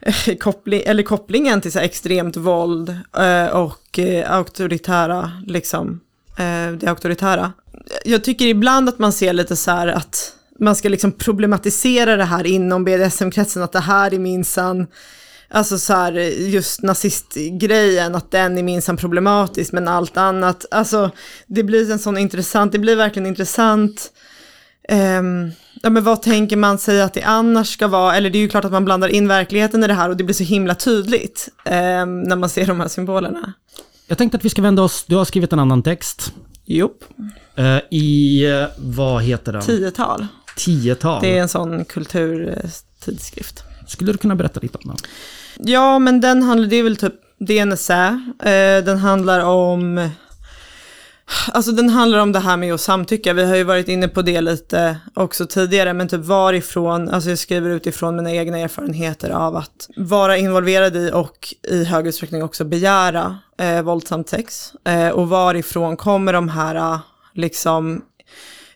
eh, 0.00 0.36
koppling, 0.36 0.82
eller 0.86 1.02
kopplingen 1.02 1.60
till 1.60 1.72
så 1.72 1.78
extremt 1.78 2.36
våld 2.36 2.96
eh, 3.16 3.46
och 3.46 3.98
auktoritära, 4.26 5.32
liksom, 5.46 6.00
Eh, 6.36 6.72
det 6.72 6.86
auktoritära. 6.88 7.52
Jag 8.04 8.24
tycker 8.24 8.46
ibland 8.46 8.88
att 8.88 8.98
man 8.98 9.12
ser 9.12 9.32
lite 9.32 9.56
så 9.56 9.70
här 9.70 9.88
att 9.88 10.32
man 10.58 10.76
ska 10.76 10.88
liksom 10.88 11.12
problematisera 11.12 12.16
det 12.16 12.24
här 12.24 12.46
inom 12.46 12.84
BDSM-kretsen, 12.84 13.62
att 13.62 13.72
det 13.72 13.80
här 13.80 14.14
är 14.14 14.18
minsann 14.18 14.86
Alltså 15.54 15.78
så 15.78 15.92
här, 15.92 16.12
just 16.48 16.82
nazistgrejen, 16.82 18.14
att 18.14 18.30
den 18.30 18.58
är 18.58 18.62
minsann 18.62 18.96
problematisk, 18.96 19.72
men 19.72 19.88
allt 19.88 20.16
annat, 20.16 20.66
alltså 20.70 21.10
det 21.46 21.62
blir 21.62 21.90
en 21.90 21.98
sån 21.98 22.18
intressant, 22.18 22.72
det 22.72 22.78
blir 22.78 22.96
verkligen 22.96 23.26
intressant. 23.26 24.12
Um, 24.88 25.52
ja 25.82 25.90
men 25.90 26.04
vad 26.04 26.22
tänker 26.22 26.56
man 26.56 26.78
sig 26.78 27.02
att 27.02 27.14
det 27.14 27.22
annars 27.22 27.72
ska 27.72 27.88
vara, 27.88 28.16
eller 28.16 28.30
det 28.30 28.38
är 28.38 28.40
ju 28.40 28.48
klart 28.48 28.64
att 28.64 28.72
man 28.72 28.84
blandar 28.84 29.08
in 29.08 29.28
verkligheten 29.28 29.84
i 29.84 29.86
det 29.86 29.94
här 29.94 30.08
och 30.08 30.16
det 30.16 30.24
blir 30.24 30.34
så 30.34 30.44
himla 30.44 30.74
tydligt 30.74 31.48
um, 31.64 32.22
när 32.22 32.36
man 32.36 32.48
ser 32.48 32.66
de 32.66 32.80
här 32.80 32.88
symbolerna. 32.88 33.52
Jag 34.12 34.18
tänkte 34.18 34.36
att 34.36 34.44
vi 34.44 34.48
ska 34.48 34.62
vända 34.62 34.82
oss, 34.82 35.04
du 35.08 35.16
har 35.16 35.24
skrivit 35.24 35.52
en 35.52 35.58
annan 35.58 35.82
text. 35.82 36.32
Jo, 36.64 36.92
Eh, 37.54 37.78
I, 37.90 38.44
eh, 38.50 38.64
vad 38.78 39.22
heter 39.22 39.52
den? 39.52 39.62
tiotal. 39.62 40.26
Tiotal. 40.56 41.22
Det 41.22 41.38
är 41.38 41.42
en 41.42 41.48
sån 41.48 41.84
kulturtidskrift. 41.84 43.64
Skulle 43.86 44.12
du 44.12 44.18
kunna 44.18 44.36
berätta 44.36 44.60
lite 44.60 44.78
om 44.78 44.88
den? 44.90 44.96
Ja, 45.72 45.98
men 45.98 46.20
den 46.20 46.42
handlar, 46.42 46.68
det 46.68 46.76
är 46.76 46.82
väl 46.82 46.96
typ, 46.96 47.14
det 47.38 47.58
är 47.58 47.62
en 47.62 47.72
essä. 47.72 48.32
Eh, 48.42 48.84
den 48.84 48.98
handlar 48.98 49.40
om, 49.40 50.10
alltså 51.52 51.72
den 51.72 51.90
handlar 51.90 52.18
om 52.18 52.32
det 52.32 52.40
här 52.40 52.56
med 52.56 52.74
att 52.74 52.80
samtycka. 52.80 53.32
Vi 53.32 53.44
har 53.44 53.56
ju 53.56 53.64
varit 53.64 53.88
inne 53.88 54.08
på 54.08 54.22
det 54.22 54.40
lite 54.40 54.96
också 55.14 55.46
tidigare, 55.46 55.92
men 55.92 56.08
typ 56.08 56.24
varifrån, 56.24 57.08
alltså 57.08 57.30
jag 57.30 57.38
skriver 57.38 57.70
utifrån 57.70 58.16
mina 58.16 58.32
egna 58.32 58.58
erfarenheter 58.58 59.30
av 59.30 59.56
att 59.56 59.88
vara 59.96 60.36
involverad 60.36 60.96
i 60.96 61.10
och 61.12 61.54
i 61.68 61.84
hög 61.84 62.06
utsträckning 62.06 62.42
också 62.42 62.64
begära 62.64 63.38
eh, 63.62 63.82
våldsamt 63.82 64.28
sex. 64.28 64.72
Eh, 64.84 65.08
och 65.08 65.28
varifrån 65.28 65.96
kommer 65.96 66.32
de 66.32 66.48
här 66.48 66.74
eh, 66.74 67.00
liksom 67.34 68.02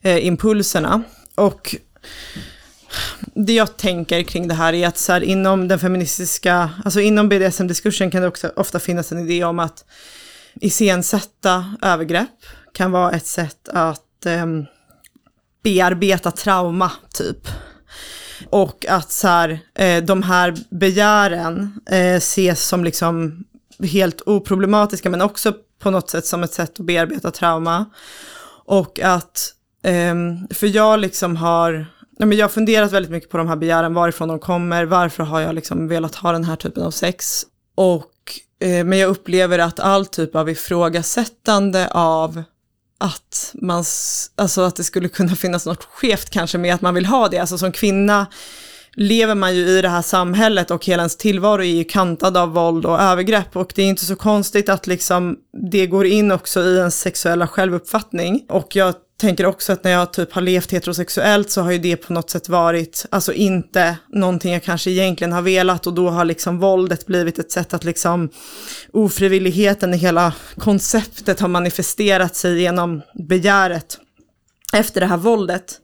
eh, 0.01 0.27
impulserna. 0.27 1.03
Och 1.35 1.77
det 3.35 3.53
jag 3.53 3.77
tänker 3.77 4.23
kring 4.23 4.49
det 4.49 4.55
här 4.55 4.73
är 4.73 4.89
att 4.89 4.99
så 4.99 5.13
här, 5.13 5.21
inom 5.21 5.69
den 5.69 5.79
feministiska, 5.79 6.71
alltså 6.85 7.01
inom 7.01 7.29
BDSM-diskursen 7.29 8.11
kan 8.11 8.23
det 8.23 8.29
också 8.29 8.53
ofta 8.57 8.79
finnas 8.79 9.13
en 9.13 9.19
idé 9.19 9.45
om 9.45 9.59
att 9.59 9.85
iscensätta 10.61 11.75
övergrepp 11.83 12.47
kan 12.73 12.93
vara 12.93 13.13
ett 13.13 13.27
sätt 13.27 13.69
att 13.69 14.27
eh, 14.27 14.47
bearbeta 15.63 16.31
trauma, 16.31 16.93
typ. 17.15 17.49
Och 18.51 18.87
att 18.89 19.13
så 19.13 19.29
här, 19.29 19.59
eh, 19.75 20.05
de 20.05 20.23
här 20.23 20.55
begären 20.71 21.81
eh, 21.91 22.17
ses 22.17 22.63
som 22.63 22.85
liksom 22.85 23.45
helt 23.83 24.23
oproblematiska, 24.27 25.11
men 25.11 25.23
också 25.23 25.55
på 25.79 25.91
något 25.91 26.11
sätt 26.11 26.27
som 26.27 26.43
ett 26.43 26.53
sätt 26.53 26.81
att 26.81 26.87
bearbeta 26.87 27.31
trauma. 27.31 27.85
Och 28.65 29.01
att, 29.01 29.53
ehm, 29.83 30.49
för 30.51 30.67
jag 30.67 30.99
liksom 31.01 31.37
har, 31.37 31.87
jag 32.19 32.45
har 32.45 32.49
funderat 32.49 32.93
väldigt 32.93 33.13
mycket 33.13 33.31
på 33.31 33.37
de 33.37 33.49
här 33.49 33.57
begären, 33.57 33.95
varifrån 33.95 34.29
de 34.29 34.39
kommer, 34.39 34.85
varför 34.85 35.23
har 35.23 35.41
jag 35.41 35.55
liksom 35.55 35.89
velat 35.89 36.15
ha 36.15 36.33
den 36.33 36.45
här 36.45 36.57
typen 36.57 36.83
av 36.83 36.91
sex. 36.91 37.43
Och, 37.75 38.13
eh, 38.61 38.85
men 38.85 38.99
jag 38.99 39.11
upplever 39.11 39.59
att 39.59 39.81
all 39.81 40.07
typ 40.07 40.37
av 40.37 40.51
ifrågasättande 40.51 41.89
av 41.91 42.43
att 42.99 43.55
man, 43.55 43.85
alltså 44.37 44.61
att 44.61 44.77
det 44.77 44.85
skulle 44.85 45.09
kunna 45.09 45.37
finnas 45.37 45.67
något 45.67 45.85
skevt 45.85 46.31
kanske 46.31 46.59
med 46.59 46.75
att 46.75 46.81
man 46.81 46.95
vill 46.95 47.07
ha 47.07 47.29
det. 47.29 47.39
Alltså 47.39 47.59
som 47.59 47.73
kvinna 47.73 48.27
lever 48.97 49.35
man 49.35 49.57
ju 49.57 49.69
i 49.69 49.83
det 49.83 49.89
här 49.89 50.03
samhället 50.03 50.71
och 50.71 50.85
hela 50.87 51.03
ens 51.03 51.17
tillvaro 51.17 51.63
är 51.63 51.77
ju 51.77 51.85
kantad 51.85 52.37
av 52.37 52.53
våld 52.53 52.87
och 52.87 53.01
övergrepp 53.01 53.57
och 53.57 53.73
det 53.75 53.83
är 53.83 53.87
inte 53.87 54.05
så 54.05 54.17
konstigt 54.17 54.69
att 54.69 54.87
liksom 54.87 55.37
det 55.71 55.87
går 55.87 56.07
in 56.07 56.33
också 56.33 56.61
i 56.61 56.77
ens 56.77 57.01
sexuella 57.01 57.47
självuppfattning. 57.47 58.45
Och 58.49 58.77
jag 58.77 58.95
tänker 59.21 59.47
också 59.47 59.73
att 59.73 59.85
när 59.85 59.91
jag 59.91 60.13
typ 60.13 60.33
har 60.33 60.43
levt 60.43 60.73
heterosexuellt 60.73 61.51
så 61.51 61.63
har 61.63 61.73
ju 61.73 61.79
det 61.79 61.97
på 61.97 62.13
något 62.13 62.31
sätt 62.31 62.49
varit, 62.49 63.07
alltså 63.11 63.33
inte 63.33 63.97
någonting 64.09 64.53
jag 64.53 64.63
kanske 64.63 64.91
egentligen 64.91 65.33
har 65.33 65.43
velat 65.43 65.87
och 65.87 65.95
då 65.95 66.11
har 66.11 66.25
liksom 66.25 66.59
våldet 66.59 67.07
blivit 67.07 67.39
ett 67.39 67.53
sätt 67.53 67.75
att 67.75 67.85
liksom 67.85 68.29
ofrivilligheten 68.93 69.95
i 69.95 69.97
hela 69.97 70.35
konceptet 70.59 71.41
har 71.41 71.49
manifesterat 71.49 72.37
sig 72.37 72.61
genom 72.61 73.03
begäret 73.29 73.99
efter 74.73 75.01
det 75.01 75.07
här 75.07 75.17
våldet. 75.17 75.81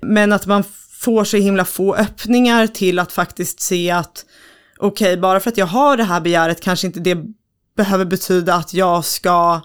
Men 0.00 0.32
att 0.32 0.46
man 0.46 0.64
får 1.04 1.24
så 1.24 1.36
himla 1.36 1.64
få 1.64 1.94
öppningar 1.94 2.66
till 2.66 2.98
att 2.98 3.12
faktiskt 3.12 3.60
se 3.60 3.90
att 3.90 4.24
okej, 4.78 5.16
bara 5.16 5.40
för 5.40 5.50
att 5.50 5.56
jag 5.56 5.66
har 5.66 5.96
det 5.96 6.04
här 6.04 6.20
begäret 6.20 6.60
kanske 6.60 6.86
inte 6.86 7.00
det 7.00 7.18
behöver 7.76 8.04
betyda 8.04 8.54
att 8.54 8.74
jag 8.74 9.04
ska 9.04 9.60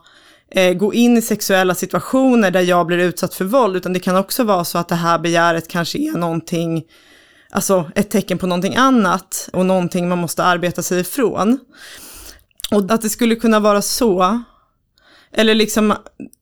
eh, 0.52 0.74
gå 0.74 0.94
in 0.94 1.18
i 1.18 1.22
sexuella 1.22 1.76
situationer 1.76 2.52
där 2.52 2.62
jag 2.62 2.88
blir 2.88 2.98
utsatt 2.98 3.34
för 3.34 3.46
våld, 3.46 3.76
utan 3.76 3.94
det 3.94 4.00
kan 4.00 4.16
också 4.16 4.44
vara 4.44 4.66
så 4.66 4.78
att 4.78 4.88
det 4.88 4.96
här 4.96 5.20
begäret 5.20 5.68
kanske 5.68 5.98
är 5.98 6.18
någonting, 6.18 6.84
alltså 7.52 7.92
ett 7.96 8.10
tecken 8.10 8.38
på 8.38 8.48
någonting 8.48 8.76
annat 8.76 9.50
och 9.54 9.66
någonting 9.66 10.10
man 10.10 10.18
måste 10.18 10.44
arbeta 10.44 10.84
sig 10.84 11.00
ifrån. 11.00 11.60
Och 12.72 12.92
att 12.92 13.02
det 13.02 13.10
skulle 13.10 13.36
kunna 13.36 13.60
vara 13.60 13.82
så, 13.82 14.42
eller 15.32 15.56
liksom, 15.56 15.94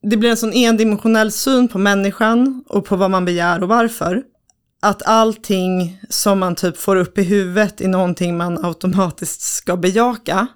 det 0.02 0.16
blir 0.16 0.30
en 0.30 0.36
sån 0.36 0.52
endimensionell 0.52 1.32
syn 1.32 1.68
på 1.68 1.78
människan 1.78 2.64
och 2.68 2.84
på 2.84 2.96
vad 2.96 3.10
man 3.10 3.24
begär 3.24 3.62
och 3.62 3.68
varför. 3.68 4.22
Att 4.80 5.02
allting 5.06 6.00
som 6.08 6.38
man 6.38 6.54
typ 6.54 6.76
får 6.76 6.96
upp 6.96 7.18
i 7.18 7.22
huvudet 7.22 7.80
är 7.80 7.88
någonting 7.88 8.36
man 8.36 8.64
automatiskt 8.64 9.40
ska 9.40 9.76
bejaka. 9.76 10.46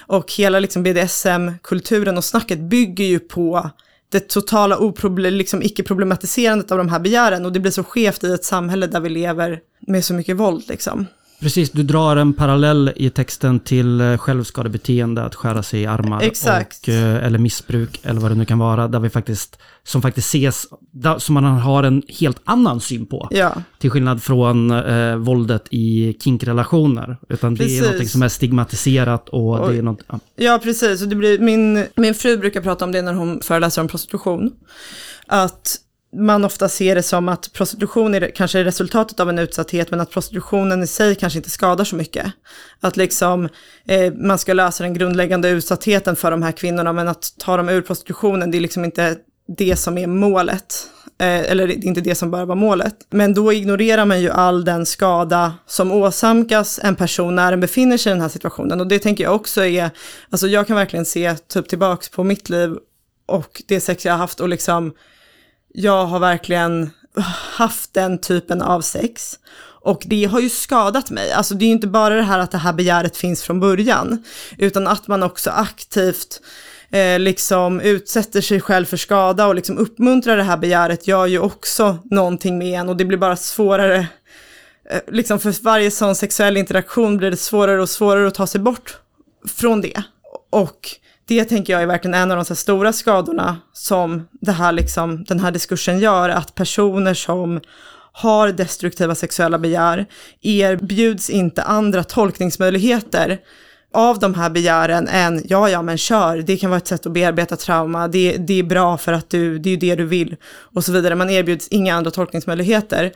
Och 0.00 0.32
hela 0.32 0.60
liksom 0.60 0.82
BDSM-kulturen 0.82 2.16
och 2.16 2.24
snacket 2.24 2.58
bygger 2.58 3.04
ju 3.04 3.18
på 3.18 3.70
det 4.08 4.28
totala 4.28 4.76
oproble- 4.76 5.30
liksom 5.30 5.62
icke-problematiserandet 5.62 6.72
av 6.72 6.78
de 6.78 6.88
här 6.88 7.00
begären. 7.00 7.44
Och 7.44 7.52
det 7.52 7.60
blir 7.60 7.72
så 7.72 7.84
skevt 7.84 8.24
i 8.24 8.32
ett 8.32 8.44
samhälle 8.44 8.86
där 8.86 9.00
vi 9.00 9.08
lever 9.08 9.60
med 9.80 10.04
så 10.04 10.14
mycket 10.14 10.36
våld 10.36 10.64
liksom. 10.68 11.06
Precis, 11.40 11.70
du 11.70 11.82
drar 11.82 12.16
en 12.16 12.32
parallell 12.32 12.92
i 12.96 13.10
texten 13.10 13.60
till 13.60 14.00
eh, 14.00 14.16
självskadebeteende, 14.18 15.22
att 15.22 15.34
skära 15.34 15.62
sig 15.62 15.80
i 15.80 15.86
armar. 15.86 16.22
Exakt. 16.22 16.88
Och, 16.88 16.94
eh, 16.94 17.26
eller 17.26 17.38
missbruk, 17.38 18.00
eller 18.02 18.20
vad 18.20 18.30
det 18.30 18.34
nu 18.34 18.44
kan 18.44 18.58
vara, 18.58 18.88
där 18.88 18.98
vi 18.98 19.10
faktiskt, 19.10 19.58
som 19.84 20.02
faktiskt 20.02 20.26
ses, 20.26 20.66
som 21.18 21.34
man 21.34 21.44
har 21.44 21.82
en 21.82 22.02
helt 22.08 22.40
annan 22.44 22.80
syn 22.80 23.06
på. 23.06 23.28
Ja, 23.30 23.62
Till 23.78 23.90
skillnad 23.90 24.22
från 24.22 24.70
eh, 24.70 25.16
våldet 25.16 25.64
i 25.70 26.16
kinkrelationer. 26.20 27.16
Utan 27.28 27.54
det 27.54 27.62
Precis. 27.64 27.82
är 27.82 27.98
något 27.98 28.08
som 28.08 28.22
är 28.22 28.28
stigmatiserat 28.28 29.28
och 29.28 29.56
det 29.58 29.64
Oj. 29.64 29.78
är 29.78 29.82
något... 29.82 30.00
ja. 30.08 30.20
Ja, 30.36 30.60
precis. 30.62 31.02
Och 31.02 31.08
det 31.08 31.16
blir, 31.16 31.38
min, 31.38 31.86
min 31.94 32.14
fru 32.14 32.36
brukar 32.36 32.60
prata 32.60 32.84
om 32.84 32.92
det 32.92 33.02
när 33.02 33.14
hon 33.14 33.40
föreläser 33.40 33.82
om 33.82 33.88
prostitution. 33.88 34.52
Att 35.26 35.76
man 36.12 36.44
ofta 36.44 36.68
ser 36.68 36.94
det 36.94 37.02
som 37.02 37.28
att 37.28 37.52
prostitution 37.52 38.14
är 38.14 38.30
kanske 38.34 38.64
resultatet 38.64 39.20
av 39.20 39.28
en 39.28 39.38
utsatthet, 39.38 39.90
men 39.90 40.00
att 40.00 40.10
prostitutionen 40.10 40.82
i 40.82 40.86
sig 40.86 41.14
kanske 41.14 41.38
inte 41.38 41.50
skadar 41.50 41.84
så 41.84 41.96
mycket. 41.96 42.32
Att 42.80 42.96
liksom 42.96 43.48
eh, 43.86 44.12
man 44.12 44.38
ska 44.38 44.52
lösa 44.52 44.84
den 44.84 44.94
grundläggande 44.94 45.48
utsattheten 45.48 46.16
för 46.16 46.30
de 46.30 46.42
här 46.42 46.52
kvinnorna, 46.52 46.92
men 46.92 47.08
att 47.08 47.34
ta 47.38 47.56
dem 47.56 47.68
ur 47.68 47.82
prostitutionen, 47.82 48.50
det 48.50 48.58
är 48.58 48.60
liksom 48.60 48.84
inte 48.84 49.16
det 49.56 49.76
som 49.76 49.98
är 49.98 50.06
målet. 50.06 50.90
Eh, 51.18 51.50
eller 51.50 51.66
det 51.66 51.74
är 51.74 51.86
inte 51.86 52.00
det 52.00 52.14
som 52.14 52.30
bör 52.30 52.44
vara 52.44 52.56
målet. 52.56 52.94
Men 53.10 53.34
då 53.34 53.52
ignorerar 53.52 54.04
man 54.04 54.20
ju 54.20 54.30
all 54.30 54.64
den 54.64 54.86
skada 54.86 55.54
som 55.66 55.92
åsamkas 55.92 56.80
en 56.82 56.96
person 56.96 57.36
när 57.36 57.50
den 57.50 57.60
befinner 57.60 57.96
sig 57.96 58.10
i 58.10 58.14
den 58.14 58.22
här 58.22 58.28
situationen. 58.28 58.80
Och 58.80 58.86
det 58.86 58.98
tänker 58.98 59.24
jag 59.24 59.34
också 59.34 59.64
är, 59.64 59.90
alltså 60.30 60.46
jag 60.46 60.66
kan 60.66 60.76
verkligen 60.76 61.04
se 61.04 61.34
typ 61.34 61.68
tillbaks 61.68 62.08
på 62.08 62.24
mitt 62.24 62.48
liv 62.48 62.76
och 63.26 63.62
det 63.68 63.80
sex 63.80 64.04
jag 64.04 64.12
har 64.12 64.18
haft 64.18 64.40
och 64.40 64.48
liksom, 64.48 64.92
jag 65.72 66.06
har 66.06 66.18
verkligen 66.18 66.90
haft 67.56 67.94
den 67.94 68.20
typen 68.20 68.62
av 68.62 68.80
sex. 68.80 69.38
Och 69.82 70.02
det 70.06 70.24
har 70.24 70.40
ju 70.40 70.48
skadat 70.48 71.10
mig. 71.10 71.32
Alltså 71.32 71.54
det 71.54 71.64
är 71.64 71.66
ju 71.66 71.72
inte 71.72 71.86
bara 71.86 72.14
det 72.14 72.22
här 72.22 72.38
att 72.38 72.50
det 72.50 72.58
här 72.58 72.72
begäret 72.72 73.16
finns 73.16 73.42
från 73.42 73.60
början, 73.60 74.24
utan 74.58 74.86
att 74.86 75.08
man 75.08 75.22
också 75.22 75.50
aktivt 75.50 76.40
eh, 76.90 77.18
liksom 77.18 77.80
utsätter 77.80 78.40
sig 78.40 78.60
själv 78.60 78.84
för 78.84 78.96
skada 78.96 79.46
och 79.46 79.54
liksom 79.54 79.78
uppmuntrar 79.78 80.36
det 80.36 80.42
här 80.42 80.56
begäret 80.56 81.06
gör 81.06 81.26
ju 81.26 81.38
också 81.38 81.98
någonting 82.04 82.58
med 82.58 82.80
en 82.80 82.88
och 82.88 82.96
det 82.96 83.04
blir 83.04 83.18
bara 83.18 83.36
svårare 83.36 84.06
eh, 84.90 85.00
liksom 85.08 85.38
för 85.38 85.62
varje 85.62 85.90
sån 85.90 86.14
sexuell 86.14 86.56
interaktion 86.56 87.16
blir 87.16 87.30
det 87.30 87.36
svårare 87.36 87.82
och 87.82 87.90
svårare 87.90 88.28
att 88.28 88.34
ta 88.34 88.46
sig 88.46 88.60
bort 88.60 88.98
från 89.48 89.80
det. 89.80 90.02
Och 90.50 90.88
det 91.30 91.44
tänker 91.44 91.72
jag 91.72 91.82
är 91.82 91.86
verkligen 91.86 92.14
en 92.14 92.30
av 92.30 92.36
de 92.36 92.44
så 92.44 92.54
stora 92.54 92.92
skadorna 92.92 93.56
som 93.72 94.28
det 94.40 94.52
här 94.52 94.72
liksom, 94.72 95.24
den 95.24 95.40
här 95.40 95.50
diskursen 95.50 95.98
gör, 95.98 96.28
att 96.28 96.54
personer 96.54 97.14
som 97.14 97.60
har 98.12 98.48
destruktiva 98.48 99.14
sexuella 99.14 99.58
begär 99.58 100.06
erbjuds 100.42 101.30
inte 101.30 101.62
andra 101.62 102.04
tolkningsmöjligheter 102.04 103.38
av 103.94 104.18
de 104.18 104.34
här 104.34 104.50
begären 104.50 105.08
än 105.08 105.42
ja, 105.48 105.70
ja, 105.70 105.82
men 105.82 105.98
kör, 105.98 106.36
det 106.36 106.56
kan 106.56 106.70
vara 106.70 106.78
ett 106.78 106.86
sätt 106.86 107.06
att 107.06 107.12
bearbeta 107.12 107.56
trauma, 107.56 108.08
det, 108.08 108.36
det 108.36 108.58
är 108.58 108.62
bra 108.62 108.98
för 108.98 109.12
att 109.12 109.30
du, 109.30 109.58
det 109.58 109.68
är 109.68 109.70
ju 109.70 109.76
det 109.76 109.94
du 109.94 110.04
vill 110.04 110.36
och 110.74 110.84
så 110.84 110.92
vidare. 110.92 111.14
Man 111.14 111.30
erbjuds 111.30 111.68
inga 111.68 111.94
andra 111.94 112.10
tolkningsmöjligheter. 112.10 113.12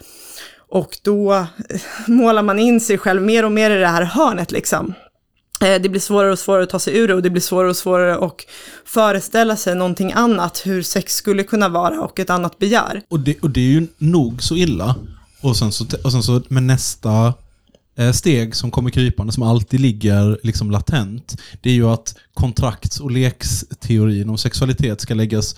Och 0.69 0.99
då 1.03 1.47
målar 2.07 2.43
man 2.43 2.59
in 2.59 2.81
sig 2.81 2.99
själv 2.99 3.23
mer 3.23 3.45
och 3.45 3.53
mer 3.53 3.71
i 3.71 3.79
det 3.81 3.87
här 3.87 4.03
hörnet 4.03 4.53
liksom. 4.53 4.95
Eh, 5.65 5.83
det 5.83 5.89
blir 5.89 6.01
svårare 6.01 6.33
och 6.33 6.39
svårare 6.39 6.63
att 6.63 6.71
ta 6.71 6.79
sig 6.79 6.97
ur 6.97 7.09
det 7.09 7.15
och 7.15 7.23
det 7.23 7.31
blir 7.31 7.43
svårare 7.43 7.71
och 7.71 7.77
svårare 7.77 8.27
att 8.27 8.41
föreställa 8.85 9.57
sig 9.57 9.75
någonting 9.75 10.13
annat, 10.13 10.63
hur 10.65 10.83
sex 10.83 11.15
skulle 11.15 11.43
kunna 11.43 11.69
vara 11.69 12.01
och 12.01 12.21
ett 12.21 12.31
annat 12.31 12.59
begär. 12.59 13.03
Och 13.09 13.21
det, 13.21 13.41
och 13.41 13.51
det 13.51 13.61
är 13.61 13.71
ju 13.71 13.87
nog 13.99 14.43
så 14.43 14.57
illa. 14.57 14.97
Och 15.41 15.57
sen 15.57 15.73
så, 15.73 15.85
och 16.05 16.13
sen 16.13 16.23
så 16.23 16.43
med 16.49 16.63
nästa 16.63 17.35
eh, 17.97 18.13
steg 18.13 18.57
som 18.57 18.71
kommer 18.71 18.91
krypande, 18.91 19.33
som 19.33 19.43
alltid 19.43 19.81
ligger 19.81 20.39
liksom 20.43 20.71
latent, 20.71 21.37
det 21.61 21.71
är 21.71 21.75
ju 21.75 21.91
att 21.91 22.15
kontrakts 22.35 23.01
och 23.01 23.11
leksteorin 23.11 24.31
om 24.31 24.39
sexualitet 24.39 25.01
ska 25.01 25.15
läggas 25.15 25.57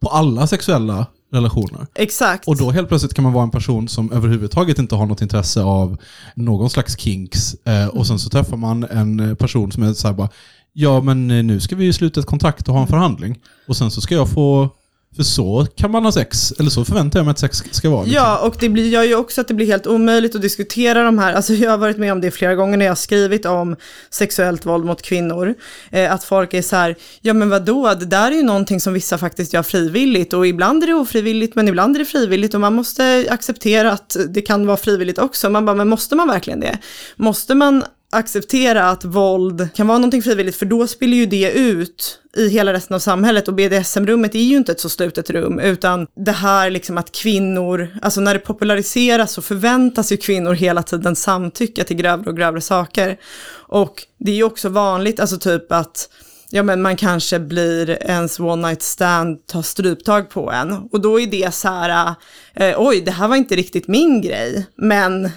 på 0.00 0.08
alla 0.08 0.46
sexuella 0.46 1.06
relationer. 1.32 1.86
Exakt. 1.94 2.48
Och 2.48 2.56
då 2.56 2.70
helt 2.70 2.88
plötsligt 2.88 3.14
kan 3.14 3.22
man 3.22 3.32
vara 3.32 3.44
en 3.44 3.50
person 3.50 3.88
som 3.88 4.12
överhuvudtaget 4.12 4.78
inte 4.78 4.94
har 4.94 5.06
något 5.06 5.22
intresse 5.22 5.62
av 5.62 5.96
någon 6.34 6.70
slags 6.70 6.98
kinks. 6.98 7.54
Eh, 7.54 7.86
och 7.86 8.06
sen 8.06 8.18
så 8.18 8.30
träffar 8.30 8.56
man 8.56 8.84
en 8.84 9.36
person 9.36 9.72
som 9.72 9.82
är 9.82 9.92
så 9.92 10.08
här 10.08 10.14
bara, 10.14 10.28
ja 10.72 11.00
men 11.00 11.30
eh, 11.30 11.44
nu 11.44 11.60
ska 11.60 11.76
vi 11.76 11.84
ju 11.84 11.92
sluta 11.92 12.20
ett 12.20 12.26
kontrakt 12.26 12.68
och 12.68 12.74
ha 12.74 12.80
en 12.82 12.88
förhandling. 12.88 13.38
Och 13.68 13.76
sen 13.76 13.90
så 13.90 14.00
ska 14.00 14.14
jag 14.14 14.30
få 14.30 14.70
För 15.18 15.24
så 15.24 15.66
kan 15.76 15.90
man 15.90 16.04
ha 16.04 16.12
sex, 16.12 16.52
eller 16.58 16.70
så 16.70 16.84
förväntar 16.84 17.18
jag 17.18 17.24
mig 17.24 17.30
att 17.30 17.38
sex 17.38 17.62
ska 17.70 17.90
vara. 17.90 18.02
liksom. 18.02 18.24
Ja, 18.24 18.38
och 18.38 18.56
det 18.60 18.68
blir, 18.68 18.88
gör 18.88 19.02
ju 19.02 19.14
också 19.14 19.40
att 19.40 19.48
det 19.48 19.54
blir 19.54 19.66
helt 19.66 19.86
omöjligt 19.86 20.34
att 20.34 20.42
diskutera 20.42 21.02
de 21.02 21.18
här, 21.18 21.32
alltså 21.32 21.52
jag 21.52 21.70
har 21.70 21.78
varit 21.78 21.98
med 21.98 22.12
om 22.12 22.20
det 22.20 22.30
flera 22.30 22.54
gånger 22.54 22.76
när 22.76 22.84
jag 22.84 22.90
har 22.90 22.96
skrivit 22.96 23.46
om 23.46 23.76
sexuellt 24.10 24.66
våld 24.66 24.84
mot 24.84 25.02
kvinnor, 25.02 25.54
eh, 25.90 26.12
att 26.12 26.24
folk 26.24 26.54
är 26.54 26.62
så 26.62 26.76
här, 26.76 26.96
ja 27.20 27.34
men 27.34 27.50
vadå, 27.50 27.94
det 27.94 28.06
där 28.06 28.30
är 28.30 28.36
ju 28.36 28.42
någonting 28.42 28.80
som 28.80 28.92
vissa 28.92 29.18
faktiskt 29.18 29.52
gör 29.52 29.62
frivilligt 29.62 30.32
och 30.32 30.46
ibland 30.46 30.82
är 30.82 30.86
det 30.86 30.94
ofrivilligt 30.94 31.54
men 31.54 31.68
ibland 31.68 31.96
är 31.96 31.98
det 31.98 32.04
frivilligt 32.04 32.54
och 32.54 32.60
man 32.60 32.74
måste 32.74 33.26
acceptera 33.30 33.92
att 33.92 34.16
det 34.28 34.40
kan 34.40 34.66
vara 34.66 34.76
frivilligt 34.76 35.18
också. 35.18 35.50
Man 35.50 35.66
bara, 35.66 35.76
men 35.76 35.88
måste 35.88 36.16
man 36.16 36.28
verkligen 36.28 36.60
det? 36.60 36.78
Måste 37.16 37.54
man 37.54 37.84
acceptera 38.10 38.90
att 38.90 39.04
våld 39.04 39.68
kan 39.74 39.86
vara 39.86 39.98
någonting 39.98 40.22
frivilligt 40.22 40.56
för 40.56 40.66
då 40.66 40.86
spiller 40.86 41.16
ju 41.16 41.26
det 41.26 41.52
ut 41.52 42.20
i 42.36 42.48
hela 42.48 42.72
resten 42.72 42.94
av 42.94 42.98
samhället 42.98 43.48
och 43.48 43.54
BDSM-rummet 43.54 44.34
är 44.34 44.38
ju 44.38 44.56
inte 44.56 44.72
ett 44.72 44.80
så 44.80 44.88
slutet 44.88 45.30
rum 45.30 45.58
utan 45.58 46.06
det 46.16 46.32
här 46.32 46.70
liksom 46.70 46.98
att 46.98 47.12
kvinnor, 47.12 47.88
alltså 48.02 48.20
när 48.20 48.34
det 48.34 48.40
populariseras 48.40 49.32
så 49.32 49.42
förväntas 49.42 50.12
ju 50.12 50.16
kvinnor 50.16 50.52
hela 50.52 50.82
tiden 50.82 51.16
samtycka 51.16 51.84
till 51.84 51.96
grövre 51.96 52.30
och 52.30 52.36
grövre 52.36 52.60
saker. 52.60 53.16
Och 53.50 54.06
det 54.18 54.30
är 54.30 54.36
ju 54.36 54.44
också 54.44 54.68
vanligt, 54.68 55.20
alltså 55.20 55.38
typ 55.38 55.72
att 55.72 56.08
ja 56.50 56.62
men 56.62 56.82
man 56.82 56.96
kanske 56.96 57.38
blir 57.38 57.90
ens 57.90 58.40
one 58.40 58.68
night 58.68 58.82
stand 58.82 59.46
tar 59.46 59.62
stryptag 59.62 60.30
på 60.30 60.52
en 60.52 60.72
och 60.92 61.00
då 61.00 61.20
är 61.20 61.26
det 61.26 61.54
så 61.54 61.68
här, 61.68 62.14
eh, 62.54 62.74
oj 62.76 63.00
det 63.00 63.10
här 63.10 63.28
var 63.28 63.36
inte 63.36 63.56
riktigt 63.56 63.88
min 63.88 64.22
grej, 64.22 64.66
men 64.76 65.30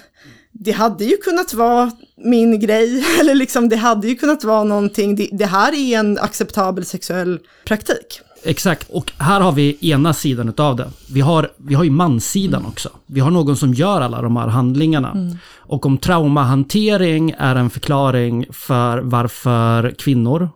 det 0.63 0.71
hade 0.71 1.05
ju 1.05 1.17
kunnat 1.17 1.53
vara 1.53 1.91
min 2.17 2.59
grej, 2.59 3.03
eller 3.19 3.35
liksom 3.35 3.69
det 3.69 3.75
hade 3.75 4.07
ju 4.07 4.15
kunnat 4.15 4.43
vara 4.43 4.63
någonting, 4.63 5.15
det, 5.15 5.29
det 5.31 5.45
här 5.45 5.73
är 5.73 5.99
en 5.99 6.17
acceptabel 6.17 6.85
sexuell 6.85 7.39
praktik. 7.65 8.21
Exakt, 8.43 8.89
och 8.89 9.11
här 9.17 9.41
har 9.41 9.51
vi 9.51 9.77
ena 9.81 10.13
sidan 10.13 10.49
utav 10.49 10.75
det. 10.75 10.89
Vi 11.13 11.21
har, 11.21 11.51
vi 11.57 11.73
har 11.73 11.83
ju 11.83 11.89
manssidan 11.89 12.65
också. 12.65 12.89
Vi 13.05 13.19
har 13.19 13.31
någon 13.31 13.57
som 13.57 13.73
gör 13.73 14.01
alla 14.01 14.21
de 14.21 14.37
här 14.37 14.47
handlingarna. 14.47 15.37
Och 15.57 15.85
om 15.85 15.97
traumahantering 15.97 17.35
är 17.37 17.55
en 17.55 17.69
förklaring 17.69 18.45
för 18.51 18.97
varför 18.97 19.91
kvinnor 19.91 20.49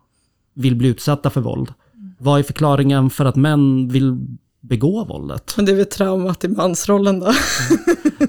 vill 0.53 0.75
bli 0.75 0.87
utsatta 0.87 1.29
för 1.29 1.41
våld. 1.41 1.73
Vad 2.17 2.39
är 2.39 2.43
förklaringen 2.43 3.09
för 3.09 3.25
att 3.25 3.35
män 3.35 3.87
vill 3.87 4.17
begå 4.69 5.05
våldet? 5.05 5.53
Men 5.55 5.65
det 5.65 5.71
är 5.71 5.75
väl 5.75 5.85
traumat 5.85 6.43
i 6.43 6.47
mansrollen 6.47 7.19
då. 7.19 7.33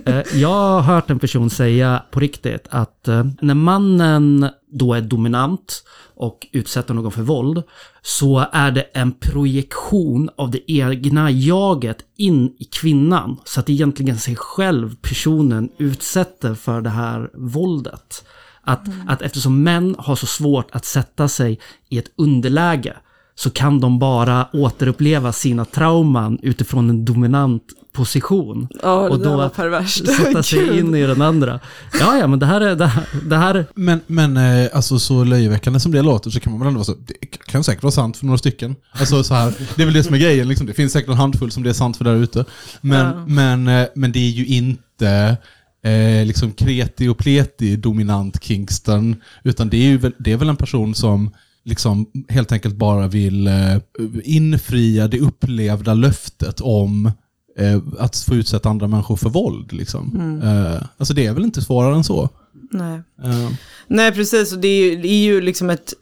Eh, 0.05 0.23
Jag 0.35 0.49
har 0.49 0.81
hört 0.81 1.11
en 1.11 1.19
person 1.19 1.51
säga 1.51 2.03
på 2.11 2.21
riktigt 2.21 2.67
att 2.71 3.09
eh, 3.09 3.27
när 3.41 3.55
mannen 3.55 4.49
då 4.73 4.95
är 4.95 5.01
dominant 5.01 5.85
och 6.15 6.47
utsätter 6.53 6.95
någon 6.95 7.13
för 7.13 7.23
våld 7.23 7.63
så 8.03 8.47
är 8.53 8.71
det 8.71 8.83
en 8.83 9.13
projektion 9.13 10.31
av 10.37 10.51
det 10.51 10.73
egna 10.73 11.31
jaget 11.31 11.99
in 12.17 12.55
i 12.59 12.65
kvinnan. 12.65 13.37
Så 13.45 13.61
att 13.61 13.71
egentligen 13.71 14.19
sig 14.19 14.37
själv 14.37 14.97
personen 15.03 15.69
utsätter 15.79 16.55
för 16.55 16.81
det 16.81 16.91
här 16.91 17.31
våldet. 17.35 18.25
Att, 18.63 18.87
att 19.09 19.23
eftersom 19.23 19.63
män 19.63 19.97
har 19.99 20.17
så 20.17 20.27
svårt 20.27 20.71
att 20.71 20.85
sätta 20.85 21.29
sig 21.29 21.59
i 21.89 21.99
ett 21.99 22.11
underläge 22.17 22.97
så 23.39 23.51
kan 23.51 23.81
de 23.81 23.99
bara 23.99 24.49
återuppleva 24.53 25.33
sina 25.33 25.65
trauman 25.65 26.39
utifrån 26.43 26.91
en 26.91 27.05
dominant 27.05 27.63
position. 27.93 28.69
Ja, 28.83 29.09
och 29.09 29.21
då 29.21 29.37
var 29.37 29.49
perverst. 29.49 30.07
sätta 30.17 30.43
sig 30.43 30.59
Gud. 30.59 30.79
in 30.79 30.95
i 30.95 31.03
den 31.07 31.23
andra. 31.23 31.61
Ja, 32.01 32.19
ja, 32.19 32.27
men 32.27 32.39
det 32.39 32.47
här 32.47 32.61
är... 32.61 32.77
Det 32.77 32.87
här, 32.87 33.05
det 33.29 33.37
här 33.37 33.67
Men, 33.75 34.01
men 34.07 34.37
eh, 34.37 34.69
alltså 34.73 34.99
så 34.99 35.25
löjeväckande 35.25 35.81
som 35.81 35.93
det 35.93 36.03
låter 36.03 36.31
så 36.31 36.41
kan 36.41 36.53
man 36.53 36.61
väl 36.61 36.69
ändå 36.69 36.79
vara 36.79 36.85
så, 36.85 36.95
det 37.07 37.37
kan 37.47 37.65
säkert 37.65 37.83
vara 37.83 37.91
sant 37.93 38.17
för 38.17 38.27
några 38.27 38.39
stycken. 38.39 38.77
Alltså 38.93 39.25
så 39.25 39.35
här, 39.35 39.55
det 39.77 39.83
är 39.83 39.87
väl 39.87 39.95
det 39.95 40.03
som 40.05 40.15
är 40.15 40.19
grejen, 40.19 40.49
liksom. 40.49 40.67
det 40.67 40.75
finns 40.75 40.93
säkert 40.93 41.09
en 41.11 41.17
handfull 41.17 41.51
som 41.51 41.63
det 41.63 41.69
är 41.69 41.75
sant 41.75 41.97
för 41.97 42.05
där 42.05 42.15
ute. 42.15 42.45
Men, 42.81 43.07
Ja. 43.07 43.27
men, 43.27 43.69
eh, 43.69 43.87
men 43.95 44.13
det 44.13 44.19
är 44.19 44.31
ju 44.31 44.47
inte 44.47 45.37
eh, 45.85 46.27
liksom 46.27 46.53
kreti 46.53 47.09
och 47.09 47.19
pleti 47.19 47.77
dominant 47.77 48.43
Kingston, 48.45 49.17
utan 49.45 49.69
det 49.69 49.77
är 49.77 49.89
ju 49.89 49.99
väl, 49.99 50.13
det 50.19 50.33
är 50.33 50.37
väl 50.37 50.49
en 50.49 50.57
person 50.57 50.95
som 50.95 51.31
liksom 51.67 52.07
helt 52.29 52.53
enkelt 52.53 52.77
bara 52.77 53.09
vill 53.09 53.47
eh, 53.47 53.77
infria 54.25 55.09
det 55.09 55.21
upplevda 55.21 55.95
löftet 55.95 56.61
om 56.61 57.11
eh, 57.59 57.81
att 57.99 58.17
få 58.17 58.35
utsätta 58.35 58.69
andra 58.69 58.89
människor 58.89 59.17
för 59.17 59.29
våld. 59.29 59.73
Liksom. 59.73 60.41
Eh, 60.45 60.87
alltså 60.97 61.15
det 61.15 61.27
är 61.27 61.33
väl 61.33 61.45
inte 61.45 61.63
svårare 61.63 61.95
än 61.95 62.05
så. 62.05 62.29
Nej. 62.71 63.03
Eh, 63.25 63.51
Nej, 63.87 64.13
precis. 64.13 64.53
Och 64.53 64.59
det 64.59 64.69
är 64.69 64.91
ju, 64.91 65.03
det 65.03 65.09
är 65.09 65.25
ju 65.25 65.41
liksom 65.41 65.71
ett 65.71 65.95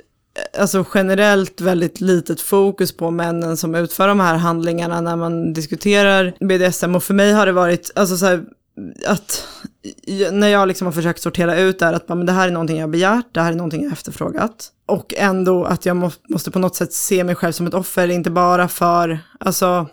alltså 0.59 0.85
generellt 0.95 1.61
väldigt 1.61 2.01
litet 2.01 2.41
fokus 2.41 2.97
på 2.97 3.11
männen 3.11 3.57
som 3.57 3.75
utför 3.75 4.09
de 4.09 4.21
här 4.21 4.37
handlingarna 4.37 5.01
när 5.01 5.17
man 5.17 5.53
diskuterar 5.53 6.35
BDSM. 6.41 6.95
Och 6.95 7.03
för 7.03 7.15
mig 7.15 7.33
har 7.33 7.47
det 7.47 7.53
varit, 7.53 7.91
alltså 7.95 8.17
så 8.17 8.27
här, 8.27 8.45
att 9.07 9.47
när 10.33 10.49
jag 10.49 10.69
liksom 10.69 10.87
har 10.87 10.93
försökt 10.93 11.23
sortera 11.23 11.59
ut 11.59 11.79
det 11.79 11.87
här, 11.87 11.93
att 11.93 12.07
bara, 12.07 12.15
men 12.15 12.27
det 12.27 12.33
här 12.33 12.49
är 12.49 12.53
någonting 12.53 12.77
jag 12.77 12.87
har 12.87 12.93
begärt, 12.93 13.27
det 13.33 13.41
här 13.41 13.53
är 13.53 13.57
någonting 13.57 13.83
jag 13.83 13.89
har 13.89 13.93
efterfrågat. 13.93 14.73
Och 14.87 15.15
ändå 15.17 15.65
att 15.65 15.87
jag 15.87 15.97
må, 15.97 16.11
måste 16.29 16.51
på 16.51 16.59
något 16.59 16.77
sätt 16.77 16.93
se 16.93 17.25
mig 17.25 17.35
själv 17.35 17.53
som 17.53 17.67
ett 17.67 17.75
offer, 17.75 18.09
inte 18.09 18.31
bara 18.31 18.69
för, 18.69 19.19
alltså, 19.41 19.89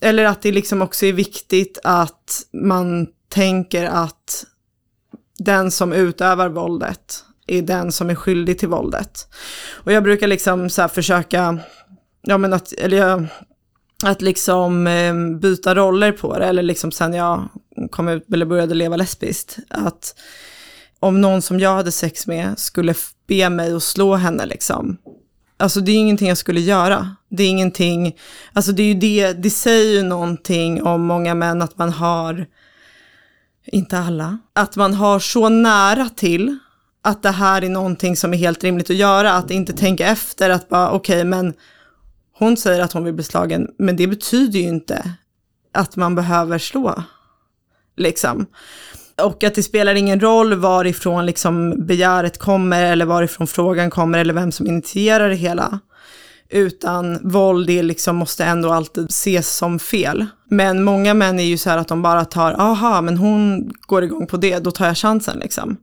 eller 0.00 0.24
att 0.24 0.42
det 0.42 0.52
liksom 0.52 0.82
också 0.82 1.06
är 1.06 1.12
viktigt 1.12 1.78
att 1.84 2.42
man 2.52 3.06
tänker 3.28 3.84
att 3.84 4.44
den 5.38 5.70
som 5.70 5.92
utövar 5.92 6.48
våldet 6.48 7.24
är 7.46 7.62
den 7.62 7.92
som 7.92 8.10
är 8.10 8.14
skyldig 8.14 8.58
till 8.58 8.68
våldet. 8.68 9.28
Och 9.72 9.92
jag 9.92 10.02
brukar 10.02 10.26
liksom 10.26 10.70
så 10.70 10.80
här 10.80 10.88
försöka, 10.88 11.58
ja 12.22 12.38
men 12.38 12.52
att, 12.52 12.72
eller 12.72 12.96
jag, 12.96 13.26
att 14.08 14.22
liksom 14.22 14.86
eh, 14.86 15.14
byta 15.40 15.74
roller 15.74 16.12
på 16.12 16.38
det, 16.38 16.44
eller 16.44 16.62
liksom 16.62 16.92
sen 16.92 17.14
jag 17.14 17.48
kom 17.90 18.08
ut 18.08 18.32
eller 18.32 18.46
började 18.46 18.74
leva 18.74 18.96
lesbiskt, 18.96 19.58
att 19.68 20.14
om 21.00 21.20
någon 21.20 21.42
som 21.42 21.60
jag 21.60 21.74
hade 21.74 21.92
sex 21.92 22.26
med 22.26 22.58
skulle 22.58 22.94
be 23.26 23.50
mig 23.50 23.72
att 23.72 23.82
slå 23.82 24.14
henne 24.14 24.46
liksom, 24.46 24.98
Alltså 25.62 25.80
det 25.80 25.92
är 25.92 25.96
ingenting 25.96 26.28
jag 26.28 26.38
skulle 26.38 26.60
göra. 26.60 27.16
Det 27.28 27.42
är 27.42 27.48
ingenting, 27.48 28.16
alltså 28.52 28.72
det 28.72 28.82
är 28.82 28.86
ju 28.86 28.94
det, 28.94 29.32
det 29.32 29.50
säger 29.50 29.92
ju 29.92 30.02
någonting 30.02 30.82
om 30.82 31.02
många 31.06 31.34
män 31.34 31.62
att 31.62 31.78
man 31.78 31.90
har, 31.90 32.46
inte 33.66 33.98
alla, 33.98 34.38
att 34.52 34.76
man 34.76 34.94
har 34.94 35.18
så 35.18 35.48
nära 35.48 36.08
till 36.08 36.58
att 37.02 37.22
det 37.22 37.30
här 37.30 37.64
är 37.64 37.68
någonting 37.68 38.16
som 38.16 38.34
är 38.34 38.38
helt 38.38 38.64
rimligt 38.64 38.90
att 38.90 38.96
göra, 38.96 39.32
att 39.32 39.50
inte 39.50 39.72
tänka 39.72 40.06
efter 40.06 40.50
att 40.50 40.68
bara 40.68 40.90
okej 40.90 41.24
men 41.24 41.54
hon 42.38 42.56
säger 42.56 42.80
att 42.80 42.92
hon 42.92 43.04
vill 43.04 43.14
bli 43.14 43.24
slagen, 43.24 43.68
men 43.78 43.96
det 43.96 44.06
betyder 44.06 44.58
ju 44.58 44.68
inte 44.68 45.14
att 45.72 45.96
man 45.96 46.14
behöver 46.14 46.58
slå. 46.58 47.02
Liksom. 47.96 48.46
Och 49.22 49.44
att 49.44 49.54
det 49.54 49.62
spelar 49.62 49.94
ingen 49.94 50.20
roll 50.20 50.54
varifrån 50.54 51.26
liksom 51.26 51.86
begäret 51.86 52.38
kommer 52.38 52.84
eller 52.84 53.04
varifrån 53.04 53.46
frågan 53.46 53.90
kommer 53.90 54.18
eller 54.18 54.34
vem 54.34 54.52
som 54.52 54.66
initierar 54.66 55.28
det 55.28 55.34
hela. 55.34 55.80
Utan 56.48 57.28
våld 57.30 57.66
det 57.66 57.82
liksom 57.82 58.16
måste 58.16 58.44
ändå 58.44 58.72
alltid 58.72 59.10
ses 59.10 59.56
som 59.56 59.78
fel. 59.78 60.26
Men 60.48 60.82
många 60.82 61.14
män 61.14 61.40
är 61.40 61.44
ju 61.44 61.58
så 61.58 61.70
här 61.70 61.78
att 61.78 61.88
de 61.88 62.02
bara 62.02 62.24
tar, 62.24 62.52
aha 62.52 63.00
men 63.00 63.16
hon 63.16 63.72
går 63.80 64.04
igång 64.04 64.26
på 64.26 64.36
det, 64.36 64.58
då 64.58 64.70
tar 64.70 64.86
jag 64.86 64.96
chansen 64.96 65.38
liksom. 65.38 65.76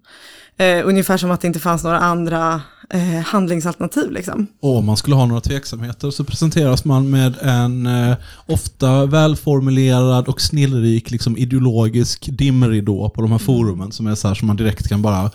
Eh, 0.59 0.87
ungefär 0.87 1.17
som 1.17 1.31
att 1.31 1.41
det 1.41 1.47
inte 1.47 1.59
fanns 1.59 1.83
några 1.83 1.99
andra 1.99 2.61
eh, 2.89 3.19
handlingsalternativ 3.25 4.11
liksom. 4.11 4.47
Om 4.61 4.85
man 4.85 4.97
skulle 4.97 5.15
ha 5.15 5.25
några 5.25 5.41
tveksamheter 5.41 6.11
så 6.11 6.23
presenteras 6.23 6.85
man 6.85 7.09
med 7.09 7.35
en 7.41 7.85
eh, 7.85 8.17
ofta 8.45 9.05
välformulerad 9.05 10.27
och 10.27 10.41
snillrik 10.41 11.11
liksom, 11.11 11.37
ideologisk 11.37 12.29
dimridå 12.31 13.09
på 13.09 13.21
de 13.21 13.31
här 13.31 13.37
forumen 13.37 13.91
som 13.91 14.07
är 14.07 14.15
så 14.15 14.27
här 14.27 14.35
som 14.35 14.47
man 14.47 14.55
direkt 14.55 14.89
kan 14.89 15.01
bara... 15.01 15.31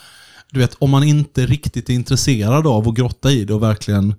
Du 0.51 0.61
vet, 0.61 0.75
om 0.79 0.91
man 0.91 1.05
inte 1.05 1.47
riktigt 1.47 1.91
är 1.91 1.95
intresserad 1.95 2.67
av 2.67 2.89
att 2.89 2.95
grotta 2.95 3.31
i 3.31 3.45
det 3.45 3.55
och 3.55 3.63
verkligen 3.63 4.15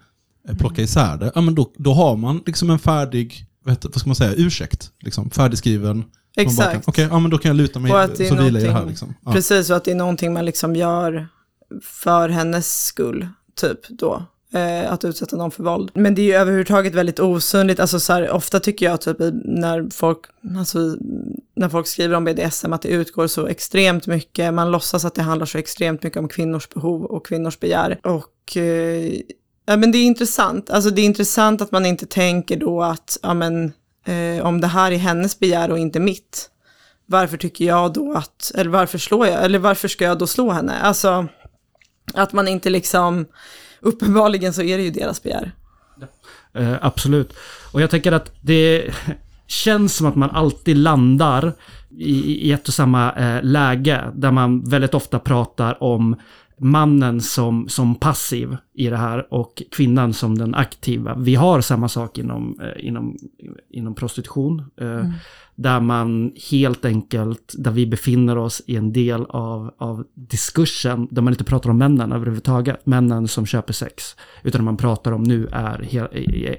eh, 0.50 0.56
plocka 0.58 0.82
isär 0.82 1.18
det, 1.18 1.32
ja, 1.36 1.42
men 1.42 1.56
då, 1.56 1.72
då 1.78 1.94
har 1.94 2.16
man 2.16 2.42
liksom 2.46 2.70
en 2.70 2.80
färdig, 2.80 3.46
vet, 3.66 3.86
vad 3.86 3.96
ska 3.96 4.10
man 4.10 4.16
säga, 4.16 4.34
ursäkt. 4.36 4.92
Liksom, 5.00 5.30
färdigskriven. 5.30 6.04
Exakt. 6.38 6.88
Okej, 6.88 7.08
ja, 7.12 7.20
men 7.20 7.32
då 7.32 7.38
kan 7.38 7.50
jag 7.50 7.58
luta 7.58 7.80
mig, 7.80 7.92
Och 7.92 8.02
att 8.02 8.16
det 8.16 8.28
är 8.28 8.30
så 8.30 8.44
vilar 8.44 8.60
jag 8.60 8.72
här. 8.72 8.86
Liksom. 8.86 9.14
Ja. 9.26 9.32
Precis, 9.32 9.70
och 9.70 9.76
att 9.76 9.84
det 9.84 9.92
är 9.92 9.96
någonting 9.96 10.34
man 10.34 10.46
liksom 10.46 10.76
gör 10.76 11.28
för 11.82 12.30
hennes 12.30 12.86
skull, 12.86 13.28
typ 13.56 13.88
då. 13.90 14.26
Eh, 14.54 14.94
att 14.94 15.06
utsätta 15.06 15.36
någon 15.36 15.52
för 15.52 15.64
våld. 15.64 15.92
Men 15.94 16.16
det 16.16 16.22
är 16.22 16.26
ju 16.26 16.34
överhuvudtaget 16.34 16.94
väldigt 16.94 17.20
osynligt. 17.20 17.80
Alltså 17.80 18.00
så 18.00 18.14
här, 18.14 18.30
ofta 18.30 18.60
tycker 18.60 18.86
jag 18.86 19.02
typ 19.02 19.18
när 19.44 19.90
folk, 19.94 20.20
alltså, 20.58 20.80
när 21.56 21.70
folk 21.70 21.88
skriver 21.88 22.16
om 22.16 22.24
BDSM 22.24 22.74
att 22.74 22.82
det 22.82 22.90
utgår 22.90 23.28
så 23.28 23.48
extremt 23.48 24.08
mycket. 24.08 24.54
Man 24.54 24.72
låtsas 24.72 25.06
att 25.06 25.16
det 25.16 25.22
handlar 25.22 25.46
så 25.46 25.58
extremt 25.58 26.04
mycket 26.04 26.20
om 26.20 26.28
kvinnors 26.28 26.70
behov 26.70 27.04
och 27.06 27.26
kvinnors 27.26 27.60
begär. 27.60 28.00
Och 28.04 28.58
eh, 28.58 29.14
ja, 29.66 29.78
men 29.78 29.92
det 29.92 29.98
är 29.98 30.06
intressant. 30.06 30.70
Alltså 30.70 30.90
det 30.90 31.02
är 31.02 31.06
intressant 31.06 31.62
att 31.62 31.72
man 31.72 31.86
inte 31.86 32.06
tänker 32.06 32.58
då 32.58 32.84
att, 32.84 33.18
ja 33.22 33.34
men, 33.34 33.74
eh, 34.06 34.46
om 34.46 34.62
det 34.62 34.68
här 34.68 34.92
är 34.92 34.98
hennes 34.98 35.40
begär 35.40 35.72
och 35.72 35.80
inte 35.80 36.00
mitt 36.00 36.50
varför 37.06 37.38
tycker 37.38 37.66
jag 37.66 37.94
då 37.94 38.14
att, 38.14 38.52
eller 38.56 38.70
varför 38.70 38.98
slår 38.98 39.28
jag, 39.28 39.44
eller 39.44 39.60
varför 39.60 39.88
ska 39.88 40.06
jag 40.06 40.18
då 40.20 40.28
slå 40.28 40.52
henne? 40.52 40.80
Alltså, 40.82 41.28
att 42.14 42.34
man 42.34 42.48
inte 42.48 42.70
liksom, 42.70 43.26
uppenbarligen 43.80 44.54
så 44.54 44.62
är 44.62 44.78
det 44.78 44.84
ju 44.84 44.92
deras 44.92 45.24
begär. 45.24 45.52
Eh, 46.54 46.74
absolut. 46.82 47.34
Och 47.72 47.82
jag 47.82 47.90
tänker 47.90 48.12
att 48.12 48.32
det 48.42 48.94
känns 49.48 49.96
som 49.96 50.08
att 50.08 50.16
man 50.16 50.30
alltid 50.30 50.78
landar 50.78 51.54
i, 51.98 52.48
i 52.48 52.52
ett 52.52 52.68
och 52.68 52.74
samma 52.74 53.12
eh, 53.14 53.44
läge 53.44 54.12
där 54.14 54.32
man 54.32 54.70
väldigt 54.70 54.94
ofta 54.94 55.20
pratar 55.20 55.84
om 55.84 56.16
mannen 56.58 57.22
som, 57.22 57.70
som 57.70 57.96
passiv 57.96 58.58
i 58.74 58.88
det 58.90 58.98
här 58.98 59.34
och 59.34 59.64
kvinnan 59.72 60.14
som 60.14 60.38
den 60.38 60.56
aktiva. 60.56 61.16
Vi 61.16 61.36
har 61.36 61.62
samma 61.62 61.90
sak 61.90 62.18
inom, 62.18 62.60
eh, 62.62 62.88
inom, 62.88 63.18
inom 63.72 63.96
prostitution. 63.96 64.64
Eh, 64.82 65.10
Där 65.58 65.80
man 65.80 66.32
helt 66.52 66.86
enkelt, 66.86 67.54
där 67.58 67.72
vi 67.72 67.88
befinner 67.88 68.38
oss 68.38 68.62
i 68.68 68.76
en 68.76 68.94
del 68.94 69.26
av, 69.30 69.74
av 69.78 70.04
diskursen, 70.14 71.08
där 71.12 71.22
man 71.22 71.34
inte 71.34 71.44
pratar 71.44 71.70
om 71.70 71.78
männen 71.78 72.12
överhuvudtaget, 72.12 72.86
männen 72.86 73.28
som 73.28 73.46
köper 73.46 73.74
sex. 73.74 74.16
Utan 74.44 74.64
man 74.64 74.78
pratar 74.78 75.12
om 75.12 75.24
nu 75.24 75.48
är, 75.52 75.96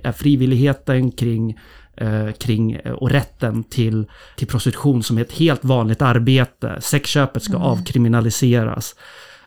är 0.07 0.13
frivilligheten 0.13 1.11
kring 1.11 1.59
eh, 1.97 2.33
kring 2.33 2.81
och 2.81 3.11
rätten 3.11 3.65
till, 3.65 4.07
till 4.37 4.47
prostitution 4.47 5.03
som 5.03 5.19
är 5.19 5.23
ett 5.23 5.33
helt 5.33 5.65
vanligt 5.65 6.03
arbete. 6.03 6.79
Sexköpet 6.81 7.43
ska 7.43 7.57
avkriminaliseras. 7.57 8.95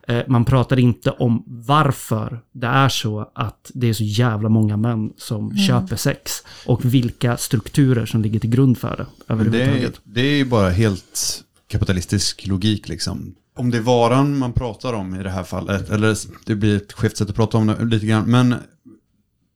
Eh, 0.09 0.23
man 0.27 0.45
pratar 0.45 0.79
inte 0.79 1.11
om 1.11 1.43
varför 1.47 2.41
det 2.51 2.67
är 2.67 2.89
så 2.89 3.31
att 3.35 3.71
det 3.73 3.89
är 3.89 3.93
så 3.93 4.03
jävla 4.03 4.49
många 4.49 4.77
män 4.77 5.13
som 5.17 5.57
köper 5.57 5.95
sex. 5.95 6.43
Och 6.65 6.85
vilka 6.85 7.37
strukturer 7.37 8.05
som 8.05 8.21
ligger 8.21 8.39
till 8.39 8.49
grund 8.49 8.77
för 8.77 8.97
det 8.97 9.05
Men 9.27 9.37
det, 9.37 9.43
är, 9.43 9.61
överhuvudtaget. 9.61 10.01
det 10.03 10.21
är 10.21 10.37
ju 10.37 10.45
bara 10.45 10.69
helt 10.69 11.43
kapitalistisk 11.67 12.47
logik 12.47 12.87
liksom. 12.87 13.35
Om 13.55 13.71
det 13.71 13.77
är 13.77 13.81
varan 13.81 14.37
man 14.37 14.53
pratar 14.53 14.93
om 14.93 15.15
i 15.15 15.23
det 15.23 15.29
här 15.29 15.43
fallet, 15.43 15.89
eller 15.89 16.17
det 16.45 16.55
blir 16.55 16.77
ett 16.77 16.93
skevt 16.93 17.17
sätt 17.17 17.29
att 17.29 17.35
prata 17.35 17.57
om 17.57 17.67
det 17.67 17.85
lite 17.85 18.05
grann, 18.05 18.31
men 18.31 18.55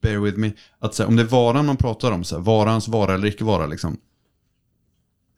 bear 0.02 0.18
with 0.18 0.38
me, 0.38 0.52
att 0.80 1.00
här, 1.00 1.06
om 1.06 1.16
det 1.16 1.22
är 1.22 1.28
varan 1.28 1.66
man 1.66 1.78
pratar 1.78 2.12
om, 2.12 2.24
så 2.24 2.36
här, 2.36 2.44
varans 2.44 2.88
vara 2.88 3.14
eller 3.14 3.28
icke 3.28 3.44
vara 3.44 3.66
liksom. 3.66 3.98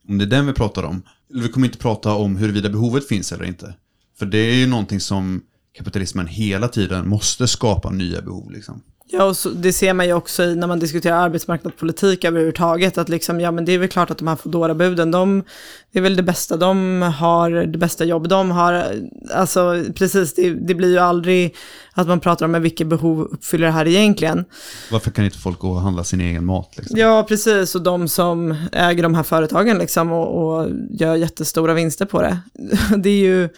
Om 0.08 0.18
det 0.18 0.26
är 0.26 0.30
den 0.30 0.48
vi 0.48 0.54
pratar 0.54 0.84
om, 0.84 1.02
eller 1.32 1.44
vi 1.44 1.50
kommer 1.50 1.68
inte 1.68 1.78
prata 1.78 2.14
om 2.14 2.36
huruvida 2.36 2.70
behovet 2.70 3.08
finns 3.08 3.32
eller 3.32 3.46
inte. 3.46 3.76
För 4.20 4.26
det 4.26 4.38
är 4.38 4.56
ju 4.56 4.68
någonting 4.68 5.00
som 5.00 5.42
kapitalismen 5.78 6.28
hela 6.28 6.68
tiden 6.68 7.10
måste 7.10 7.48
skapa 7.48 7.90
nya 7.90 8.22
behov 8.22 8.52
liksom. 8.52 8.82
Ja, 9.08 9.24
och 9.24 9.38
så, 9.38 9.50
det 9.50 9.74
ser 9.74 9.94
man 9.94 10.06
ju 10.06 10.14
också 10.14 10.44
i 10.44 10.56
när 10.56 10.68
man 10.68 10.80
diskuterar 10.80 11.18
arbetsmarknadspolitik 11.18 12.24
överhuvudtaget, 12.24 12.98
att 12.98 13.10
liksom, 13.10 13.40
ja 13.42 13.52
men 13.52 13.66
det 13.66 13.72
är 13.72 13.78
väl 13.78 13.90
klart 13.90 14.12
att 14.12 14.18
de 14.18 14.28
här 14.28 14.36
Foodora-buden, 14.36 15.12
de, 15.12 15.44
det 15.92 16.00
är 16.00 16.04
väl 16.04 16.16
det 16.16 16.24
bästa 16.24 16.58
de 16.58 17.02
har, 17.02 17.52
det 17.52 17.78
bästa 17.78 18.06
jobb 18.06 18.28
de 18.28 18.52
har, 18.52 18.86
alltså 19.34 19.84
precis, 19.96 20.34
det, 20.34 20.54
det 20.54 20.76
blir 20.76 20.90
ju 20.90 20.98
aldrig 20.98 21.56
att 21.94 22.08
man 22.08 22.20
pratar 22.20 22.46
om 22.46 22.62
vilka 22.62 22.86
behov 22.86 23.22
uppfyller 23.22 23.66
det 23.66 23.74
här 23.74 23.88
egentligen. 23.88 24.46
Varför 24.92 25.12
kan 25.12 25.26
inte 25.26 25.38
folk 25.38 25.60
gå 25.60 25.70
och 25.70 25.82
handla 25.82 26.04
sin 26.04 26.22
egen 26.22 26.46
mat 26.46 26.78
liksom? 26.78 26.98
Ja, 27.00 27.26
precis, 27.28 27.76
och 27.76 27.82
de 27.82 28.08
som 28.08 28.56
äger 28.72 29.04
de 29.04 29.16
här 29.16 29.24
företagen 29.24 29.78
liksom 29.78 30.12
och, 30.12 30.60
och 30.60 30.70
gör 30.90 31.16
jättestora 31.16 31.74
vinster 31.74 32.06
på 32.06 32.22
det, 32.22 32.40
det 32.98 33.10
är 33.10 33.20
ju, 33.20 33.50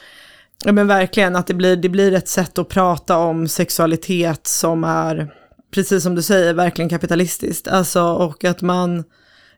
ja 0.63 0.71
men 0.71 0.87
verkligen 0.87 1.35
att 1.35 1.47
det 1.47 1.53
blir, 1.53 1.75
det 1.75 1.89
blir 1.89 2.13
ett 2.13 2.27
sätt 2.27 2.57
att 2.57 2.69
prata 2.69 3.17
om 3.17 3.47
sexualitet 3.47 4.47
som 4.47 4.83
är, 4.83 5.33
precis 5.71 6.03
som 6.03 6.15
du 6.15 6.21
säger, 6.21 6.53
verkligen 6.53 6.89
kapitalistiskt. 6.89 7.67
Alltså, 7.67 8.03
och 8.03 8.43
att 8.43 8.61
man, 8.61 9.03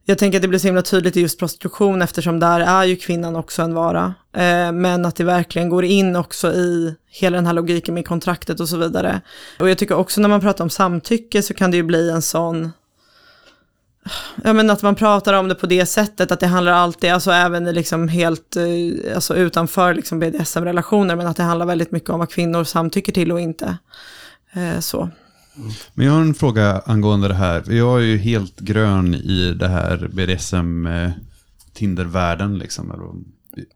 jag 0.06 0.18
tänker 0.18 0.38
att 0.38 0.42
det 0.42 0.48
blir 0.48 0.60
så 0.60 0.68
himla 0.68 0.82
tydligt 0.82 1.18
i 1.18 1.22
just 1.22 1.40
prostitution 1.40 2.02
eftersom 2.02 2.40
där 2.40 2.60
är 2.60 2.84
ju 2.84 2.96
kvinnan 2.96 3.36
också 3.36 3.62
en 3.62 3.74
vara. 3.74 4.14
Eh, 4.36 4.72
men 4.72 5.06
att 5.06 5.16
det 5.16 5.24
verkligen 5.24 5.70
går 5.70 5.86
in 5.86 6.16
också 6.16 6.54
i 6.54 6.96
hela 7.10 7.38
den 7.38 7.46
här 7.46 7.54
logiken 7.54 7.94
med 7.94 8.08
kontraktet 8.08 8.60
och 8.60 8.70
så 8.70 8.78
vidare. 8.78 9.22
Och 9.60 9.70
jag 9.70 9.78
tycker 9.78 9.96
också 9.96 10.22
när 10.22 10.30
man 10.30 10.42
pratar 10.42 10.64
om 10.64 10.70
samtycke 10.70 11.42
så 11.42 11.54
kan 11.54 11.72
det 11.72 11.78
ju 11.78 11.84
bli 11.84 12.10
en 12.10 12.22
sån, 12.22 12.72
Ja 14.44 14.54
men 14.54 14.70
att 14.70 14.82
man 14.82 14.96
pratar 14.96 15.34
om 15.34 15.48
det 15.48 15.56
på 15.56 15.68
det 15.68 15.86
sättet, 15.86 16.32
att 16.32 16.40
det 16.40 16.48
handlar 16.48 16.72
alltid, 16.72 17.12
alltså 17.12 17.32
även 17.32 17.66
liksom 17.66 18.08
helt, 18.08 18.56
eh, 18.56 19.16
alltså 19.16 19.36
utanför 19.36 19.94
liksom 19.94 20.20
BDSM-relationer, 20.20 21.16
men 21.16 21.28
att 21.28 21.38
det 21.38 21.44
handlar 21.44 21.66
väldigt 21.66 21.92
mycket 21.92 22.10
om 22.10 22.20
vad 22.20 22.30
kvinnor 22.30 22.64
samtycker 22.64 23.12
till 23.12 23.32
och 23.32 23.40
inte. 23.40 23.78
Eh, 24.54 24.80
så. 24.80 25.10
Men 25.94 26.06
jag 26.06 26.14
har 26.14 26.22
en 26.22 26.34
fråga 26.34 26.82
angående 26.86 27.28
det 27.28 27.34
här. 27.34 27.72
Jag 27.72 27.98
är 27.98 28.06
ju 28.06 28.18
helt 28.18 28.60
grön 28.60 29.16
i 29.16 29.54
det 29.60 29.68
här 29.68 30.10
BDSM 30.14 30.86
eh, 30.86 31.12
liksom. 32.58 33.26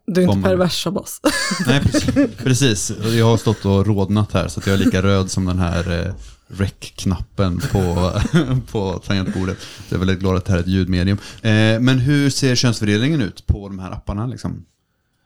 Du 0.06 0.22
är 0.22 0.26
inte 0.26 0.36
man- 0.36 0.44
pervers 0.44 0.88
av 0.88 0.98
oss. 0.98 1.22
Nej, 1.68 1.82
precis. 1.82 2.16
precis. 2.38 2.92
Jag 3.18 3.26
har 3.26 3.38
stått 3.38 3.66
och 3.66 3.88
rodnat 3.88 4.34
här 4.34 4.48
så 4.48 4.60
att 4.60 4.68
jag 4.68 4.74
är 4.74 4.86
lika 4.86 5.02
röd 5.02 5.32
som 5.32 5.46
den 5.46 5.60
här 5.60 6.06
eh, 6.08 6.14
rec-knappen 6.58 7.60
på, 7.72 8.12
på 8.72 9.00
tangentbordet. 9.06 9.58
Så 9.62 9.94
jag 9.94 9.96
är 9.96 10.00
väldigt 10.06 10.20
glad 10.20 10.36
att 10.36 10.46
det 10.46 10.52
här 10.52 10.60
är 10.60 10.64
ett 10.64 10.70
ljudmedium. 10.70 11.18
Eh, 11.42 11.80
men 11.80 12.00
hur 12.00 12.30
ser 12.30 12.56
könsfördelningen 12.56 13.22
ut 13.22 13.48
på 13.48 13.68
de 13.68 13.80
här 13.80 13.92
apparna 13.92 14.28
liksom? 14.28 14.66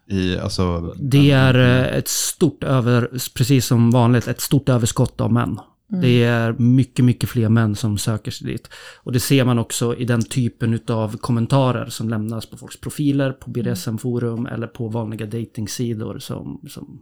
I, 0.09 0.37
alltså, 0.37 0.93
Det 0.97 1.31
är 1.31 1.55
eh, 1.55 1.97
ett 1.97 2.07
stort 2.07 2.63
över, 2.63 3.09
precis 3.35 3.65
som 3.65 3.91
vanligt, 3.91 4.27
ett 4.27 4.41
stort 4.41 4.69
överskott 4.69 5.21
av 5.21 5.33
män. 5.33 5.59
Det 5.89 6.23
är 6.23 6.53
mycket, 6.53 7.05
mycket 7.05 7.29
fler 7.29 7.49
män 7.49 7.75
som 7.75 7.97
söker 7.97 8.31
sig 8.31 8.47
dit. 8.47 8.69
Och 8.97 9.11
det 9.11 9.19
ser 9.19 9.45
man 9.45 9.59
också 9.59 9.95
i 9.95 10.05
den 10.05 10.23
typen 10.23 10.79
av 10.87 11.17
kommentarer 11.17 11.89
som 11.89 12.09
lämnas 12.09 12.45
på 12.45 12.57
folks 12.57 12.79
profiler, 12.79 13.31
på 13.31 13.49
BDSM-forum 13.49 14.45
eller 14.45 14.67
på 14.67 14.87
vanliga 14.87 15.25
datingsidor 15.25 16.19
som, 16.19 16.61
som 16.69 17.01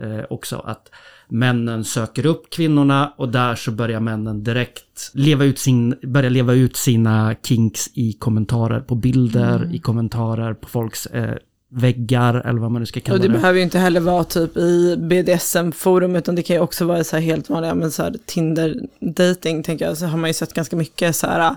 eh, 0.00 0.24
också 0.30 0.58
att 0.58 0.90
männen 1.28 1.84
söker 1.84 2.26
upp 2.26 2.50
kvinnorna 2.50 3.14
och 3.16 3.28
där 3.28 3.54
så 3.54 3.70
börjar 3.70 4.00
männen 4.00 4.44
direkt 4.44 5.10
leva 5.14 5.44
ut, 5.44 5.58
sin, 5.58 5.94
börja 6.02 6.30
leva 6.30 6.52
ut 6.52 6.76
sina 6.76 7.34
kinks 7.42 7.88
i 7.94 8.12
kommentarer 8.12 8.80
på 8.80 8.94
bilder, 8.94 9.74
i 9.74 9.78
kommentarer 9.78 10.54
på 10.54 10.68
folks 10.68 11.06
eh, 11.06 11.36
väggar 11.70 12.34
eller 12.34 12.60
vad 12.60 12.70
man 12.70 12.82
nu 12.82 12.86
ska 12.86 13.00
kalla 13.00 13.14
Och 13.14 13.20
det 13.22 13.28
det. 13.28 13.32
behöver 13.34 13.56
ju 13.56 13.64
inte 13.64 13.78
heller 13.78 14.00
vara 14.00 14.24
typ 14.24 14.56
i 14.56 14.96
BDSM-forum, 14.96 16.16
utan 16.16 16.34
det 16.34 16.42
kan 16.42 16.56
ju 16.56 16.62
också 16.62 16.84
vara 16.84 17.04
så 17.04 17.16
här 17.16 17.22
helt 17.22 17.48
vanliga, 17.50 17.74
men 17.74 17.90
så 17.90 18.02
här 18.02 18.14
Tinder-dating, 18.26 19.62
tänker 19.62 19.84
jag, 19.84 19.96
så 19.96 20.06
har 20.06 20.18
man 20.18 20.30
ju 20.30 20.34
sett 20.34 20.54
ganska 20.54 20.76
mycket 20.76 21.16
så 21.16 21.26
här 21.26 21.56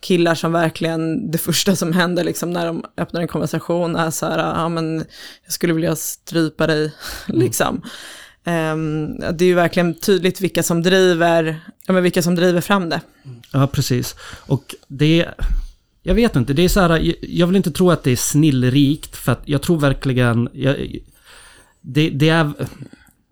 killar 0.00 0.34
som 0.34 0.52
verkligen, 0.52 1.30
det 1.30 1.38
första 1.38 1.76
som 1.76 1.92
händer 1.92 2.24
liksom 2.24 2.50
när 2.50 2.66
de 2.66 2.84
öppnar 2.96 3.20
en 3.20 3.28
konversation 3.28 3.96
är 3.96 4.10
så 4.10 4.26
här, 4.26 4.38
ja 4.38 4.68
men 4.68 5.04
jag 5.44 5.52
skulle 5.52 5.72
vilja 5.72 5.96
strypa 5.96 6.66
dig, 6.66 6.92
liksom. 7.26 7.82
Ehm, 8.44 9.18
det 9.32 9.44
är 9.44 9.48
ju 9.48 9.54
verkligen 9.54 9.94
tydligt 9.94 10.40
vilka 10.40 10.62
som 10.62 10.82
driver, 10.82 11.60
ja 11.86 11.92
men 11.92 12.02
vilka 12.02 12.22
som 12.22 12.34
driver 12.34 12.60
fram 12.60 12.88
det. 12.88 13.00
Ja, 13.52 13.66
precis. 13.66 14.14
Och 14.46 14.74
det... 14.88 15.26
Jag 16.06 16.14
vet 16.14 16.36
inte, 16.36 16.52
det 16.52 16.62
är 16.62 16.68
så 16.68 16.80
här, 16.80 17.14
jag- 17.20 17.46
vill 17.46 17.56
inte 17.56 17.70
tro 17.70 17.90
att 17.90 18.02
det 18.02 18.10
är 18.10 18.16
snillrikt 18.16 19.16
för 19.16 19.32
att 19.32 19.42
jag 19.44 19.62
tror 19.62 19.80
verkligen... 19.80 20.48
Jag, 20.52 20.96
det, 21.80 22.10
det 22.10 22.28
är... 22.28 22.52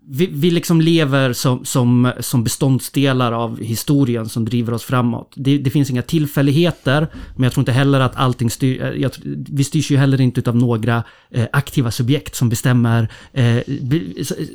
Vi, 0.07 0.25
vi 0.25 0.51
liksom 0.51 0.81
lever 0.81 1.33
som, 1.33 1.65
som, 1.65 2.11
som 2.19 2.43
beståndsdelar 2.43 3.31
av 3.31 3.61
historien 3.61 4.29
som 4.29 4.45
driver 4.45 4.73
oss 4.73 4.83
framåt. 4.83 5.33
Det, 5.35 5.57
det 5.57 5.69
finns 5.69 5.89
inga 5.89 6.01
tillfälligheter, 6.01 7.07
men 7.35 7.43
jag 7.43 7.53
tror 7.53 7.61
inte 7.61 7.71
heller 7.71 7.99
att 7.99 8.15
allting 8.15 8.49
styr... 8.49 8.83
Eh, 8.83 8.89
jag, 8.89 9.11
vi 9.49 9.63
styrs 9.63 9.91
ju 9.91 9.97
heller 9.97 10.21
inte 10.21 10.49
av 10.49 10.55
några 10.55 11.03
eh, 11.31 11.47
aktiva 11.51 11.91
subjekt 11.91 12.35
som 12.35 12.49
bestämmer, 12.49 13.07
eh, 13.33 13.57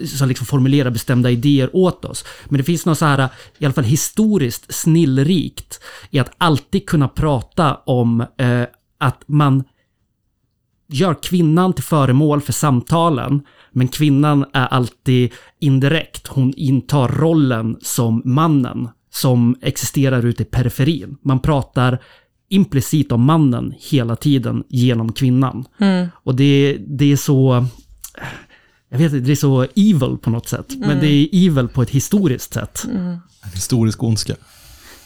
som 0.07 0.29
liksom 0.29 0.47
formulerar 0.47 0.91
bestämda 0.91 1.31
idéer 1.31 1.71
åt 1.77 2.05
oss. 2.05 2.25
Men 2.49 2.59
det 2.59 2.65
finns 2.65 2.87
något 2.87 2.99
så 2.99 3.05
här, 3.05 3.29
i 3.59 3.65
alla 3.65 3.75
fall 3.75 3.85
historiskt 3.85 4.75
snillrikt 4.75 5.81
i 6.11 6.19
att 6.19 6.33
alltid 6.39 6.87
kunna 6.87 7.09
prata 7.09 7.75
om 7.75 8.21
eh, 8.21 8.65
att 8.99 9.23
man 9.27 9.65
gör 10.89 11.23
kvinnan 11.23 11.73
till 11.73 11.85
föremål 11.85 12.41
för 12.41 12.53
samtalen, 12.53 13.43
men 13.73 13.89
kvinnan 13.89 14.45
är 14.53 14.67
alltid 14.67 15.31
indirekt. 15.61 16.27
Hon 16.27 16.55
intar 16.55 17.09
rollen 17.09 17.77
som 17.83 18.23
mannen 18.25 18.89
som 19.13 19.57
existerar 19.63 20.27
ute 20.27 20.43
i 20.43 20.47
periferin. 20.47 21.17
Man 21.23 21.41
pratar 21.41 21.99
implicit 22.49 23.13
om 23.13 23.25
mannen 23.25 23.75
hela 23.79 24.17
tiden 24.17 24.65
genom 24.69 25.13
kvinnan. 25.13 25.65
Och 26.13 26.35
det, 26.35 26.79
det 26.89 27.13
är 27.13 27.17
så... 27.17 27.67
Jag 28.89 28.99
vet 28.99 29.13
inte, 29.13 29.27
det 29.27 29.33
är 29.33 29.37
så 29.37 29.63
evil 29.63 30.19
på 30.23 30.31
något 30.31 30.49
sätt. 30.49 30.67
Men 30.79 31.01
det 31.01 31.07
är 31.07 31.29
evil 31.33 31.69
på 31.69 31.83
ett 31.83 31.91
historiskt 31.91 32.55
sätt. 32.55 32.85
En 33.43 33.51
historisk 33.55 34.03
ondska. 34.03 34.35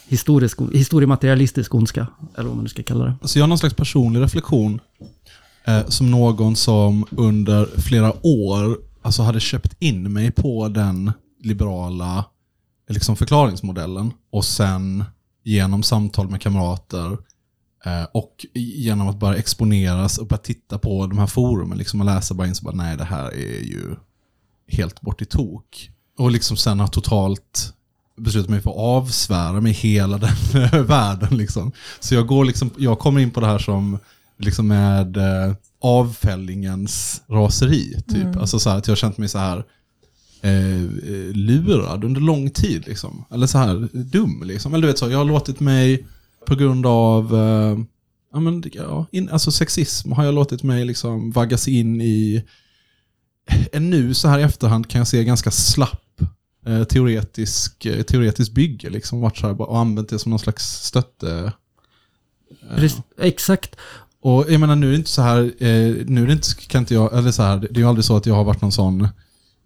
Historisk, 0.07 0.57
historiematerialistisk 0.73 1.75
ondska, 1.75 2.07
eller 2.37 2.47
vad 2.47 2.55
man 2.55 2.63
nu 2.63 2.69
ska 2.69 2.83
kalla 2.83 3.05
det. 3.05 3.27
Så 3.27 3.39
jag 3.39 3.43
har 3.43 3.47
någon 3.47 3.57
slags 3.57 3.75
personlig 3.75 4.21
reflektion 4.21 4.79
eh, 5.67 5.87
som 5.87 6.11
någon 6.11 6.55
som 6.55 7.05
under 7.11 7.65
flera 7.65 8.25
år 8.25 8.77
alltså 9.01 9.23
hade 9.23 9.39
köpt 9.39 9.75
in 9.79 10.13
mig 10.13 10.31
på 10.31 10.67
den 10.67 11.11
liberala 11.43 12.25
liksom 12.89 13.15
förklaringsmodellen 13.15 14.13
och 14.31 14.45
sen 14.45 15.03
genom 15.43 15.83
samtal 15.83 16.29
med 16.29 16.41
kamrater 16.41 17.17
eh, 17.85 18.03
och 18.13 18.45
genom 18.53 19.07
att 19.07 19.19
bara 19.19 19.35
exponeras 19.35 20.17
och 20.17 20.27
bara 20.27 20.37
titta 20.37 20.79
på 20.79 21.07
de 21.07 21.17
här 21.17 21.27
forumen 21.27 21.77
liksom 21.77 21.99
och 21.99 22.05
läsa 22.05 22.33
bara 22.33 22.47
in 22.47 22.55
så 22.55 22.65
bara 22.65 22.75
nej 22.75 22.97
det 22.97 23.03
här 23.03 23.27
är 23.33 23.63
ju 23.63 23.95
helt 24.67 25.01
bort 25.01 25.21
i 25.21 25.25
tok. 25.25 25.89
Och 26.17 26.31
liksom 26.31 26.57
sen 26.57 26.79
har 26.79 26.87
totalt 26.87 27.73
beslutat 28.17 28.49
mig 28.49 28.61
för 28.61 28.69
att 28.69 28.77
avsvära 28.77 29.61
mig 29.61 29.71
hela 29.71 30.17
den 30.17 30.35
världen. 30.87 31.37
Liksom. 31.37 31.71
Så 31.99 32.15
jag, 32.15 32.27
går 32.27 32.45
liksom, 32.45 32.71
jag 32.77 32.99
kommer 32.99 33.21
in 33.21 33.31
på 33.31 33.39
det 33.39 33.47
här 33.47 33.59
som 33.59 33.99
liksom 34.37 34.67
med 34.67 35.17
eh, 35.17 35.55
avfällingens 35.81 37.21
raseri. 37.27 38.01
Typ. 38.07 38.37
Alltså 38.37 38.59
så 38.59 38.69
här, 38.69 38.77
att 38.77 38.87
jag 38.87 38.91
har 38.91 38.97
känt 38.97 39.17
mig 39.17 39.29
så 39.29 39.37
här 39.37 39.65
eh, 40.41 40.83
eh, 40.83 41.31
lurad 41.33 42.03
under 42.03 42.21
lång 42.21 42.49
tid. 42.49 42.87
Liksom. 42.87 43.25
Eller 43.31 43.47
så 43.47 43.57
här 43.57 43.89
dum. 43.93 44.43
Liksom. 44.45 44.73
Eller 44.73 44.81
du 44.81 44.87
vet 44.87 44.97
så, 44.97 45.09
jag 45.09 45.17
har 45.17 45.25
låtit 45.25 45.59
mig 45.59 46.05
på 46.45 46.55
grund 46.55 46.85
av 46.85 47.35
eh, 47.35 47.77
ja, 48.33 48.39
men, 48.39 48.63
ja, 48.73 49.05
in, 49.11 49.29
alltså 49.29 49.51
sexism 49.51 50.11
har 50.11 50.25
jag 50.25 50.33
låtit 50.33 50.63
mig 50.63 50.85
liksom 50.85 51.31
vaggas 51.31 51.67
in 51.67 52.01
i 52.01 52.43
en 53.71 53.89
nu 53.89 54.13
så 54.13 54.27
här 54.27 54.39
i 54.39 54.43
efterhand 54.43 54.89
kan 54.89 54.99
jag 54.99 55.07
se 55.07 55.23
ganska 55.23 55.51
slapp 55.51 56.21
eh, 56.65 56.83
teoretisk, 56.83 57.85
eh, 57.85 58.03
teoretisk 58.03 58.51
bygge. 58.51 58.89
Liksom, 58.89 59.21
varit 59.21 59.37
så 59.37 59.47
här, 59.47 59.61
och 59.61 59.79
använt 59.79 60.09
det 60.09 60.19
som 60.19 60.29
någon 60.29 60.39
slags 60.39 60.63
stötte. 60.63 61.51
Precis, 62.75 63.01
exakt. 63.17 63.75
Och 64.25 64.45
jag 64.49 64.59
menar 64.59 64.75
nu 64.75 64.87
är 64.87 64.91
det 64.91 64.97
inte 64.97 65.09
så 65.09 65.21
här, 65.21 65.39
eh, 65.43 66.05
nu 66.05 66.23
är 66.23 66.27
det 66.27 66.33
inte, 66.33 66.47
kan 66.67 66.81
inte 66.81 66.93
jag, 66.93 67.17
eller 67.17 67.31
så 67.31 67.43
här, 67.43 67.57
det 67.57 67.77
är 67.77 67.79
ju 67.79 67.87
aldrig 67.87 68.05
så 68.05 68.17
att 68.17 68.25
jag 68.25 68.35
har 68.35 68.43
varit 68.43 68.61
någon 68.61 68.71
sån 68.71 69.01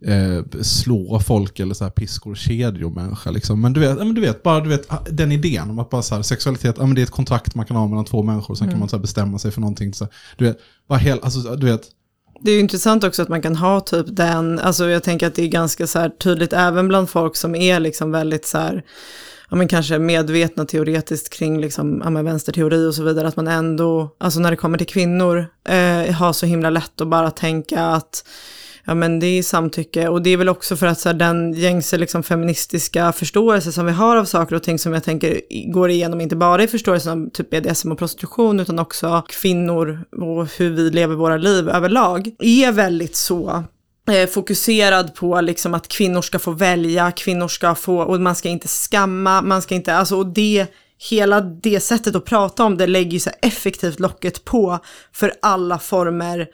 eh, 0.05 0.61
slå 0.61 1.19
folk 1.19 1.59
eller 1.59 1.73
så 1.73 1.83
här 1.83 1.91
piskor 1.91 2.35
kedjor 2.35 2.89
människa 2.89 3.31
liksom. 3.31 3.61
Men 3.61 3.73
du 3.73 3.79
vet, 3.79 3.97
men 3.97 4.13
du 4.13 4.21
vet, 4.21 4.43
bara 4.43 4.59
du 4.59 4.69
vet, 4.69 4.89
den 5.09 5.31
idén 5.31 5.69
om 5.69 5.79
att 5.79 5.89
bara 5.89 6.01
så 6.01 6.15
här, 6.15 6.21
sexualitet, 6.21 6.75
ja, 6.77 6.85
men 6.85 6.95
det 6.95 7.01
är 7.01 7.03
ett 7.03 7.09
kontrakt 7.09 7.55
man 7.55 7.65
kan 7.65 7.77
ha 7.77 7.87
mellan 7.87 8.05
två 8.05 8.23
människor, 8.23 8.55
sen 8.55 8.69
kan 8.69 8.79
man 8.79 8.89
så 8.89 8.95
här, 8.95 9.01
bestämma 9.01 9.39
sig 9.39 9.51
för 9.51 9.61
någonting. 9.61 9.93
Så 9.93 10.07
du 10.37 10.45
vet, 10.45 10.57
bara 10.89 10.99
helt, 10.99 11.23
alltså 11.23 11.55
du 11.55 11.65
vet, 11.65 11.81
Det 12.41 12.51
är 12.51 12.55
ju 12.55 12.61
intressant 12.61 13.03
också 13.03 13.21
att 13.21 13.29
man 13.29 13.41
kan 13.41 13.55
ha 13.55 13.79
typ 13.79 14.05
den, 14.09 14.59
alltså 14.59 14.89
jag 14.89 15.03
tänker 15.03 15.27
att 15.27 15.35
det 15.35 15.43
är 15.43 15.47
ganska 15.47 15.87
så 15.87 15.99
här 15.99 16.09
tydligt 16.09 16.53
även 16.53 16.87
bland 16.87 17.09
folk 17.09 17.35
som 17.35 17.55
är 17.55 17.79
liksom 17.79 18.11
väldigt 18.11 18.45
så 18.45 18.57
här, 18.57 18.83
ja 19.49 19.55
men 19.57 19.67
kanske 19.67 19.99
medvetna 19.99 20.65
teoretiskt 20.65 21.33
kring 21.33 21.61
liksom, 21.61 22.01
ja 22.03 22.09
men 22.09 22.25
vänsterteori 22.25 22.87
och 22.87 22.95
så 22.95 23.03
vidare, 23.03 23.27
att 23.27 23.35
man 23.35 23.47
ändå, 23.47 24.15
alltså 24.17 24.39
när 24.39 24.51
det 24.51 24.57
kommer 24.57 24.77
till 24.77 24.87
kvinnor, 24.87 25.45
eh, 25.69 26.13
har 26.13 26.33
så 26.33 26.45
himla 26.45 26.69
lätt 26.69 27.01
att 27.01 27.07
bara 27.07 27.31
tänka 27.31 27.85
att 27.85 28.23
Ja 28.89 28.95
men 28.95 29.19
det 29.19 29.27
är 29.27 29.43
samtycke. 29.43 30.07
Och 30.07 30.21
det 30.21 30.29
är 30.29 30.37
väl 30.37 30.49
också 30.49 30.75
för 30.75 30.87
att 30.87 30.99
så 30.99 31.09
här, 31.09 31.13
den 31.13 31.53
gängse 31.53 31.97
liksom, 31.97 32.23
feministiska 32.23 33.11
förståelse 33.11 33.71
som 33.71 33.85
vi 33.85 33.91
har 33.91 34.17
av 34.17 34.25
saker 34.25 34.55
och 34.55 34.63
ting 34.63 34.79
som 34.79 34.93
jag 34.93 35.03
tänker 35.03 35.41
går 35.71 35.89
igenom 35.89 36.21
inte 36.21 36.35
bara 36.35 36.63
i 36.63 36.67
förståelsen 36.67 37.23
av 37.25 37.29
typ 37.29 37.49
BDSM 37.49 37.91
och 37.91 37.97
prostitution 37.97 38.59
utan 38.59 38.79
också 38.79 39.23
kvinnor 39.29 40.05
och 40.11 40.47
hur 40.57 40.69
vi 40.69 40.89
lever 40.89 41.15
våra 41.15 41.37
liv 41.37 41.69
överlag 41.69 42.31
är 42.39 42.71
väldigt 42.71 43.15
så 43.15 43.63
Eh, 44.11 44.27
fokuserad 44.27 45.15
på 45.15 45.41
liksom 45.41 45.73
att 45.73 45.87
kvinnor 45.87 46.21
ska 46.21 46.39
få 46.39 46.51
välja, 46.51 47.11
kvinnor 47.11 47.47
ska 47.47 47.75
få, 47.75 47.99
och 48.01 48.21
man 48.21 48.35
ska 48.35 48.49
inte 48.49 48.67
skamma, 48.67 49.41
man 49.41 49.61
ska 49.61 49.75
inte, 49.75 49.93
alltså 49.93 50.17
och 50.17 50.25
det, 50.25 50.67
hela 51.09 51.41
det 51.41 51.79
sättet 51.79 52.15
att 52.15 52.25
prata 52.25 52.63
om 52.63 52.77
det 52.77 52.87
lägger 52.87 53.11
ju 53.11 53.19
så 53.19 53.29
effektivt 53.41 53.99
locket 53.99 54.45
på 54.45 54.79
för 55.13 55.33
alla 55.41 55.79
former 55.79 56.47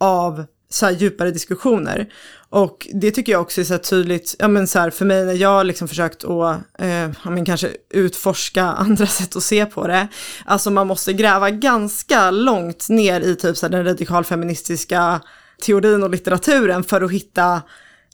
av 0.00 0.44
så 0.70 0.86
här 0.86 0.92
djupare 0.92 1.30
diskussioner. 1.30 2.12
Och 2.50 2.88
det 2.94 3.10
tycker 3.10 3.32
jag 3.32 3.40
också 3.40 3.60
är 3.60 3.64
så 3.64 3.72
här 3.72 3.80
tydligt, 3.80 4.34
ja 4.38 4.48
men 4.48 4.66
så 4.66 4.78
här 4.78 4.90
för 4.90 5.04
mig 5.04 5.24
när 5.24 5.32
jag 5.32 5.48
har 5.48 5.64
liksom 5.64 5.88
försökt 5.88 6.24
att, 6.24 6.60
eh, 6.78 7.10
ja 7.24 7.30
men 7.30 7.44
kanske 7.44 7.68
utforska 7.90 8.64
andra 8.78 9.06
sätt 9.06 9.36
att 9.36 9.42
se 9.42 9.66
på 9.66 9.86
det. 9.86 10.08
Alltså 10.44 10.70
man 10.70 10.86
måste 10.86 11.12
gräva 11.12 11.50
ganska 11.50 12.30
långt 12.30 12.88
ner 12.88 13.20
i 13.20 13.36
typ 13.36 13.56
så 13.56 13.66
här 13.66 13.70
den 13.70 13.84
radikalfeministiska 13.84 15.20
teorin 15.62 16.02
och 16.02 16.10
litteraturen 16.10 16.84
för 16.84 17.00
att 17.00 17.12
hitta 17.12 17.62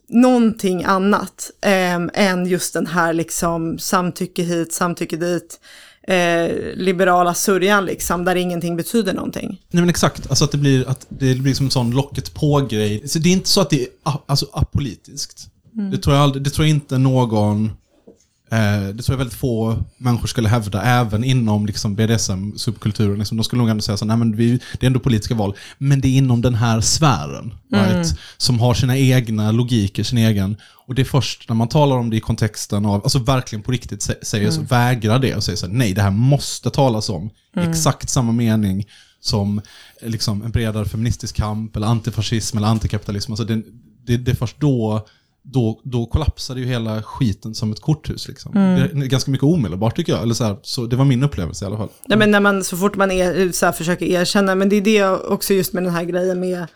någonting 0.09 0.85
annat 0.85 1.51
eh, 1.61 1.95
än 2.15 2.47
just 2.47 2.73
den 2.73 2.87
här 2.87 3.13
liksom 3.13 3.79
samtycke 3.79 4.43
hit, 4.43 4.73
samtycke 4.73 5.17
dit, 5.17 5.61
eh, 6.09 6.51
liberala 6.75 7.35
sörjan 7.35 7.85
liksom, 7.85 8.25
där 8.25 8.37
ingenting 8.37 8.77
betyder 8.77 9.13
någonting. 9.13 9.49
Nej 9.71 9.83
men 9.83 9.89
exakt, 9.89 10.31
alltså 10.31 10.45
att 10.45 10.53
det 10.53 10.59
blir, 10.59 10.89
att 10.89 11.07
det 11.09 11.35
blir 11.35 11.55
som 11.55 11.67
en 11.67 11.71
sån 11.71 11.91
locket 11.91 12.35
på-grej. 12.35 13.09
Så 13.09 13.19
det 13.19 13.29
är 13.29 13.33
inte 13.33 13.49
så 13.49 13.61
att 13.61 13.71
det 13.71 13.83
är 13.83 13.89
alltså, 14.27 14.47
apolitiskt. 14.53 15.49
Det, 15.91 15.99
tror 15.99 16.17
jag 16.17 16.23
aldrig, 16.23 16.43
det 16.43 16.51
tror 16.51 16.67
jag 16.67 16.77
inte 16.77 16.99
någon, 16.99 17.73
det 18.95 19.03
tror 19.03 19.15
jag 19.15 19.17
väldigt 19.19 19.39
få 19.39 19.85
människor 19.99 20.27
skulle 20.27 20.49
hävda, 20.49 20.83
även 20.83 21.25
inom 21.25 21.67
liksom, 21.67 21.97
BDSM-subkulturen. 21.97 23.19
Liksom, 23.19 23.37
de 23.37 23.45
skulle 23.45 23.63
nog 23.63 23.69
ändå 23.71 23.83
säga 23.83 23.97
så 23.97 24.05
nej 24.05 24.17
men 24.17 24.37
vi, 24.37 24.51
det 24.51 24.83
är 24.83 24.87
ändå 24.87 25.01
politiska 25.01 25.35
val. 25.35 25.57
Men 25.79 26.01
det 26.01 26.09
är 26.09 26.17
inom 26.19 26.43
den 26.43 26.55
här 26.55 26.81
sfären, 26.81 27.55
right? 27.73 28.19
som 28.37 28.61
har 28.61 28.75
sina 28.75 28.97
egna 28.99 29.53
logiker, 29.53 30.03
sin 30.05 30.19
egen. 30.19 30.57
Och 30.87 30.95
det 30.95 31.03
är 31.03 31.07
först 31.07 31.49
när 31.49 31.57
man 31.57 31.69
talar 31.69 31.97
om 31.97 32.11
det 32.11 32.17
i 32.17 32.21
kontexten 32.21 32.87
av, 32.87 32.95
alltså 32.95 33.19
verkligen 33.19 33.63
på 33.63 33.73
riktigt 33.73 34.01
sä- 34.01 34.25
säger 34.25 34.51
så, 34.51 34.61
vägrar 34.61 35.19
det 35.19 35.35
och 35.35 35.45
säger 35.45 35.57
så 35.57 35.67
här, 35.67 35.73
nej 35.73 35.93
det 35.93 36.03
här 36.03 36.11
måste 36.11 36.71
talas 36.71 37.09
om. 37.09 37.31
i 37.57 37.61
Exakt 37.61 38.09
samma 38.09 38.33
mening 38.33 38.87
som 39.21 39.59
eh, 40.03 40.09
liksom, 40.09 40.43
en 40.43 40.51
bredare 40.51 40.85
feministisk 40.85 41.37
kamp, 41.37 41.77
eller 41.77 41.87
antifascism 41.87 42.59
eller 42.59 42.69
antikapitalism. 42.69 43.33
Alltså 43.33 43.45
det, 43.45 43.63
det, 44.07 44.17
det 44.17 44.31
är 44.31 44.37
först 44.37 44.61
då, 44.61 45.07
då, 45.45 45.81
då 45.85 46.07
kollapsade 46.07 46.61
ju 46.61 46.67
hela 46.67 47.03
skiten 47.03 47.55
som 47.55 47.73
ett 47.73 47.81
korthus. 47.81 48.29
Liksom. 48.29 48.53
Det 48.55 48.61
är 48.61 49.07
ganska 49.07 49.31
mycket 49.31 49.45
omedelbart 49.45 49.97
tycker 49.97 50.13
jag. 50.13 50.23
Eller 50.23 50.35
så 50.35 50.45
här, 50.45 50.57
så 50.63 50.87
det 50.87 50.97
var 50.97 51.05
min 51.05 51.23
upplevelse 51.23 51.65
i 51.65 51.67
alla 51.67 51.77
fall. 51.77 51.89
Nej, 52.07 52.19
men 52.19 52.31
när 52.31 52.41
man, 52.41 52.65
så 52.65 52.77
fort 52.77 52.97
man 52.97 53.11
är, 53.11 53.53
så 53.53 53.67
här, 53.67 53.73
försöker 53.73 54.07
erkänna, 54.07 54.55
men 54.55 54.69
det 54.69 54.77
är 54.77 54.81
det 54.81 55.05
också 55.11 55.55
just 55.55 55.73
med 55.73 55.83
den 55.83 55.93
här 55.93 56.05
grejen 56.05 56.41
med, 56.41 56.67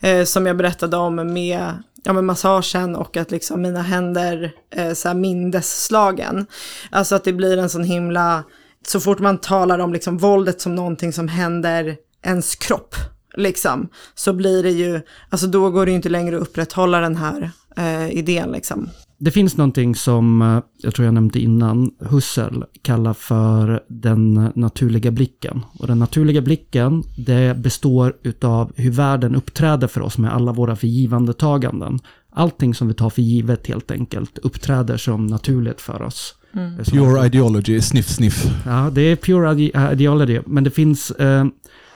eh, 0.00 0.24
som 0.24 0.46
jag 0.46 0.56
berättade 0.56 0.96
om 0.96 1.16
med, 1.16 1.72
ja, 2.04 2.12
med 2.12 2.24
massagen 2.24 2.96
och 2.96 3.16
att 3.16 3.30
liksom 3.30 3.62
mina 3.62 3.82
händer, 3.82 4.52
eh, 4.70 4.92
så 4.92 5.08
här 5.08 5.14
mindesslagen. 5.14 6.46
Alltså 6.90 7.14
att 7.14 7.24
det 7.24 7.32
blir 7.32 7.58
en 7.58 7.70
sån 7.70 7.84
himla, 7.84 8.44
så 8.86 9.00
fort 9.00 9.18
man 9.18 9.38
talar 9.38 9.78
om 9.78 9.92
liksom 9.92 10.18
våldet 10.18 10.60
som 10.60 10.74
någonting 10.74 11.12
som 11.12 11.28
händer 11.28 11.96
ens 12.22 12.54
kropp, 12.54 12.94
liksom, 13.36 13.88
så 14.14 14.32
blir 14.32 14.62
det 14.62 14.70
ju, 14.70 15.00
alltså 15.28 15.46
då 15.46 15.70
går 15.70 15.86
det 15.86 15.90
ju 15.90 15.96
inte 15.96 16.08
längre 16.08 16.36
att 16.36 16.42
upprätthålla 16.42 17.00
den 17.00 17.16
här 17.16 17.50
eh, 17.80 18.10
idén 18.18 18.50
liksom. 18.52 18.88
Det 19.18 19.30
finns 19.30 19.56
någonting 19.56 19.94
som, 19.94 20.42
eh, 20.42 20.58
jag 20.82 20.94
tror 20.94 21.04
jag 21.04 21.14
nämnde 21.14 21.40
innan, 21.40 21.90
Husserl 22.10 22.62
kallar 22.82 23.14
för 23.14 23.80
den 23.88 24.50
naturliga 24.54 25.10
blicken. 25.10 25.60
Och 25.78 25.86
den 25.86 25.98
naturliga 25.98 26.40
blicken, 26.40 27.02
det 27.16 27.56
består 27.56 28.16
utav 28.22 28.72
hur 28.76 28.90
världen 28.90 29.34
uppträder 29.34 29.86
för 29.86 30.00
oss 30.00 30.18
med 30.18 30.32
alla 30.34 30.52
våra 30.52 30.76
förgivandetaganden. 30.76 31.98
Allting 32.32 32.74
som 32.74 32.88
vi 32.88 32.94
tar 32.94 33.10
för 33.10 33.22
givet 33.22 33.66
helt 33.66 33.90
enkelt 33.90 34.38
uppträder 34.38 34.96
som 34.96 35.26
naturligt 35.26 35.80
för 35.80 36.02
oss. 36.02 36.34
Som- 36.82 36.98
Pure 36.98 37.26
ideology, 37.26 37.80
sniff 37.80 38.08
sniff. 38.08 38.46
Ja, 38.66 38.90
det 38.92 39.00
är 39.02 39.16
pure 39.16 39.52
ide- 39.52 39.92
ideology, 39.92 40.40
men 40.46 40.64
det 40.64 40.70
finns, 40.70 41.10
eh, 41.10 41.44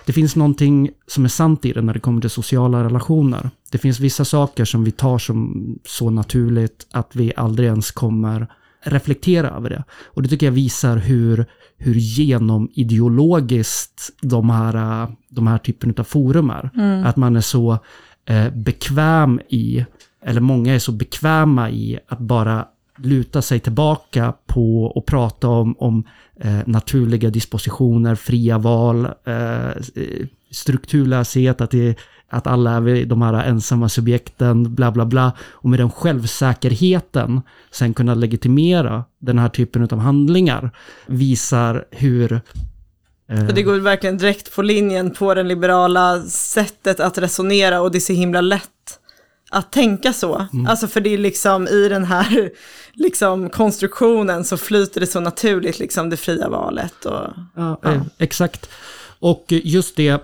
det 0.06 0.12
finns 0.12 0.36
någonting 0.36 0.90
som 1.06 1.24
är 1.24 1.28
sant 1.28 1.64
i 1.64 1.72
det 1.72 1.82
när 1.82 1.94
det 1.94 2.00
kommer 2.00 2.20
till 2.20 2.30
sociala 2.30 2.84
relationer. 2.84 3.50
Det 3.70 3.78
finns 3.78 4.00
vissa 4.00 4.24
saker 4.24 4.64
som 4.64 4.84
vi 4.84 4.90
tar 4.90 5.18
som 5.18 5.66
så 5.84 6.10
naturligt 6.10 6.86
att 6.90 7.16
vi 7.16 7.32
aldrig 7.36 7.68
ens 7.68 7.90
kommer 7.90 8.46
reflektera 8.84 9.50
över 9.50 9.70
det. 9.70 9.84
Och 10.04 10.22
det 10.22 10.28
tycker 10.28 10.46
jag 10.46 10.52
visar 10.52 10.96
hur, 10.96 11.46
hur 11.78 11.94
genomideologiskt 11.94 14.10
de 14.20 14.50
här, 14.50 15.06
de 15.28 15.46
här 15.46 15.58
typen 15.58 15.94
av 15.98 16.04
forum 16.04 16.50
är. 16.50 16.70
Att 17.06 17.16
man 17.16 17.36
är 17.36 17.40
så 17.40 17.78
eh, 18.26 18.50
bekväm 18.50 19.40
i, 19.48 19.86
eller 20.24 20.40
många 20.40 20.74
är 20.74 20.78
så 20.78 20.92
bekväma 20.92 21.70
i 21.70 21.98
att 22.08 22.18
bara 22.18 22.66
luta 22.98 23.42
sig 23.42 23.60
tillbaka 23.60 24.34
på 24.46 24.84
och 24.84 25.06
prata 25.06 25.48
om, 25.48 25.74
om 25.78 26.04
eh, 26.40 26.58
naturliga 26.66 27.30
dispositioner, 27.30 28.14
fria 28.14 28.58
val, 28.58 29.08
eh, 29.24 29.82
strukturlöshet, 30.50 31.60
att, 31.60 31.70
det, 31.70 31.98
att 32.28 32.46
alla 32.46 32.70
är 32.70 32.80
vi 32.80 33.04
de 33.04 33.22
här 33.22 33.34
ensamma 33.34 33.88
subjekten, 33.88 34.74
bla 34.74 34.92
bla 34.92 35.06
bla. 35.06 35.32
Och 35.40 35.70
med 35.70 35.78
den 35.78 35.90
självsäkerheten 35.90 37.42
sen 37.70 37.94
kunna 37.94 38.14
legitimera 38.14 39.04
den 39.18 39.38
här 39.38 39.48
typen 39.48 39.82
av 39.82 39.98
handlingar 39.98 40.70
visar 41.06 41.84
hur 41.90 42.32
eh, 43.28 43.46
och 43.46 43.54
det 43.54 43.62
går 43.62 43.74
verkligen 43.74 44.18
direkt 44.18 44.54
på 44.54 44.62
linjen 44.62 45.10
på 45.10 45.34
det 45.34 45.42
liberala 45.42 46.22
sättet 46.22 47.00
att 47.00 47.18
resonera 47.18 47.80
och 47.80 47.90
det 47.90 47.98
är 47.98 48.00
så 48.00 48.12
himla 48.12 48.40
lätt 48.40 49.00
att 49.50 49.72
tänka 49.72 50.12
så. 50.12 50.46
Alltså 50.68 50.88
för 50.88 51.00
det 51.00 51.14
är 51.14 51.18
liksom 51.18 51.68
i 51.68 51.88
den 51.88 52.04
här 52.04 52.50
liksom 52.92 53.50
konstruktionen 53.50 54.44
så 54.44 54.56
flyter 54.56 55.00
det 55.00 55.06
så 55.06 55.20
naturligt 55.20 55.78
liksom 55.78 56.10
det 56.10 56.16
fria 56.16 56.48
valet 56.48 57.04
och 57.04 57.30
Ja, 57.54 57.78
eh, 57.84 58.02
exakt. 58.18 58.70
Och 59.18 59.44
just 59.48 59.96
det, 59.96 60.08
eh, 60.08 60.18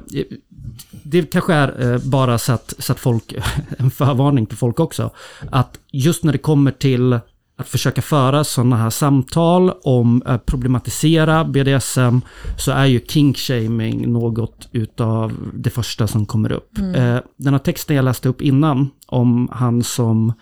det 0.91 1.33
kanske 1.33 1.55
är 1.55 1.93
eh, 1.93 1.99
bara 1.99 2.39
så 2.39 2.53
att, 2.53 2.75
så 2.79 2.93
att 2.93 3.01
folk, 3.01 3.35
en 3.79 3.91
förvarning 3.91 4.47
till 4.47 4.59
folk 4.59 4.81
också, 4.81 5.11
att 5.51 5.79
just 5.91 6.25
när 6.25 6.33
det 6.33 6.39
kommer 6.39 6.71
till 6.71 7.19
att 7.61 7.69
försöka 7.69 8.03
föra 8.03 8.45
sådana 8.45 8.77
här 8.77 8.91
samtal 8.91 9.73
om 9.83 10.23
att 10.25 10.47
problematisera 10.47 11.45
BDSM 11.45 12.19
så 12.59 12.73
är 12.73 12.87
ju 12.87 13.01
kinkshaming 13.09 14.13
något 14.13 14.69
utav 14.73 15.33
det 15.55 15.71
första 15.71 16.07
som 16.07 16.27
kommer 16.27 16.53
upp. 16.53 16.79
Eh, 16.79 17.19
Den 17.37 17.55
här 17.55 17.59
texten 17.59 17.97
jag 17.97 18.05
läste 18.05 18.29
upp 18.29 18.43
innan 18.43 18.91
om 19.07 19.49
han 19.53 19.83
som 19.83 20.33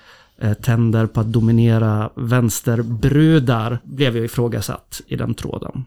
eh, 0.41 0.53
tänder 0.53 1.07
på 1.07 1.21
att 1.21 1.33
dominera 1.33 2.11
vänsterbrudar 2.15 3.79
blev 3.85 4.17
ju 4.17 4.25
ifrågasatt 4.25 5.01
i 5.07 5.17
den 5.17 5.35
tråden. 5.35 5.85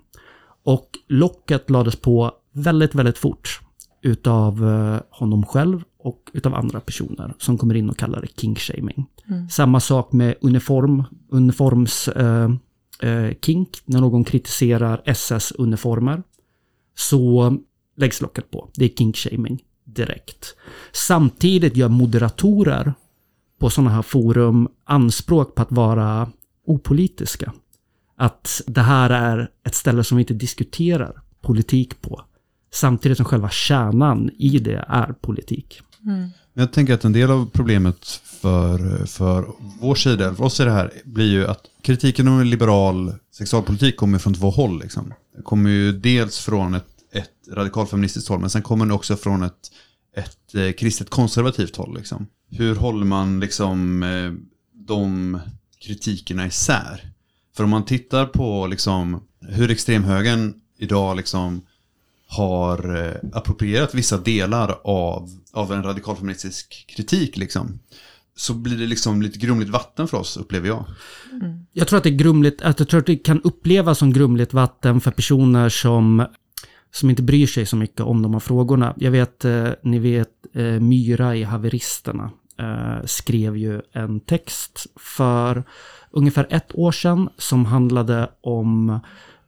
Och 0.64 0.90
locket 1.08 1.70
lades 1.70 1.96
på 1.96 2.32
väldigt, 2.54 2.96
väldigt 2.96 3.18
fort 3.18 3.60
utav 4.02 4.70
eh, 4.70 5.02
honom 5.10 5.46
själv 5.46 5.84
och 6.04 6.30
utav 6.34 6.56
andra 6.56 6.80
personer 6.80 7.34
som 7.38 7.58
kommer 7.58 7.76
in 7.76 7.90
och 7.90 7.98
kallar 7.98 8.22
det 8.22 8.42
kinkshaming. 8.42 9.06
Samma 9.50 9.80
sak 9.80 10.12
med 10.12 10.36
uniform, 10.42 11.04
uniforms 11.30 12.08
eh, 12.08 12.52
eh, 13.02 13.34
kink, 13.42 13.70
när 13.86 14.02
någon 14.02 14.24
kritiserar 14.24 15.02
SS-uniformer 15.06 16.24
så 16.96 17.58
läggs 17.98 18.22
locket 18.22 18.52
på. 18.52 18.70
Det 18.76 18.86
är 18.86 18.90
kinkshaming 18.90 19.64
direkt. 19.84 20.56
Samtidigt 20.92 21.78
gör 21.78 21.90
moderatorer 21.90 22.94
på 23.60 23.70
sådana 23.70 23.92
här 23.92 24.02
forum 24.02 24.68
anspråk 24.84 25.56
på 25.56 25.62
att 25.62 25.72
vara 25.72 26.32
opolitiska. 26.66 27.54
Att 28.18 28.62
det 28.68 28.82
här 28.82 29.10
är 29.10 29.50
ett 29.64 29.76
ställe 29.76 30.04
som 30.04 30.18
vi 30.18 30.22
inte 30.24 30.34
diskuterar 30.34 31.22
politik 31.42 32.02
på. 32.02 32.22
Samtidigt 32.74 33.18
som 33.18 33.26
själva 33.26 33.50
kärnan 33.50 34.32
i 34.38 34.60
det 34.60 34.86
är 34.88 35.14
politik. 35.14 35.82
Mm. 36.06 36.30
Jag 36.54 36.74
tänker 36.74 36.94
att 36.94 37.06
en 37.06 37.14
del 37.14 37.32
av 37.32 37.50
problemet 37.54 38.06
för, 38.24 39.06
för 39.06 39.48
vår 39.82 39.96
sida, 39.96 40.36
för 40.36 40.44
oss 40.44 40.60
i 40.60 40.64
det 40.64 40.72
här, 40.72 40.94
blir 41.06 41.32
ju 41.32 41.48
att 41.48 41.62
kritiken 41.82 42.28
om 42.28 42.40
en 42.40 42.50
liberal 42.50 43.14
sexualpolitik 43.32 43.98
kommer 43.98 44.20
från 44.20 44.34
två 44.34 44.50
håll. 44.50 44.80
Liksom. 44.80 45.14
Det 45.36 45.42
kommer 45.42 45.70
ju 45.70 45.92
dels 45.92 46.40
från 46.40 46.74
ett, 46.74 46.88
ett 47.12 47.30
radikalfeministiskt 47.52 48.30
håll, 48.30 48.40
men 48.40 48.50
sen 48.50 48.62
kommer 48.62 48.86
den 48.86 48.92
också 48.92 49.16
från 49.16 49.44
ett, 49.44 49.72
ett 50.16 50.56
eh, 50.56 50.72
kristet 50.72 51.10
konservativt 51.10 51.76
håll. 51.76 51.98
Liksom. 51.98 52.28
Hur 52.50 52.76
håller 52.76 53.06
man 53.06 53.40
liksom 53.40 54.04
eh, 54.04 54.32
de 54.88 55.40
kritikerna 55.86 56.48
isär? 56.48 57.12
För 57.56 57.64
om 57.64 57.70
man 57.70 57.86
tittar 57.86 58.26
på 58.26 58.68
liksom, 58.68 59.24
hur 59.42 59.72
extremhögern 59.72 60.54
idag 60.78 61.18
liksom 61.18 61.62
har 62.38 63.06
eh, 63.06 63.14
approprierat 63.34 63.96
vissa 63.96 64.18
delar 64.18 64.80
av, 64.84 65.30
av 65.54 65.74
en 65.74 65.84
radikalfeministisk 65.84 66.86
kritik 66.96 67.38
liksom, 67.38 67.80
så 68.36 68.54
blir 68.54 68.78
det 68.78 68.86
liksom 68.86 69.22
lite 69.22 69.40
grumligt 69.40 69.70
vatten 69.70 70.08
för 70.08 70.18
oss, 70.18 70.38
upplever 70.38 70.68
jag. 70.68 70.86
Mm. 71.32 71.66
Jag 71.72 71.88
tror 71.88 71.98
att 71.98 72.04
det 72.04 72.10
är 72.10 72.18
grumligt, 72.18 72.62
att 72.62 72.80
jag 72.80 72.90
tror 72.90 73.00
att 73.00 73.06
det 73.06 73.16
kan 73.16 73.42
upplevas 73.42 73.98
som 73.98 74.14
grumligt 74.14 74.54
vatten 74.54 75.02
för 75.02 75.12
personer 75.12 75.70
som, 75.70 76.26
som 76.92 77.10
inte 77.10 77.24
bryr 77.24 77.48
sig 77.48 77.66
så 77.66 77.76
mycket 77.76 78.02
om 78.02 78.22
de 78.22 78.34
här 78.34 78.40
frågorna. 78.40 78.94
Jag 78.98 79.12
vet, 79.12 79.46
eh, 79.46 79.70
ni 79.84 80.00
vet, 80.00 80.30
eh, 80.54 80.64
Myra 80.64 81.36
i 81.36 81.44
Haveristerna 81.44 82.32
eh, 82.60 83.06
skrev 83.06 83.58
ju 83.58 83.82
en 83.94 84.20
text 84.20 84.88
för 85.00 85.64
ungefär 86.12 86.48
ett 86.50 86.76
år 86.76 86.92
sedan 86.92 87.30
som 87.38 87.66
handlade 87.66 88.30
om 88.42 89.00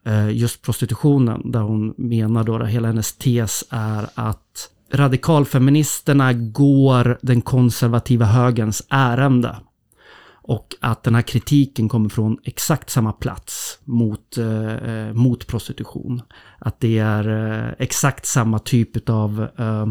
Eh, 0.05 0.29
just 0.29 0.61
prostitutionen, 0.61 1.51
där 1.51 1.59
hon 1.59 1.93
menar 1.97 2.43
då 2.43 2.63
hela 2.63 2.87
hennes 2.87 3.17
tes 3.17 3.63
är 3.69 4.09
att 4.15 4.69
radikalfeministerna 4.93 6.33
går 6.33 7.19
den 7.21 7.41
konservativa 7.41 8.25
högerns 8.25 8.83
ärende. 8.89 9.55
Och 10.45 10.75
att 10.79 11.03
den 11.03 11.15
här 11.15 11.21
kritiken 11.21 11.89
kommer 11.89 12.09
från 12.09 12.37
exakt 12.43 12.89
samma 12.89 13.11
plats 13.11 13.79
mot, 13.83 14.37
eh, 14.37 15.13
mot 15.13 15.47
prostitution. 15.47 16.21
Att 16.59 16.79
det 16.79 16.99
är 16.99 17.29
eh, 17.29 17.73
exakt 17.79 18.25
samma 18.25 18.59
typ 18.59 19.09
av 19.09 19.47
eh, 19.57 19.87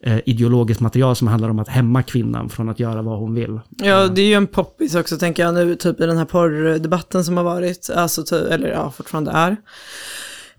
eh, 0.00 0.20
ideologiskt 0.26 0.80
material 0.80 1.16
som 1.16 1.28
handlar 1.28 1.48
om 1.48 1.58
att 1.58 1.68
hämma 1.68 2.02
kvinnan 2.02 2.48
från 2.48 2.68
att 2.68 2.80
göra 2.80 3.02
vad 3.02 3.18
hon 3.18 3.34
vill. 3.34 3.60
Ja, 3.76 4.08
det 4.08 4.22
är 4.22 4.26
ju 4.26 4.34
en 4.34 4.46
poppis 4.46 4.94
också 4.94 5.18
tänker 5.18 5.42
jag 5.42 5.54
nu, 5.54 5.76
typ 5.76 6.00
i 6.00 6.06
den 6.06 6.18
här 6.18 6.24
porrdebatten 6.24 7.24
som 7.24 7.36
har 7.36 7.44
varit, 7.44 7.90
alltså, 7.94 8.50
eller 8.50 8.68
ja, 8.68 8.90
fortfarande 8.90 9.30
är. 9.30 9.56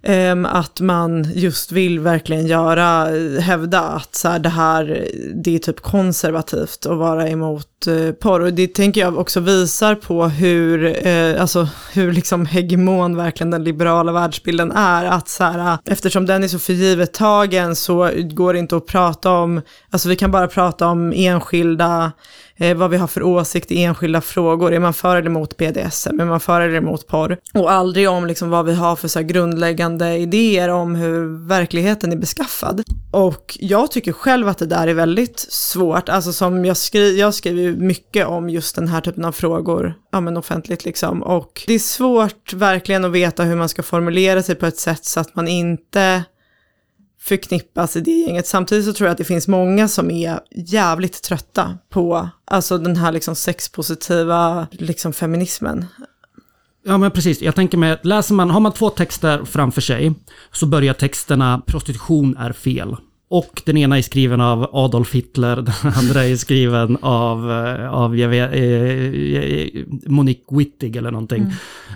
Ehm, 0.08 0.46
att 0.46 0.80
man 0.80 1.32
just 1.34 1.72
vill 1.72 2.00
verkligen 2.00 2.48
göra, 2.48 3.06
hävda 3.40 3.82
att 3.82 4.16
så 4.16 4.28
här, 4.28 4.40
det 4.40 4.50
här, 4.50 5.08
det 5.36 5.56
är 5.56 5.60
typ 5.60 5.80
konservativt 5.80 6.86
att 6.86 6.98
vara 6.98 7.30
emot 7.30 7.68
eh, 7.68 7.75
Eh, 7.88 8.12
porr. 8.12 8.40
Och 8.40 8.54
det 8.54 8.68
tänker 8.68 9.02
jag 9.02 9.18
också 9.18 9.40
visar 9.40 9.96
på 9.96 10.26
hur, 10.26 11.08
eh, 11.08 11.42
alltså, 11.42 11.68
hur 11.94 12.14
liksom 12.14 12.46
hegemon 12.46 13.18
verkligen 13.18 13.52
den 13.52 13.64
liberala 13.64 14.12
världsbilden 14.12 14.72
är. 14.72 15.06
Att 15.06 15.30
så 15.30 15.44
här, 15.44 15.78
eftersom 15.86 16.26
den 16.26 16.44
är 16.44 16.48
så 16.48 16.60
förgivet 16.60 17.14
tagen 17.14 17.76
så 17.76 18.12
går 18.16 18.54
det 18.54 18.60
inte 18.60 18.78
att 18.78 18.86
prata 18.88 19.32
om, 19.32 19.62
alltså 19.90 20.10
vi 20.10 20.16
kan 20.16 20.32
bara 20.32 20.48
prata 20.48 20.88
om 20.88 21.14
enskilda 21.16 22.12
eh, 22.58 22.78
vad 22.78 22.90
vi 22.90 22.98
har 22.98 23.08
för 23.08 23.24
åsikt 23.24 23.72
i 23.72 23.84
enskilda 23.84 24.22
frågor. 24.22 24.74
Är 24.74 24.80
man 24.80 24.94
för 24.94 25.16
eller 25.16 25.30
emot 25.30 25.58
BDSM? 25.58 26.20
Är 26.20 26.26
man 26.26 26.40
för 26.40 26.62
eller 26.62 26.78
emot 26.78 27.08
porr? 27.08 27.38
Och 27.54 27.72
aldrig 27.72 28.10
om 28.10 28.26
liksom 28.26 28.50
vad 28.50 28.66
vi 28.66 28.74
har 28.74 28.96
för 28.96 29.08
så 29.08 29.20
här 29.20 29.26
grundläggande 29.26 30.18
idéer 30.18 30.70
om 30.70 30.96
hur 30.96 31.48
verkligheten 31.48 32.12
är 32.12 32.16
beskaffad. 32.16 32.84
Och 33.12 33.58
jag 33.60 33.92
tycker 33.92 34.12
själv 34.12 34.48
att 34.48 34.58
det 34.58 34.66
där 34.66 34.88
är 34.88 34.94
väldigt 34.94 35.40
svårt. 35.40 36.10
Alltså 36.10 36.34
som 36.34 36.66
jag, 36.66 36.78
skri 36.78 37.20
jag 37.20 37.34
skriver 37.34 37.62
ju 37.62 37.75
mycket 37.76 38.28
om 38.28 38.50
just 38.50 38.76
den 38.76 38.88
här 38.88 39.02
typen 39.02 39.26
av 39.26 39.32
frågor, 39.32 39.94
ja 40.12 40.22
men 40.22 40.38
offentligt 40.38 40.86
liksom. 40.86 41.24
Och 41.24 41.64
det 41.68 41.74
är 41.74 41.80
svårt 41.80 42.54
verkligen 42.54 43.06
att 43.06 43.12
veta 43.12 43.44
hur 43.44 43.56
man 43.56 43.70
ska 43.70 43.84
formulera 43.84 44.44
sig 44.44 44.56
på 44.56 44.66
ett 44.66 44.78
sätt 44.78 45.06
så 45.06 45.20
att 45.20 45.36
man 45.36 45.48
inte 45.48 46.24
förknippas 47.20 47.96
i 47.96 48.02
det 48.02 48.12
gänget. 48.12 48.48
Samtidigt 48.48 48.86
så 48.86 48.94
tror 48.94 49.08
jag 49.08 49.12
att 49.12 49.18
det 49.18 49.24
finns 49.24 49.48
många 49.48 49.88
som 49.88 50.12
är 50.12 50.40
jävligt 50.56 51.24
trötta 51.24 51.78
på 51.90 52.30
alltså 52.46 52.78
den 52.78 52.96
här 52.96 53.12
liksom 53.12 53.36
sexpositiva 53.36 54.68
liksom 54.72 55.14
feminismen. 55.14 55.86
Ja 56.88 56.98
men 56.98 57.12
precis, 57.12 57.42
jag 57.42 57.56
tänker 57.56 57.78
mig 57.78 57.92
att 57.92 58.06
läser 58.06 58.34
man, 58.34 58.50
har 58.50 58.60
man 58.60 58.72
två 58.72 58.90
texter 58.90 59.46
framför 59.46 59.82
sig 59.82 60.14
så 60.52 60.66
börjar 60.66 60.94
texterna 60.94 61.62
prostitution 61.66 62.38
är 62.38 62.54
fel. 62.54 62.96
Och 63.36 63.62
den 63.66 63.78
ena 63.78 63.98
är 63.98 64.02
skriven 64.02 64.42
av 64.42 64.70
Adolf 64.74 65.14
Hitler, 65.14 65.56
den 65.84 65.94
andra 65.96 66.24
är 66.24 66.36
skriven 66.36 66.98
av, 67.02 67.52
eh, 67.52 67.94
av 67.94 68.18
jag 68.18 68.30
vet, 68.30 68.54
eh, 68.54 68.62
eh, 68.62 69.86
Monique 70.06 70.58
Wittig 70.58 70.96
eller 70.96 71.12
någonting. 71.12 71.52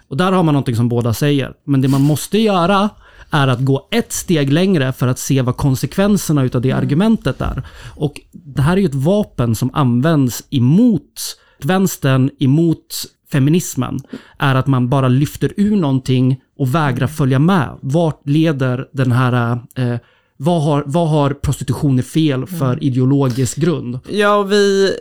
Och 0.07 0.17
där 0.17 0.31
har 0.31 0.43
man 0.43 0.53
någonting 0.53 0.75
som 0.75 0.89
båda 0.89 1.13
säger. 1.13 1.53
Men 1.63 1.81
det 1.81 1.87
man 1.87 2.01
måste 2.01 2.37
göra 2.37 2.89
är 3.31 3.47
att 3.47 3.59
gå 3.59 3.87
ett 3.91 4.11
steg 4.11 4.53
längre 4.53 4.93
för 4.93 5.07
att 5.07 5.19
se 5.19 5.41
vad 5.41 5.57
konsekvenserna 5.57 6.43
utav 6.43 6.61
det 6.61 6.71
argumentet 6.71 7.41
är. 7.41 7.63
Och 7.95 8.21
det 8.31 8.61
här 8.61 8.73
är 8.77 8.81
ju 8.81 8.85
ett 8.85 8.95
vapen 8.95 9.55
som 9.55 9.69
används 9.73 10.43
emot 10.49 11.37
vänstern, 11.63 12.29
emot 12.39 13.05
feminismen, 13.31 13.99
är 14.37 14.55
att 14.55 14.67
man 14.67 14.89
bara 14.89 15.07
lyfter 15.07 15.53
ur 15.57 15.75
någonting 15.75 16.41
och 16.57 16.75
vägrar 16.75 17.07
följa 17.07 17.39
med. 17.39 17.77
Vart 17.81 18.21
leder 18.27 18.87
den 18.93 19.11
här... 19.11 19.59
Eh, 19.75 19.95
vad, 20.41 20.61
har, 20.63 20.83
vad 20.85 21.09
har 21.09 21.29
prostitution 21.33 22.03
fel 22.03 22.45
för 22.47 22.83
ideologisk 22.83 23.57
grund? 23.57 23.99
Ja, 24.09 24.43
vi, 24.43 24.93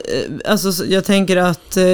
eh, 0.45 0.51
alltså 0.53 0.73
så- 0.73 0.85
jag 0.89 1.05
tänker 1.05 1.37
att 1.37 1.77
eh, 1.77 1.85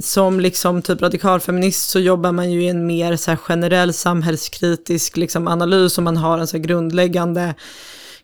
som 0.00 0.40
liksom 0.40 0.82
typ 0.82 1.02
radikalfeminist 1.02 1.88
så 1.88 1.98
jobbar 1.98 2.32
man 2.32 2.52
ju 2.52 2.64
i 2.64 2.68
en 2.68 2.86
mer 2.86 3.16
så 3.16 3.30
här 3.30 3.36
generell 3.36 3.92
samhällskritisk 3.92 5.16
liksom 5.16 5.48
analys 5.48 5.98
och 5.98 6.04
man 6.04 6.16
har 6.16 6.38
en 6.38 6.46
så 6.46 6.58
grundläggande 6.58 7.54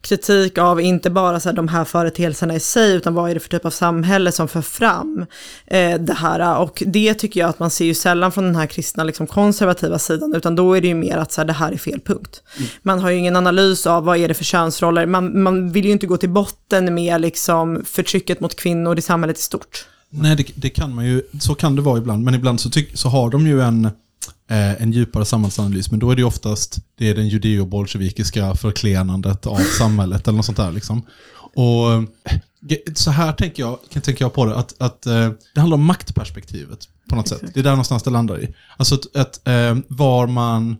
kritik 0.02 0.58
av 0.58 0.80
inte 0.80 1.10
bara 1.10 1.40
så 1.40 1.48
här 1.48 1.56
de 1.56 1.68
här 1.68 1.84
företeelserna 1.84 2.54
i 2.54 2.60
sig, 2.60 2.94
utan 2.94 3.14
vad 3.14 3.30
är 3.30 3.34
det 3.34 3.40
för 3.40 3.48
typ 3.48 3.64
av 3.64 3.70
samhälle 3.70 4.32
som 4.32 4.48
för 4.48 4.62
fram 4.62 5.26
eh, 5.66 6.00
det 6.00 6.14
här. 6.14 6.58
Och 6.58 6.82
det 6.86 7.14
tycker 7.14 7.40
jag 7.40 7.50
att 7.50 7.58
man 7.58 7.70
ser 7.70 7.84
ju 7.84 7.94
sällan 7.94 8.32
från 8.32 8.44
den 8.44 8.56
här 8.56 8.66
kristna 8.66 9.04
liksom, 9.04 9.26
konservativa 9.26 9.98
sidan, 9.98 10.34
utan 10.34 10.56
då 10.56 10.74
är 10.74 10.80
det 10.80 10.88
ju 10.88 10.94
mer 10.94 11.16
att 11.16 11.32
så 11.32 11.40
här, 11.40 11.46
det 11.46 11.52
här 11.52 11.72
är 11.72 11.76
fel 11.76 12.00
punkt. 12.00 12.42
Man 12.82 12.98
har 12.98 13.10
ju 13.10 13.16
ingen 13.16 13.36
analys 13.36 13.86
av 13.86 14.04
vad 14.04 14.16
är 14.16 14.28
det 14.28 14.34
för 14.34 14.44
könsroller, 14.44 15.06
man, 15.06 15.42
man 15.42 15.72
vill 15.72 15.84
ju 15.84 15.90
inte 15.90 16.06
gå 16.06 16.16
till 16.16 16.30
botten 16.30 16.94
med 16.94 17.20
liksom, 17.20 17.82
förtrycket 17.84 18.40
mot 18.40 18.56
kvinnor 18.56 18.98
i 18.98 19.02
samhället 19.02 19.38
i 19.38 19.42
stort. 19.42 19.86
Nej, 20.10 20.36
det, 20.36 20.44
det 20.54 20.70
kan 20.70 20.94
man 20.94 21.04
ju, 21.06 21.22
så 21.40 21.54
kan 21.54 21.76
det 21.76 21.82
vara 21.82 21.98
ibland, 21.98 22.24
men 22.24 22.34
ibland 22.34 22.60
så, 22.60 22.70
tyck, 22.70 22.98
så 22.98 23.08
har 23.08 23.30
de 23.30 23.46
ju 23.46 23.62
en, 23.62 23.90
en 24.52 24.92
djupare 24.92 25.24
samhällsanalys, 25.24 25.90
men 25.90 26.00
då 26.00 26.10
är 26.10 26.16
det 26.16 26.24
oftast 26.24 26.78
det 26.94 27.08
är 27.08 27.14
den 27.14 27.28
judeo-bolsjevikiska 27.28 28.54
förklenandet 28.54 29.46
av 29.46 29.56
samhället 29.78 30.28
eller 30.28 30.36
något 30.36 30.46
sånt 30.46 30.58
där. 30.58 30.72
Liksom. 30.72 31.02
Och 31.54 31.92
eh, 31.92 32.02
så 32.94 33.10
här 33.10 33.32
tänker 33.32 33.62
jag, 33.62 33.78
tänker 33.90 34.24
jag 34.24 34.34
på 34.34 34.44
det, 34.44 34.56
att, 34.56 34.74
att 34.82 35.06
eh, 35.06 35.30
det 35.54 35.60
handlar 35.60 35.74
om 35.74 35.84
maktperspektivet 35.84 36.88
på 37.08 37.16
något 37.16 37.28
sätt. 37.28 37.42
Det 37.54 37.60
är 37.60 37.64
där 37.64 37.70
någonstans 37.70 38.02
det 38.02 38.10
landar 38.10 38.40
i. 38.40 38.54
Alltså 38.76 38.94
att, 38.94 39.16
att 39.16 39.48
eh, 39.48 39.76
var 39.88 40.26
man, 40.26 40.76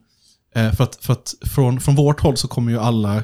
eh, 0.54 0.72
för 0.72 0.84
att, 0.84 0.96
för 0.96 1.12
att 1.12 1.34
från, 1.40 1.80
från 1.80 1.94
vårt 1.94 2.20
håll 2.20 2.36
så 2.36 2.48
kommer 2.48 2.72
ju 2.72 2.78
alla, 2.78 3.22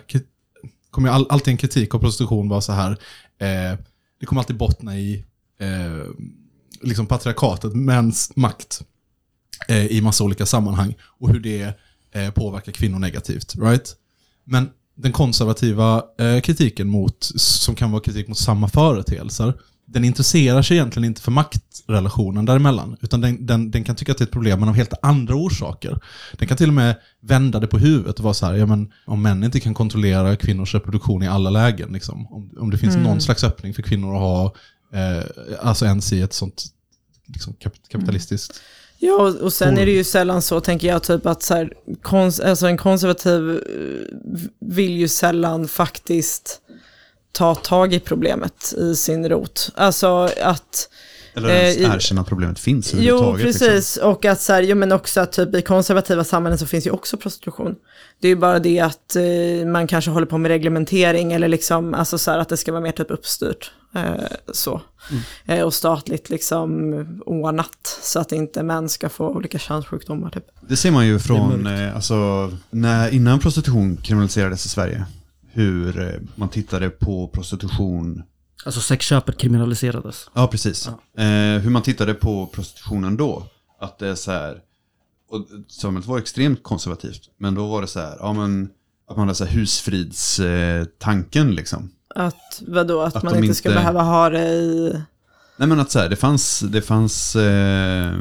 kommer 0.90 1.08
all, 1.08 1.26
alltid 1.28 1.52
en 1.52 1.58
kritik 1.58 1.94
av 1.94 1.98
prostitution 1.98 2.48
vara 2.48 2.60
så 2.60 2.72
här, 2.72 2.90
eh, 3.38 3.78
det 4.20 4.26
kommer 4.26 4.40
alltid 4.40 4.56
bottna 4.56 4.98
i 4.98 5.24
eh, 5.60 6.06
liksom 6.82 7.06
patriarkatet, 7.06 7.74
mäns 7.74 8.32
makt 8.36 8.80
eh, 8.80 8.86
i 9.68 10.00
massa 10.00 10.24
olika 10.24 10.46
sammanhang 10.46 10.94
och 11.18 11.30
hur 11.32 11.40
det 11.40 11.78
eh, 12.12 12.30
påverkar 12.30 12.72
kvinnor 12.72 12.98
negativt. 12.98 13.54
Right? 13.58 13.96
Men 14.44 14.70
den 14.94 15.12
konservativa 15.12 16.04
eh, 16.18 16.40
kritiken 16.40 16.88
mot, 16.88 17.30
som 17.36 17.74
kan 17.74 17.90
vara 17.90 18.02
kritik 18.02 18.28
mot 18.28 18.38
samma 18.38 18.68
företeelser, 18.68 19.54
den 19.86 20.04
intresserar 20.04 20.62
sig 20.62 20.76
egentligen 20.76 21.04
inte 21.04 21.22
för 21.22 21.30
maktrelationen 21.30 22.44
däremellan. 22.44 22.96
Utan 23.00 23.20
den, 23.20 23.46
den, 23.46 23.70
den 23.70 23.84
kan 23.84 23.96
tycka 23.96 24.12
att 24.12 24.18
det 24.18 24.22
är 24.22 24.26
ett 24.26 24.32
problem, 24.32 24.60
men 24.60 24.68
av 24.68 24.74
helt 24.74 24.92
andra 25.02 25.34
orsaker. 25.34 26.00
Den 26.32 26.48
kan 26.48 26.56
till 26.56 26.68
och 26.68 26.74
med 26.74 26.96
vända 27.20 27.60
det 27.60 27.66
på 27.66 27.78
huvudet 27.78 28.18
och 28.18 28.24
vara 28.24 28.34
så 28.34 28.46
här, 28.46 28.54
ja 28.54 28.66
men 28.66 28.92
om 29.04 29.22
män 29.22 29.44
inte 29.44 29.60
kan 29.60 29.74
kontrollera 29.74 30.36
kvinnors 30.36 30.74
reproduktion 30.74 31.22
i 31.22 31.28
alla 31.28 31.50
lägen, 31.50 31.92
liksom, 31.92 32.26
om, 32.26 32.50
om 32.58 32.70
det 32.70 32.78
finns 32.78 32.96
någon 32.96 33.20
slags 33.20 33.44
öppning 33.44 33.74
för 33.74 33.82
kvinnor 33.82 34.14
att 34.14 34.20
ha, 34.20 34.54
eh, 34.92 35.24
alltså 35.60 35.84
ens 35.84 36.12
i 36.12 36.20
ett 36.20 36.32
sånt 36.32 36.64
liksom, 37.26 37.54
kap, 37.54 37.72
kapitalistiskt 37.88 38.60
Ja, 38.98 39.14
och, 39.14 39.34
och 39.34 39.52
sen 39.52 39.78
är 39.78 39.86
det 39.86 39.92
ju 39.92 40.04
sällan 40.04 40.42
så, 40.42 40.60
tänker 40.60 40.88
jag, 40.88 41.02
typ 41.02 41.26
att 41.26 41.42
så 41.42 41.54
här, 41.54 41.72
kons, 42.02 42.40
alltså 42.40 42.66
en 42.66 42.76
konservativ 42.76 43.50
eh, 43.50 44.46
vill 44.60 44.96
ju 44.96 45.08
sällan 45.08 45.68
faktiskt 45.68 46.60
ta 47.32 47.54
tag 47.54 47.94
i 47.94 48.00
problemet 48.00 48.74
i 48.78 48.96
sin 48.96 49.28
rot. 49.28 49.70
Alltså 49.74 50.30
att... 50.42 50.88
Eller 51.36 51.48
ens 51.48 51.76
Eh, 51.76 51.94
erkänna 51.94 52.20
att 52.20 52.28
problemet 52.28 52.58
finns 52.58 52.94
Jo, 52.94 52.98
överhuvudtaget. 53.00 53.46
precis. 53.46 53.96
Liksom. 53.96 54.10
Och 54.10 54.24
att 54.24 54.40
så 54.40 54.52
här, 54.52 54.62
jo, 54.62 54.76
men 54.76 54.92
också 54.92 55.20
att 55.20 55.32
typ 55.32 55.54
i 55.54 55.62
konservativa 55.62 56.24
samhällen 56.24 56.58
så 56.58 56.66
finns 56.66 56.86
ju 56.86 56.90
också 56.90 57.16
prostitution. 57.16 57.74
Det 58.20 58.28
är 58.28 58.30
ju 58.30 58.36
bara 58.36 58.58
det 58.58 58.80
att 58.80 59.16
eh, 59.16 59.66
man 59.66 59.86
kanske 59.86 60.10
håller 60.10 60.26
på 60.26 60.38
med 60.38 60.48
reglementering 60.48 61.32
eller 61.32 61.48
liksom, 61.48 61.94
alltså 61.94 62.18
så 62.18 62.30
här 62.30 62.38
att 62.38 62.48
det 62.48 62.56
ska 62.56 62.72
vara 62.72 62.82
mer 62.82 62.92
typ 62.92 63.10
uppstyrt. 63.10 63.70
Eh, 63.94 64.02
så. 64.52 64.80
Eh, 65.46 65.60
och 65.62 65.74
statligt 65.74 66.30
liksom 66.30 66.94
ordnat 67.26 67.98
så 68.02 68.20
att 68.20 68.32
inte 68.32 68.62
män 68.62 68.88
ska 68.88 69.08
få 69.08 69.28
olika 69.28 69.58
könssjukdomar 69.58 70.30
typ. 70.30 70.44
Det 70.68 70.76
ser 70.76 70.90
man 70.90 71.06
ju 71.06 71.18
från, 71.18 71.66
eh, 71.66 71.94
alltså, 71.96 72.50
när, 72.70 73.14
innan 73.14 73.38
prostitution 73.38 73.96
kriminaliserades 73.96 74.66
i 74.66 74.68
Sverige. 74.68 75.04
Hur 75.52 76.00
eh, 76.00 76.08
man 76.34 76.48
tittade 76.48 76.90
på 76.90 77.28
prostitution 77.28 78.22
Alltså 78.64 78.80
sexköpet 78.80 79.38
kriminaliserades. 79.38 80.30
Ja, 80.34 80.46
precis. 80.46 80.88
Eh, 81.18 81.24
hur 81.62 81.70
man 81.70 81.82
tittade 81.82 82.14
på 82.14 82.46
prostitutionen 82.46 83.16
då. 83.16 83.46
Att 83.80 83.98
det 83.98 84.08
är 84.08 84.14
så 84.14 84.30
här, 84.30 84.60
och 85.28 85.46
samhället 85.68 86.08
var 86.08 86.18
extremt 86.18 86.62
konservativt. 86.62 87.20
Men 87.38 87.54
då 87.54 87.66
var 87.66 87.80
det 87.80 87.86
så 87.88 88.00
här, 88.00 88.16
ja 88.20 88.32
men, 88.32 88.68
att 89.08 89.16
man 89.16 89.28
hade 89.28 89.34
så 89.34 89.44
här 89.44 89.52
husfridstanken 89.52 90.80
eh, 90.80 90.86
tanken, 90.98 91.54
liksom. 91.54 91.90
Att 92.14 92.62
vadå, 92.66 93.00
att, 93.00 93.16
Att 93.16 93.22
man 93.22 93.44
inte 93.44 93.54
ska 93.54 93.68
inte- 93.68 93.78
behöva 93.80 94.02
ha 94.02 94.30
det 94.30 94.48
i... 94.48 95.02
Nej 95.56 95.68
men 95.68 95.80
att 95.80 95.90
så 95.90 95.98
här, 95.98 96.08
det 96.08 96.16
fanns, 96.16 96.60
det 96.60 96.82
fanns 96.82 97.36
eh, 97.36 98.14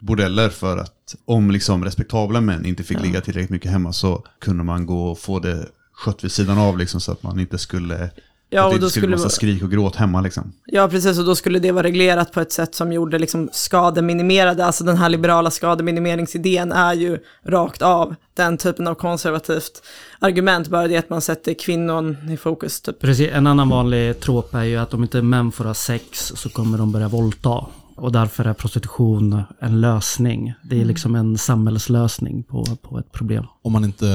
bordeller 0.00 0.48
för 0.48 0.76
att 0.78 1.14
om 1.24 1.50
liksom 1.50 1.84
respektabla 1.84 2.40
män 2.40 2.66
inte 2.66 2.82
fick 2.84 3.00
ligga 3.00 3.20
tillräckligt 3.20 3.50
mycket 3.50 3.70
hemma 3.70 3.92
så 3.92 4.24
kunde 4.40 4.64
man 4.64 4.86
gå 4.86 5.10
och 5.10 5.18
få 5.18 5.38
det 5.38 5.68
skött 5.92 6.24
vid 6.24 6.32
sidan 6.32 6.58
av 6.58 6.78
liksom 6.78 7.00
så 7.00 7.12
att 7.12 7.22
man 7.22 7.40
inte 7.40 7.58
skulle, 7.58 8.10
Ja, 8.50 8.60
att 8.60 8.66
och 8.66 8.72
det 8.72 8.80
då 8.80 8.86
inte 8.86 8.90
skulle 8.90 9.16
vara 9.16 9.24
massa 9.24 9.36
skrik 9.36 9.62
och 9.62 9.70
gråt 9.70 9.96
hemma 9.96 10.20
liksom. 10.20 10.52
Ja, 10.66 10.88
precis, 10.88 11.18
och 11.18 11.24
då 11.24 11.34
skulle 11.34 11.58
det 11.58 11.72
vara 11.72 11.82
reglerat 11.82 12.32
på 12.32 12.40
ett 12.40 12.52
sätt 12.52 12.74
som 12.74 12.92
gjorde 12.92 13.18
liksom 13.18 13.48
skademinimerade, 13.52 14.64
alltså 14.64 14.84
den 14.84 14.96
här 14.96 15.08
liberala 15.08 15.50
skademinimeringsidén 15.50 16.72
är 16.72 16.94
ju 16.94 17.18
rakt 17.44 17.82
av 17.82 18.14
den 18.34 18.56
typen 18.56 18.86
av 18.86 18.94
konservativt 18.94 19.82
argument, 20.18 20.68
bara 20.68 20.88
det 20.88 20.96
att 20.96 21.10
man 21.10 21.20
sätter 21.20 21.54
kvinnan 21.54 22.30
i 22.30 22.36
fokus 22.36 22.80
typ. 22.80 23.00
Precis, 23.00 23.30
en 23.32 23.46
annan 23.46 23.68
vanlig 23.68 24.20
tråp 24.20 24.54
är 24.54 24.64
ju 24.64 24.76
att 24.76 24.94
om 24.94 25.02
inte 25.02 25.22
män 25.22 25.52
får 25.52 25.64
ha 25.64 25.74
sex 25.74 26.32
så 26.36 26.48
kommer 26.48 26.78
de 26.78 26.92
börja 26.92 27.08
våldta. 27.08 27.66
Och 27.98 28.12
därför 28.12 28.44
är 28.44 28.54
prostitution 28.54 29.42
en 29.60 29.80
lösning. 29.80 30.54
Det 30.62 30.74
är 30.74 30.78
mm. 30.78 30.88
liksom 30.88 31.14
en 31.14 31.38
samhällslösning 31.38 32.42
på, 32.42 32.64
på 32.64 32.98
ett 32.98 33.12
problem. 33.12 33.44
Om 33.62 33.72
man 33.72 33.84
inte, 33.84 34.06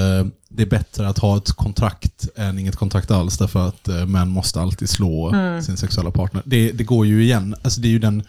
det 0.50 0.64
är 0.64 0.70
bättre 0.70 1.08
att 1.08 1.20
ha 1.20 1.38
ett 1.38 1.52
kontrakt 1.52 2.28
än 2.36 2.60
inget 2.60 2.76
kontrakt 2.76 3.12
alls, 3.12 3.38
därför 3.38 3.68
att 3.68 3.88
eh, 3.88 4.06
män 4.06 4.30
måste 4.30 4.62
alltid 4.62 4.90
slå 4.90 5.30
mm. 5.30 5.62
sin 5.62 5.78
sexuella 5.78 6.12
partner. 6.12 6.42
Det, 6.46 6.72
det 6.72 6.84
går 6.84 7.06
ju 7.06 7.24
igen. 7.24 7.56
Alltså 7.64 7.82
det 7.82 7.88
är 7.88 7.92
ju 7.92 8.00
den 8.00 8.24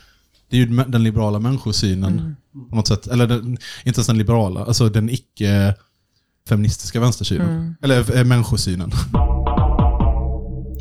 det 0.49 0.57
är 0.57 0.61
ju 0.61 0.67
den 0.67 1.03
liberala 1.03 1.39
människosynen. 1.39 2.13
Mm. 2.13 2.71
På 2.71 2.77
något 2.77 2.89
sätt. 2.89 3.07
Eller 3.07 3.27
den, 3.27 3.59
inte 3.85 3.99
ens 3.99 4.07
den 4.07 4.19
liberala, 4.19 4.65
alltså 4.65 4.89
den 4.89 5.11
icke-feministiska 5.11 7.01
vänstersynen. 7.01 7.49
Mm. 7.49 7.75
Eller 7.83 8.17
äh, 8.17 8.25
människosynen. 8.25 8.91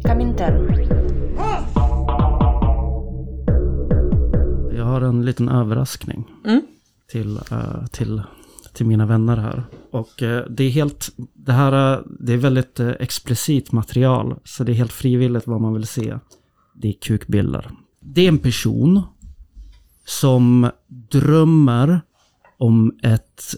Comintern. 0.03 1.02
Har 4.93 5.01
en 5.01 5.25
liten 5.25 5.49
överraskning 5.49 6.25
till, 7.11 7.39
eh, 7.51 7.85
till, 7.91 8.21
till 8.73 8.85
mina 8.85 9.05
vänner 9.05 9.37
här. 9.37 9.63
Och 9.91 10.23
eh, 10.23 10.45
det 10.49 10.63
är 10.63 10.69
helt, 10.69 11.09
det 11.33 11.53
här 11.53 11.93
eh, 11.93 11.99
det 12.19 12.33
är 12.33 12.37
väldigt 12.37 12.79
uh, 12.79 12.91
explicit 12.99 13.71
material, 13.71 14.35
så 14.43 14.63
det 14.63 14.71
är 14.71 14.73
helt 14.73 14.93
frivilligt 14.93 15.47
vad 15.47 15.61
man 15.61 15.73
vill 15.73 15.87
se. 15.87 16.17
Det 16.75 16.87
är 16.87 16.93
kukbilder. 16.93 17.71
Det 18.01 18.21
är 18.21 18.27
en 18.27 18.37
person 18.37 19.01
som 20.05 20.69
drömmer 20.87 22.01
om 22.57 22.97
ett 23.03 23.55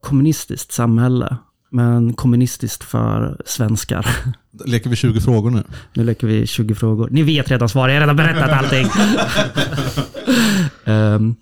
kommunistiskt 0.00 0.72
samhälle, 0.72 1.36
men 1.70 2.14
kommunistiskt 2.14 2.84
för 2.84 3.42
svenskar. 3.46 4.06
Leker 4.64 4.90
vi 4.90 4.96
20 4.96 5.20
frågor 5.20 5.50
nu? 5.50 5.62
Nu 5.94 6.04
leker 6.04 6.26
vi 6.26 6.46
20 6.46 6.74
frågor. 6.74 7.08
Ni 7.10 7.22
vet 7.22 7.50
redan 7.50 7.68
svar, 7.68 7.88
jag 7.88 7.94
har 7.94 8.00
redan 8.00 8.16
berättat 8.16 8.50
allting. 8.50 8.86
Ehm, 10.84 11.34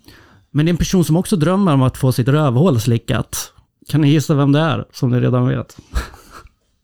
men 0.51 0.65
det 0.65 0.69
är 0.69 0.73
en 0.73 0.77
person 0.77 1.05
som 1.05 1.17
också 1.17 1.35
drömmer 1.35 1.73
om 1.73 1.81
att 1.81 1.97
få 1.97 2.11
sitt 2.11 2.27
rövhål 2.27 2.79
slickat. 2.79 3.53
Kan 3.89 4.01
ni 4.01 4.09
gissa 4.09 4.35
vem 4.35 4.51
det 4.51 4.59
är, 4.59 4.85
som 4.91 5.11
ni 5.11 5.19
redan 5.19 5.47
vet? 5.47 5.77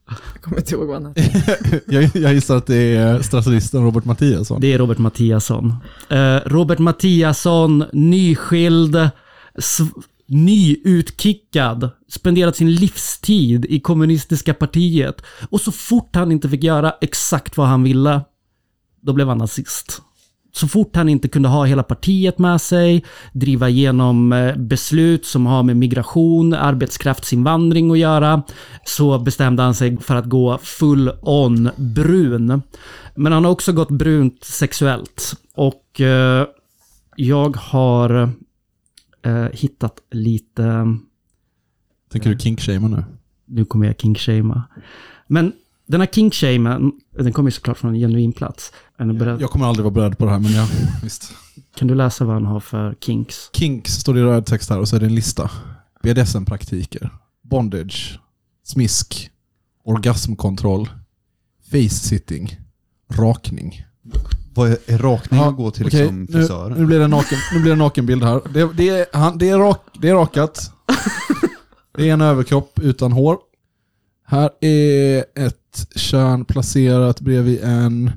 Jag 0.07 0.41
kommer 0.41 0.57
inte 0.57 0.75
ihåg 0.75 0.87
vad 0.87 1.03
han 1.03 1.13
jag, 1.87 2.15
jag 2.15 2.33
gissar 2.33 2.57
att 2.57 2.65
det 2.65 2.95
är 2.95 3.21
strategisten 3.21 3.83
Robert 3.83 4.05
Mattiasson. 4.05 4.61
Det 4.61 4.73
är 4.73 4.77
Robert 4.77 4.97
Mattiasson. 4.97 5.75
Eh, 6.09 6.37
Robert 6.45 6.79
Mattiasson, 6.79 7.85
nyskild, 7.93 9.09
nyutkickad, 10.27 11.89
spenderat 12.09 12.55
sin 12.55 12.75
livstid 12.75 13.65
i 13.65 13.79
kommunistiska 13.79 14.53
partiet. 14.53 15.21
Och 15.49 15.61
så 15.61 15.71
fort 15.71 16.15
han 16.15 16.31
inte 16.31 16.49
fick 16.49 16.63
göra 16.63 16.93
exakt 17.01 17.57
vad 17.57 17.67
han 17.67 17.83
ville, 17.83 18.21
då 19.01 19.13
blev 19.13 19.27
han 19.27 19.37
nazist. 19.37 20.01
Så 20.57 20.67
fort 20.67 20.95
han 20.95 21.09
inte 21.09 21.27
kunde 21.27 21.49
ha 21.49 21.65
hela 21.65 21.83
partiet 21.83 22.39
med 22.39 22.61
sig, 22.61 23.05
driva 23.33 23.69
igenom 23.69 24.33
eh, 24.33 24.55
beslut 24.55 25.25
som 25.25 25.45
har 25.45 25.63
med 25.63 25.77
migration, 25.77 26.53
arbetskraftsinvandring 26.53 27.91
att 27.91 27.99
göra, 27.99 28.43
så 28.85 29.19
bestämde 29.19 29.63
han 29.63 29.75
sig 29.75 29.97
för 29.97 30.15
att 30.15 30.25
gå 30.25 30.57
full 30.57 31.11
on 31.21 31.69
brun. 31.75 32.61
Men 33.15 33.31
han 33.31 33.43
har 33.43 33.51
också 33.51 33.73
gått 33.73 33.89
brunt 33.89 34.43
sexuellt. 34.43 35.33
Och 35.55 36.01
eh, 36.01 36.45
jag 37.15 37.57
har 37.57 38.29
eh, 39.25 39.47
hittat 39.53 39.99
lite 40.11 40.97
Tänker 42.11 42.29
du 42.29 42.39
kinkshamea 42.39 42.87
nu? 42.89 43.03
nu 43.45 43.65
kommer 43.65 43.87
jag 43.87 43.97
kinkshamea. 43.97 44.63
Men 45.27 45.53
den 45.85 46.01
här 46.01 46.07
kinkshamen, 46.07 46.91
den 47.11 47.33
kommer 47.33 47.47
ju 47.47 47.51
såklart 47.51 47.77
från 47.77 47.93
en 47.93 47.99
genuin 47.99 48.33
plats. 48.33 48.73
Är 48.97 49.05
ni 49.05 49.13
beredda? 49.13 49.41
Jag 49.41 49.49
kommer 49.49 49.65
aldrig 49.65 49.83
vara 49.83 49.93
beredd 49.93 50.17
på 50.17 50.25
det 50.25 50.31
här, 50.31 50.39
men 50.39 50.51
ja, 50.51 50.67
visst. 51.03 51.33
Kan 51.75 51.87
du 51.87 51.95
läsa 51.95 52.25
vad 52.25 52.33
han 52.33 52.45
har 52.45 52.59
för 52.59 52.95
kinks? 53.01 53.49
Kinks 53.53 53.93
står 53.93 54.13
det 54.13 54.19
i 54.19 54.23
röd 54.23 54.45
text 54.45 54.69
här 54.69 54.79
och 54.79 54.87
så 54.87 54.95
är 54.95 54.99
det 54.99 55.05
en 55.05 55.15
lista. 55.15 55.51
BDSM-praktiker, 56.03 57.09
bondage, 57.43 58.19
smisk, 58.63 59.31
orgasmkontroll, 59.83 60.89
face-sitting, 61.71 62.57
rakning. 63.13 63.85
Vad 64.53 64.71
är, 64.71 64.77
är 64.85 64.97
rakning 64.97 65.39
att 65.39 65.55
gå 65.55 65.71
till 65.71 65.87
okej, 65.87 65.99
liksom 65.99 66.21
nu, 66.21 66.31
frisören? 66.31 66.77
nu, 66.77 66.85
blir 66.85 66.99
det 66.99 67.07
naken, 67.07 67.37
nu 67.53 67.61
blir 67.61 67.71
det 67.71 67.77
nakenbild 67.77 68.23
här. 68.23 68.41
Det, 68.53 68.73
det, 68.73 68.89
är, 68.89 69.05
han, 69.13 69.37
det, 69.37 69.49
är 69.49 69.57
rak, 69.57 69.81
det 70.01 70.09
är 70.09 70.13
rakat. 70.13 70.71
Det 71.97 72.09
är 72.09 72.13
en 72.13 72.21
överkropp 72.21 72.79
utan 72.79 73.11
hår. 73.11 73.37
Här 74.25 74.49
är 74.61 75.25
ett 75.35 75.87
kön 75.95 76.45
placerat 76.45 77.21
bredvid 77.21 77.63
en 77.63 78.11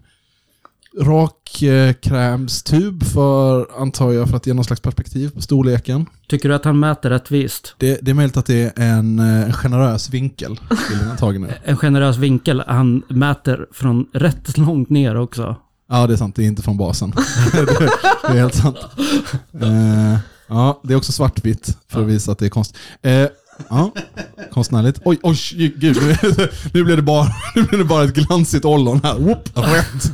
rakkrämstub 0.98 3.04
för, 3.04 3.66
antar 3.82 4.12
jag, 4.12 4.28
för 4.28 4.36
att 4.36 4.46
ge 4.46 4.54
någon 4.54 4.64
slags 4.64 4.82
perspektiv 4.82 5.30
på 5.30 5.42
storleken. 5.42 6.06
Tycker 6.28 6.48
du 6.48 6.54
att 6.54 6.64
han 6.64 6.80
mäter 6.80 7.10
rättvist? 7.10 7.74
Det, 7.78 7.98
det 8.02 8.10
är 8.10 8.14
möjligt 8.14 8.36
att 8.36 8.46
det 8.46 8.78
är 8.78 8.82
en, 8.82 9.18
eh, 9.18 9.42
en 9.42 9.52
generös 9.52 10.10
vinkel. 10.10 10.60
En 11.64 11.76
generös 11.76 12.16
vinkel. 12.16 12.62
Han 12.66 13.02
mäter 13.08 13.66
från 13.72 14.06
rätt 14.12 14.58
långt 14.58 14.90
ner 14.90 15.16
också. 15.16 15.56
Ja, 15.88 16.06
det 16.06 16.12
är 16.12 16.16
sant. 16.16 16.36
Det 16.36 16.42
är 16.42 16.46
inte 16.46 16.62
från 16.62 16.76
basen. 16.76 17.10
det, 17.52 17.64
det 17.64 18.28
är 18.28 18.32
helt 18.32 18.54
sant. 18.54 18.76
Eh, 19.60 20.18
ja, 20.48 20.80
det 20.84 20.92
är 20.92 20.96
också 20.96 21.12
svartvitt 21.12 21.76
för 21.88 22.02
att 22.02 22.06
visa 22.06 22.32
att 22.32 22.38
det 22.38 22.46
är 22.46 22.50
konst. 22.50 22.76
Eh, 23.02 23.26
ja, 23.68 23.92
konstnärligt. 24.52 25.00
Oj, 25.04 25.18
oj, 25.22 25.36
gud. 25.76 25.96
Nu, 26.02 26.16
nu, 26.74 26.84
blev 26.84 26.96
det 26.96 27.02
bara, 27.02 27.26
nu 27.54 27.62
blev 27.62 27.78
det 27.78 27.84
bara 27.84 28.04
ett 28.04 28.14
glansigt 28.14 28.64
ollon 28.64 29.00
här. 29.02 29.18
Whoop, 29.18 29.48
rätt. 29.54 30.12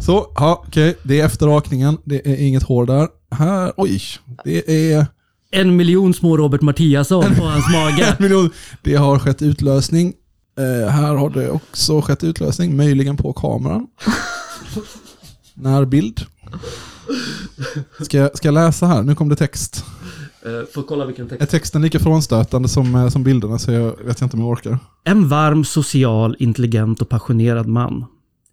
Så, 0.00 0.32
ja, 0.34 0.64
okej. 0.66 0.96
Det 1.02 1.20
är 1.20 1.24
efter 1.24 1.46
rakningen. 1.46 1.98
Det 2.04 2.28
är 2.28 2.36
inget 2.36 2.62
hår 2.62 2.86
där. 2.86 3.08
Här, 3.30 3.72
oj. 3.76 4.00
Det 4.44 4.92
är... 4.92 5.06
En 5.50 5.76
miljon 5.76 6.14
små 6.14 6.36
Robert 6.36 6.60
Mattiasson 6.60 7.34
på 7.34 7.44
hans 7.44 7.64
mage. 7.72 8.16
miljon. 8.20 8.50
Det 8.82 8.94
har 8.94 9.18
skett 9.18 9.42
utlösning. 9.42 10.12
Eh, 10.58 10.88
här 10.90 11.14
har 11.14 11.30
det 11.30 11.50
också 11.50 12.00
skett 12.00 12.24
utlösning, 12.24 12.76
möjligen 12.76 13.16
på 13.16 13.32
kameran. 13.32 13.86
Närbild. 15.54 16.20
Ska 18.00 18.30
ska 18.34 18.48
jag 18.48 18.54
läsa 18.54 18.86
här? 18.86 19.02
Nu 19.02 19.14
kom 19.14 19.28
det 19.28 19.36
text. 19.36 19.84
Uh, 20.46 20.64
får 20.74 20.82
kolla 20.82 21.04
vilken 21.06 21.28
text. 21.28 21.42
Är 21.42 21.46
texten 21.46 21.82
lika 21.82 21.98
frånstötande 21.98 22.68
som, 22.68 22.94
eh, 22.94 23.08
som 23.08 23.22
bilderna 23.22 23.58
så 23.58 23.72
jag 23.72 24.04
vet 24.04 24.22
inte 24.22 24.36
om 24.36 24.40
jag 24.40 24.50
orkar. 24.50 24.78
En 25.04 25.28
varm, 25.28 25.64
social, 25.64 26.36
intelligent 26.38 27.02
och 27.02 27.08
passionerad 27.08 27.66
man. 27.66 28.04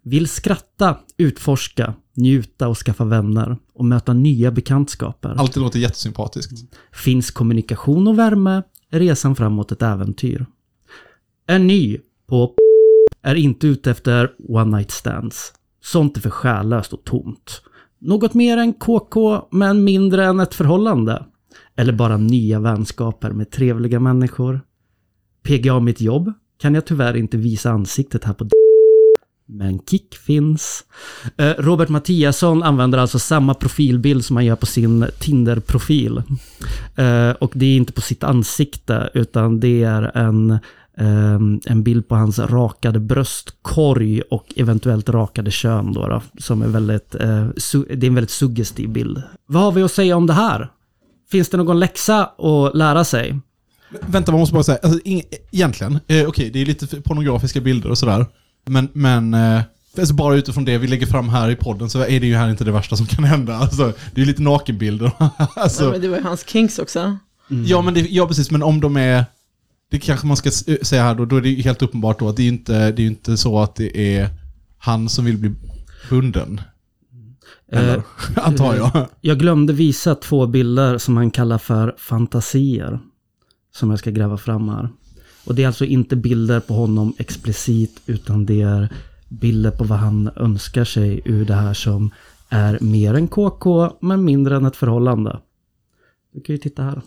Vill 0.04 0.28
skratta, 0.28 0.98
utforska, 1.18 1.94
njuta 2.14 2.68
och 2.68 2.78
skaffa 2.78 3.06
vänner 3.06 3.58
och 3.74 3.86
möta 3.86 4.14
nya 4.14 4.52
bekantskaper. 4.52 5.30
Alltid 5.30 5.64
låter 5.64 5.80
jättesympatiskt. 5.80 6.52
Finns 6.92 7.32
kommunikation 7.32 8.08
och 8.08 8.20
värme 8.20 8.64
är 8.90 9.00
resan 9.00 9.36
framåt 9.36 9.72
ett 9.72 9.82
äventyr. 9.82 10.46
Är 11.48 11.60
ny 11.60 11.98
på 12.28 12.56
är 13.22 13.36
inte 13.36 13.68
ute 13.68 13.92
efter 13.92 14.32
one 14.48 14.78
night 14.78 14.92
stands. 14.92 15.54
Sånt 15.84 16.18
är 16.18 16.22
för 16.22 16.30
själlöst 16.30 16.94
och 16.94 17.04
tomt. 17.04 17.62
Något 18.00 18.34
mer 18.34 18.58
än 18.58 18.74
KK, 18.74 19.42
men 19.52 19.84
mindre 19.84 20.26
än 20.26 20.40
ett 20.40 20.54
förhållande. 20.54 21.26
Eller 21.76 21.94
bara 21.94 22.18
nya 22.18 22.60
vänskaper 22.60 23.32
med 23.32 23.52
trevliga 23.52 24.00
människor. 24.00 24.62
PGA 25.44 25.80
mitt 25.80 26.02
jobb 26.02 26.34
kan 26.58 26.76
jag 26.76 26.86
tyvärr 26.86 27.16
inte 27.18 27.38
visa 27.38 27.72
ansiktet 27.72 28.24
här 28.24 28.34
på 28.34 28.44
men 29.52 29.80
kick 29.80 30.16
finns. 30.16 30.84
Eh, 31.38 31.54
Robert 31.58 31.90
Mattiasson 31.90 32.64
använder 32.64 32.98
alltså 32.98 33.20
samma 33.20 33.54
profilbild 33.54 34.26
som 34.26 34.36
han 34.36 34.46
gör 34.46 34.56
på 34.56 34.66
sin 34.66 35.06
Tinder-profil. 35.20 36.24
Eh, 36.96 37.30
och 37.30 37.52
det 37.56 37.66
är 37.66 37.78
inte 37.78 37.94
på 37.94 38.02
sitt 38.02 38.24
ansikte, 38.24 39.10
utan 39.14 39.60
det 39.60 39.84
är 39.84 40.18
en, 40.18 40.60
ehm, 40.98 41.62
en 41.66 41.84
bild 41.84 42.08
på 42.08 42.16
hans 42.16 42.40
rakade 42.40 43.00
bröstkorg 43.00 44.22
och 44.22 44.54
eventuellt 44.56 45.10
rakade 45.10 45.52
kön 45.52 45.94
då, 45.94 46.08
då 46.08 46.22
som 46.38 46.62
är 46.62 46.68
väldigt, 46.68 47.16
eh, 47.16 47.48
det 47.90 48.06
är 48.06 48.08
en 48.08 48.16
väldigt 48.16 48.30
suggestiv 48.30 48.90
bild. 48.90 49.22
Vad 49.46 49.64
har 49.64 49.72
vi 49.72 49.84
att 49.84 49.92
säga 49.92 50.18
om 50.18 50.28
det 50.28 50.34
här? 50.34 50.72
Finns 51.32 51.50
det 51.50 51.58
någon 51.58 51.80
läxa 51.80 52.24
att 52.24 52.76
lära 52.76 53.04
sig? 53.04 53.40
Vänta, 54.08 54.32
man 54.32 54.40
måste 54.40 54.54
bara 54.54 54.64
säga, 54.64 54.80
alltså, 54.84 55.00
ing, 55.04 55.24
egentligen, 55.52 56.00
eh, 56.08 56.28
okej, 56.28 56.50
det 56.50 56.62
är 56.62 56.66
lite 56.66 57.02
pornografiska 57.02 57.62
bilder 57.62 57.90
och 57.90 57.98
sådär. 57.98 58.26
Men, 58.66 58.90
men 58.94 59.34
eh, 59.34 59.62
alltså 60.00 60.14
bara 60.14 60.36
utifrån 60.36 60.66
det 60.66 60.78
vi 60.78 60.88
lägger 60.88 61.06
fram 61.08 61.30
här 61.30 61.50
i 61.50 61.56
podden 61.56 61.90
så 61.90 62.00
är 62.00 62.20
det 62.20 62.28
ju 62.28 62.36
här 62.36 62.50
inte 62.50 62.64
det 62.64 62.72
värsta 62.72 62.96
som 62.96 63.06
kan 63.06 63.24
hända. 63.24 63.56
Alltså, 63.56 63.84
det 63.86 64.16
är 64.16 64.20
ju 64.20 64.26
lite 64.26 64.42
nakenbilder. 64.42 65.12
alltså, 65.56 65.84
Ja, 65.84 65.92
men 65.92 66.02
det 66.02 66.08
var 66.08 66.18
ju 66.18 66.24
hans 66.24 66.46
kinks 66.48 66.80
också. 66.80 67.18
Ja, 67.66 67.82
men 67.82 67.94
det, 67.94 68.00
ja, 68.00 68.28
precis. 68.28 68.52
Men 68.52 68.64
om 68.64 68.80
de 68.82 68.98
är... 68.98 69.26
Det 69.92 70.00
kanske 70.00 70.28
man 70.28 70.38
ska 70.38 70.50
s- 70.50 70.88
säga 70.88 71.04
här 71.04 71.16
då. 71.16 71.26
Då 71.26 71.36
är 71.38 71.42
det 71.42 71.50
ju 71.50 71.62
helt 71.62 71.82
uppenbart 71.82 72.20
då 72.20 72.30
att 72.30 72.36
det 72.36 72.42
är 72.42 72.44
ju 72.44 72.50
inte, 72.50 72.92
det 72.92 73.02
är 73.04 73.08
inte 73.08 73.38
så 73.38 73.60
att 73.60 73.76
det 73.76 74.16
är 74.18 74.30
han 74.78 75.10
som 75.10 75.26
vill 75.26 75.38
bli 75.38 75.52
bunden. 76.10 76.62
Eller? 77.72 77.96
Eh, 77.98 78.04
Antar 78.48 78.76
jag. 78.76 79.08
Jag 79.22 79.40
glömde 79.40 79.74
visa 79.74 80.16
två 80.16 80.48
bilder 80.48 80.98
som 80.98 81.18
han 81.18 81.32
kallar 81.32 81.58
för 81.58 81.96
fantasier. 81.98 83.00
Som 83.76 83.90
jag 83.90 84.00
ska 84.00 84.12
gräva 84.12 84.38
fram 84.38 84.70
här. 84.70 84.90
Och 85.46 85.56
det 85.56 85.64
är 85.64 85.68
alltså 85.68 85.86
inte 85.86 86.16
bilder 86.16 86.60
på 86.60 86.74
honom 86.74 87.14
explicit, 87.18 88.02
utan 88.06 88.46
det 88.46 88.62
är 88.62 88.90
bilder 89.30 89.72
på 89.72 89.84
vad 89.84 90.00
han 90.00 90.32
önskar 90.36 90.84
sig 90.84 91.22
ur 91.26 91.46
det 91.46 91.54
här 91.54 91.74
som 91.74 92.12
är 92.50 92.78
mer 92.82 93.14
än 93.14 93.28
KK, 93.28 93.90
men 94.00 94.24
mindre 94.24 94.56
än 94.56 94.66
ett 94.66 94.76
förhållande. 94.76 95.40
Du 96.34 96.42
kan 96.42 96.56
ju 96.56 96.58
titta 96.58 96.84
här. 96.84 97.02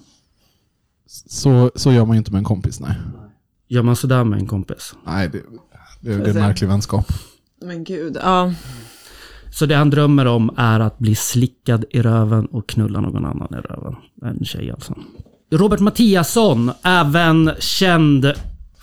Så, 1.07 1.71
så 1.75 1.93
gör 1.93 2.05
man 2.05 2.17
ju 2.17 2.19
inte 2.19 2.31
med 2.33 2.39
en 2.39 2.45
kompis, 2.45 2.81
nej. 2.81 2.97
Gör 3.69 3.83
man 3.83 3.97
sådär 3.97 4.25
med 4.25 4.39
en 4.39 4.47
kompis? 4.47 4.95
Nej, 5.07 5.29
det, 5.29 5.43
det, 6.01 6.17
det 6.17 6.25
är 6.25 6.29
en 6.29 6.35
märklig 6.35 6.69
vänskap. 6.69 7.07
Men 7.61 7.85
gud, 7.85 8.17
ja. 8.23 8.55
Så 9.53 9.67
det 9.67 9.75
han 9.75 9.91
drömmer 9.91 10.27
om 10.27 10.51
är 10.57 10.81
att 10.81 10.99
bli 10.99 11.15
slickad 11.15 11.85
i 11.91 12.03
röven 12.03 12.47
och 12.47 12.69
knulla 12.69 13.01
någon 13.01 13.25
annan 13.25 13.55
i 13.55 13.57
röven. 13.57 13.97
En 14.23 14.45
tjej 14.45 14.71
alltså. 14.71 14.95
Robert 15.51 15.81
Mattiasson, 15.81 16.71
även 16.83 17.51
känd 17.59 18.33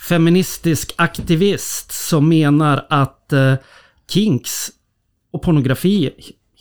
feministisk 0.09 0.93
aktivist 0.95 1.91
som 1.91 2.30
menar 2.30 2.86
att 2.89 3.34
eh, 3.34 3.53
kinks 4.07 4.70
och 5.32 5.41
pornografi 5.41 6.12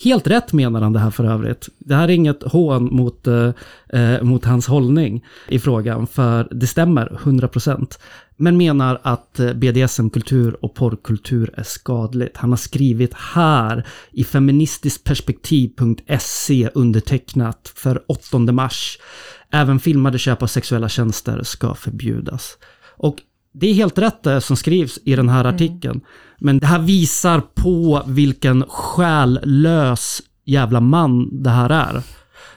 Helt 0.04 0.26
rätt 0.26 0.52
menar 0.52 0.80
han 0.80 0.92
det 0.92 0.98
här 0.98 1.10
för 1.10 1.24
övrigt. 1.24 1.68
Det 1.78 1.94
här 1.94 2.08
är 2.08 2.12
inget 2.12 2.42
hån 2.42 2.96
mot, 2.96 3.26
eh, 3.26 3.50
eh 3.88 4.22
mot 4.22 4.44
hans 4.44 4.66
hållning 4.66 5.24
i 5.48 5.58
frågan, 5.58 6.06
för 6.06 6.48
det 6.50 6.66
stämmer 6.66 7.18
100%. 7.22 7.98
Men 8.36 8.56
menar 8.56 9.00
att 9.02 9.40
eh, 9.40 9.52
BDSM-kultur 9.52 10.64
och 10.64 10.74
porrkultur 10.74 11.50
är 11.54 11.62
skadligt. 11.62 12.36
Han 12.36 12.50
har 12.50 12.56
skrivit 12.56 13.14
här 13.14 13.86
i 14.12 14.24
feministiskperspektiv.se 14.24 16.68
undertecknat 16.74 17.72
för 17.76 18.02
8 18.06 18.38
mars. 18.38 18.98
Även 19.52 19.80
filmade 19.80 20.18
köp 20.18 20.42
av 20.42 20.46
sexuella 20.46 20.88
tjänster 20.88 21.42
ska 21.42 21.74
förbjudas. 21.74 22.58
Och 22.96 23.16
det 23.52 23.66
är 23.66 23.74
helt 23.74 23.98
rätt 23.98 24.22
det 24.22 24.40
som 24.40 24.56
skrivs 24.56 24.98
i 25.04 25.16
den 25.16 25.28
här 25.28 25.44
artikeln. 25.44 26.00
Men 26.38 26.58
det 26.58 26.66
här 26.66 26.78
visar 26.78 27.40
på 27.40 28.02
vilken 28.06 28.64
själlös 28.68 30.22
jävla 30.44 30.80
man 30.80 31.42
det 31.42 31.50
här 31.50 31.70
är. 31.70 32.02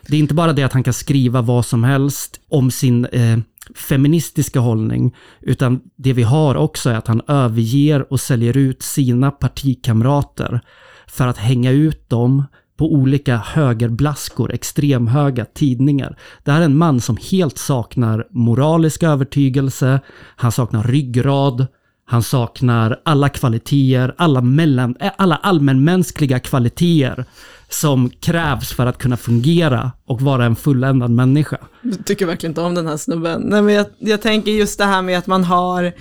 Det 0.08 0.16
är 0.16 0.20
inte 0.20 0.34
bara 0.34 0.54
det 0.54 0.64
att 0.64 0.74
han 0.74 0.84
kan 0.84 0.94
skriva 0.94 1.42
vad 1.42 1.66
som 1.66 1.84
helst 1.84 2.40
om 2.50 2.72
sin 2.72 3.06
eh, 3.06 3.40
feministiska 3.76 4.60
hållning, 4.60 5.16
utan 5.42 5.82
det 5.96 6.14
vi 6.14 6.24
har 6.24 6.56
också 6.56 6.90
är 6.90 6.96
att 6.96 7.08
han 7.08 7.22
överger 7.28 8.14
och 8.14 8.20
säljer 8.20 8.58
ut 8.58 8.84
sina 8.84 9.32
partikamrater 9.32 10.62
för 11.08 11.28
att 11.28 11.38
hänga 11.38 11.72
ut 11.72 12.10
dem 12.10 12.44
på 12.78 12.94
olika 12.94 13.38
högerblaskor, 13.38 14.54
extremhöga 14.54 15.46
tidningar. 15.46 16.18
Det 16.44 16.52
här 16.52 16.62
är 16.62 16.66
en 16.66 16.78
man 16.78 17.02
som 17.02 17.18
helt 17.32 17.58
saknar 17.58 18.28
moralisk 18.30 19.04
övertygelse, 19.04 20.00
han 20.36 20.52
saknar 20.52 20.84
ryggrad, 20.84 21.68
han 22.06 22.24
saknar 22.24 23.02
alla 23.06 23.30
kvaliteter, 23.30 24.16
alla, 24.18 24.42
mellan, 24.42 24.96
eh, 25.00 25.12
alla 25.18 25.36
allmänmänskliga 25.36 26.40
kvaliteter 26.40 27.26
som 27.70 28.10
krävs 28.10 28.74
för 28.74 28.86
att 28.86 28.98
kunna 28.98 29.18
fungera 29.18 29.92
och 30.06 30.22
vara 30.22 30.46
en 30.46 30.56
fulländad 30.56 31.12
människa. 31.12 31.58
Du 31.82 31.94
tycker 31.94 32.26
verkligen 32.26 32.52
inte 32.52 32.62
om 32.62 32.76
den 32.76 32.88
här 32.88 32.98
snubben. 32.98 33.42
Nej, 33.42 33.62
men 33.62 33.74
jag, 33.74 33.86
jag 34.00 34.22
tänker 34.22 34.52
just 34.52 34.78
det 34.78 34.86
här 34.86 35.02
med 35.02 35.18
att 35.18 35.28
man 35.28 35.44
har, 35.44 35.94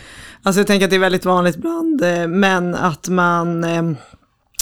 alltså 0.43 0.61
jag 0.61 0.67
tänker 0.67 0.87
att 0.87 0.91
det 0.91 0.97
är 0.97 1.01
väldigt 1.01 1.25
vanligt 1.25 1.57
bland 1.57 2.03
eh, 2.03 2.27
män 2.27 2.75
att 2.75 3.09
man, 3.09 3.65
eh, 3.65 3.83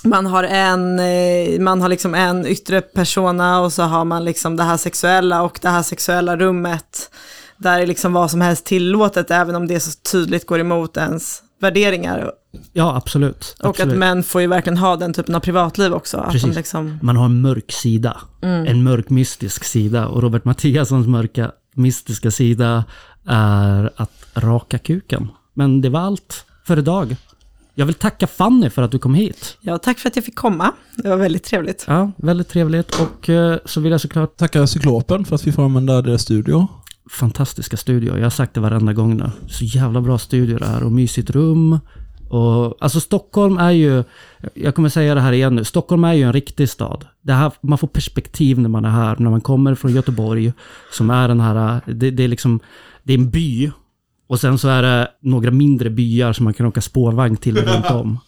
man 0.05 0.27
har 0.27 0.45
en, 0.45 0.99
eh, 0.99 1.61
man 1.61 1.83
har 1.83 1.89
liksom 1.89 2.15
en 2.15 2.47
yttre 2.47 2.81
persona 2.81 3.61
och 3.61 3.73
så 3.73 3.83
har 3.83 4.05
man 4.05 4.25
liksom 4.25 4.57
det 4.57 4.63
här 4.63 4.77
sexuella 4.77 5.43
och 5.43 5.59
det 5.63 5.69
här 5.69 5.83
sexuella 5.83 6.37
rummet 6.37 7.11
där 7.57 7.81
är 7.81 7.87
liksom 7.87 8.13
vad 8.13 8.31
som 8.31 8.41
helst 8.41 8.65
tillåtet 8.65 9.31
även 9.31 9.55
om 9.55 9.67
det 9.67 9.81
så 9.81 9.91
tydligt 10.13 10.47
går 10.47 10.61
emot 10.61 10.97
ens 10.97 11.43
värderingar. 11.61 12.33
Ja, 12.73 12.97
absolut. 12.97 13.57
Och 13.61 13.69
absolut. 13.69 13.93
att 13.93 13.99
män 13.99 14.23
får 14.23 14.41
ju 14.41 14.47
verkligen 14.47 14.79
ha 14.79 14.97
den 14.97 15.13
typen 15.13 15.35
av 15.35 15.41
privatliv 15.41 15.93
också. 15.93 16.29
Precis. 16.31 16.57
liksom, 16.57 16.99
Man 17.03 17.17
har 17.17 17.25
en 17.25 17.41
mörk 17.41 17.73
sida. 17.73 18.21
Mm. 18.43 18.67
En 18.67 18.83
mörk 18.83 19.11
mystisk 19.11 19.65
sida. 19.65 20.07
Och 20.07 20.23
Robert 20.23 20.45
Mattiassons 20.45 21.07
mörka 21.07 21.53
mystiska 21.75 22.31
sida 22.31 22.85
är 23.27 23.91
att 23.97 24.27
raka 24.35 24.79
kuken. 24.79 25.29
Men 25.55 25.81
det 25.81 25.89
var 25.89 26.01
allt 26.01 26.45
för 26.67 26.79
idag. 26.79 27.17
Jag 27.81 27.87
vill 27.87 27.95
tacka 27.95 28.27
Fanny 28.27 28.71
för 28.71 28.83
att 28.83 28.91
du 28.91 28.99
kom 28.99 29.15
hit. 29.15 29.57
ja, 29.61 29.79
tack 29.79 29.99
för 29.99 30.09
att 30.09 30.17
jag 30.17 30.25
fick 30.25 30.35
komma. 30.35 30.73
Det 30.97 31.09
var 31.09 31.17
väldigt 31.17 31.45
trevligt. 31.45 31.85
Ja, 31.89 32.13
väldigt 32.17 32.49
trevligt. 32.49 33.01
Och 33.01 33.29
eh, 33.29 33.59
så 33.65 33.81
vill 33.81 33.93
jag 33.93 34.01
såklart 34.01 34.37
Tackar 34.37 34.67
Cyklopen 34.67 35.25
för 35.25 35.35
att 35.35 35.47
vi 35.47 35.53
får 35.53 35.65
använda 35.65 36.03
deras 36.03 36.23
studio. 36.23 36.69
fantastiska 37.11 37.77
studio. 37.77 38.17
Jag 38.17 38.23
har 38.23 38.31
sagt 38.31 38.55
det 38.55 38.61
varenda 38.61 38.93
gång 38.93 39.17
nu. 39.17 39.31
Så 39.49 39.65
jävla 39.65 40.01
bra 40.01 40.19
studio 40.19 40.59
det 40.59 40.67
här 40.67 40.83
och 40.83 40.93
mysigt 40.93 41.31
rum. 41.31 41.79
Och, 42.29 42.77
alltså 42.81 43.01
Stockholm 43.01 43.59
är 43.59 43.71
ju, 43.71 44.05
jag 44.55 44.75
kommer 44.75 44.89
säga 44.89 45.15
det 45.15 45.21
här 45.21 45.33
igen 45.33 45.57
nu, 45.57 45.65
Stockholm 45.65 46.05
är 46.05 46.13
ju 46.13 46.23
en 46.23 46.33
riktig 46.33 46.69
stad. 46.69 47.07
Det 47.23 47.33
här, 47.33 47.53
man 47.61 47.79
får 47.79 47.89
perspektiv 47.89 48.59
när 48.59 48.69
man 48.69 48.85
är 48.85 48.91
här, 48.91 49.17
när 49.19 49.31
man 49.31 49.41
kommer 49.41 49.75
från 49.75 49.95
Göteborg, 49.95 50.53
som 50.93 51.11
är 51.11 51.29
den 51.29 51.41
här, 51.41 51.81
det, 51.87 52.11
det 52.11 52.25
är 52.25 52.29
liksom, 52.29 52.61
det 53.03 53.13
är 53.13 53.19
en 53.19 53.31
by. 53.31 53.71
Och 54.31 54.41
sen 54.41 54.59
så 54.59 54.69
är 54.69 54.83
det 54.83 55.09
några 55.23 55.51
mindre 55.51 55.91
byar 55.91 56.33
som 56.33 56.45
man 56.45 56.55
kan 56.55 56.67
åka 56.67 56.81
spårvagn 56.81 57.37
till 57.37 57.57
runt 57.57 57.91
om. 57.91 58.19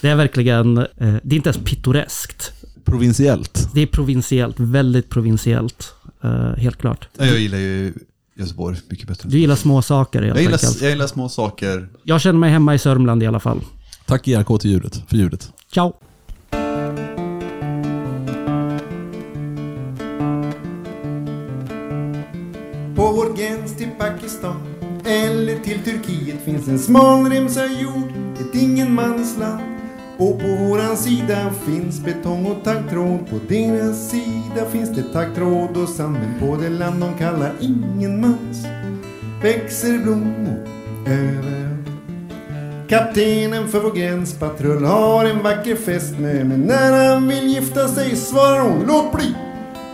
Det 0.00 0.08
är 0.08 0.16
verkligen, 0.16 0.78
eh, 0.78 0.84
det 0.98 1.34
är 1.34 1.36
inte 1.36 1.48
ens 1.48 1.64
pittoreskt. 1.64 2.52
Provinsiellt. 2.84 3.68
Det 3.74 3.80
är 3.80 3.86
provinsiellt, 3.86 4.60
väldigt 4.60 5.08
provinsiellt. 5.10 5.94
eh, 6.24 6.30
helt 6.56 6.76
klart. 6.76 7.08
Jag 7.18 7.38
gillar 7.40 7.58
ju 7.58 7.92
Göteborg 8.36 8.76
mycket 8.88 9.08
bättre. 9.08 9.28
Du 9.28 9.38
gillar 9.38 9.56
små 9.56 9.82
saker 9.82 10.22
helt 10.22 10.34
Jag 10.36 10.42
gillar, 10.42 10.58
enkelt. 10.58 10.80
jag 10.82 10.90
gillar 10.90 11.06
små 11.06 11.28
saker. 11.28 11.88
Jag 12.02 12.20
känner 12.20 12.38
mig 12.38 12.50
hemma 12.50 12.74
i 12.74 12.78
Sörmland 12.78 13.22
i 13.22 13.26
alla 13.26 13.40
fall. 13.40 13.60
Tack 14.06 14.28
IRK 14.28 14.60
till 14.60 14.70
ljudet, 14.70 15.02
för 15.08 15.16
ljudet. 15.16 15.52
Ciao! 15.74 15.92
På 22.96 23.12
vår 23.12 23.36
gräns 23.36 23.76
till 23.76 23.88
Pakistan 23.98 24.56
eller 25.04 25.58
till 25.58 25.78
Turkiet 25.78 26.40
finns 26.44 26.68
en 26.68 26.78
smal 26.78 27.30
remsa 27.30 27.66
jord, 27.66 28.12
ett 28.40 28.62
ingenmansland. 28.62 29.62
Och 30.18 30.40
på 30.40 30.46
våran 30.46 30.96
sida 30.96 31.50
finns 31.66 32.00
betong 32.00 32.46
och 32.46 32.64
taggtråd. 32.64 33.30
På 33.30 33.36
deras 33.48 34.10
sida 34.10 34.70
finns 34.72 34.90
det 34.90 35.02
taggtråd 35.02 35.76
och 35.76 35.88
sand. 35.88 36.18
Men 36.18 36.40
på 36.40 36.62
det 36.62 36.68
land 36.68 37.00
de 37.00 37.18
kallar 37.18 37.52
ingenmans 37.60 38.66
växer 39.42 39.98
blommor 39.98 40.66
överallt. 41.06 41.70
Kaptenen 42.88 43.68
för 43.68 43.80
vår 43.80 43.92
gränspatrull 43.92 44.84
har 44.84 45.24
en 45.24 45.42
vacker 45.42 45.76
fest 45.76 46.18
med 46.18 46.46
Men 46.46 46.60
när 46.60 47.08
han 47.08 47.28
vill 47.28 47.48
gifta 47.48 47.88
sig 47.88 48.16
svarar 48.16 48.60
hon 48.60 48.84
låt 48.86 49.12
bli 49.12 49.34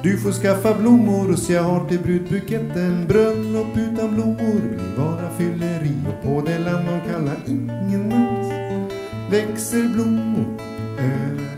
du 0.07 0.19
får 0.19 0.33
skaffa 0.33 0.75
blommor 0.75 1.33
och 1.33 1.39
jag 1.49 1.63
har 1.63 1.89
till 1.89 1.99
brudbuketten. 1.99 3.07
Bröllop 3.09 3.77
utan 3.77 4.15
blommor 4.15 4.61
blir 4.61 4.97
bara 4.97 5.31
fylleri? 5.39 5.93
Och 6.09 6.23
på 6.23 6.43
det 6.47 6.59
land 6.59 6.87
de 6.87 7.13
kallar 7.13 7.37
ingen 7.47 8.09
mans. 8.09 8.53
Växer 9.31 9.89
blommor 9.95 10.47
över. 10.99 11.57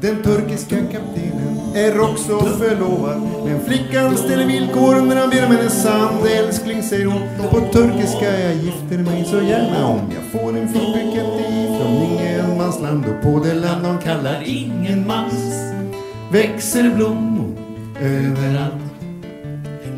den 0.00 0.22
turkiska 0.22 0.76
kaptenen 0.76 1.56
är 1.74 2.00
också 2.00 2.40
förlovad. 2.40 3.22
Men 3.44 3.60
flickan 3.60 4.16
ställer 4.16 4.46
villkor 4.46 5.06
när 5.06 5.16
han 5.16 5.30
ber 5.30 5.46
om 5.46 5.52
hennes 5.56 5.86
hand. 5.86 6.26
Älskling 6.26 6.82
säger 6.82 7.06
hon 7.06 7.50
På 7.50 7.60
turkiska 7.60 8.40
jag 8.40 8.54
gifter 8.54 8.98
mig 8.98 9.24
så 9.24 9.36
gärna. 9.36 9.86
Om 9.86 10.00
jag 10.14 10.40
får 10.40 10.58
en 10.58 10.68
fin 10.68 10.92
bukett 10.92 11.50
ifrån 11.50 12.02
ingenmansland 12.02 13.04
Och 13.06 13.22
på 13.22 13.44
det 13.44 13.54
land 13.54 13.84
de 13.84 13.98
kallar 13.98 14.42
ingenmans 14.44 15.71
Växer 16.32 16.90
blommor 16.96 17.56
överallt. 18.00 18.82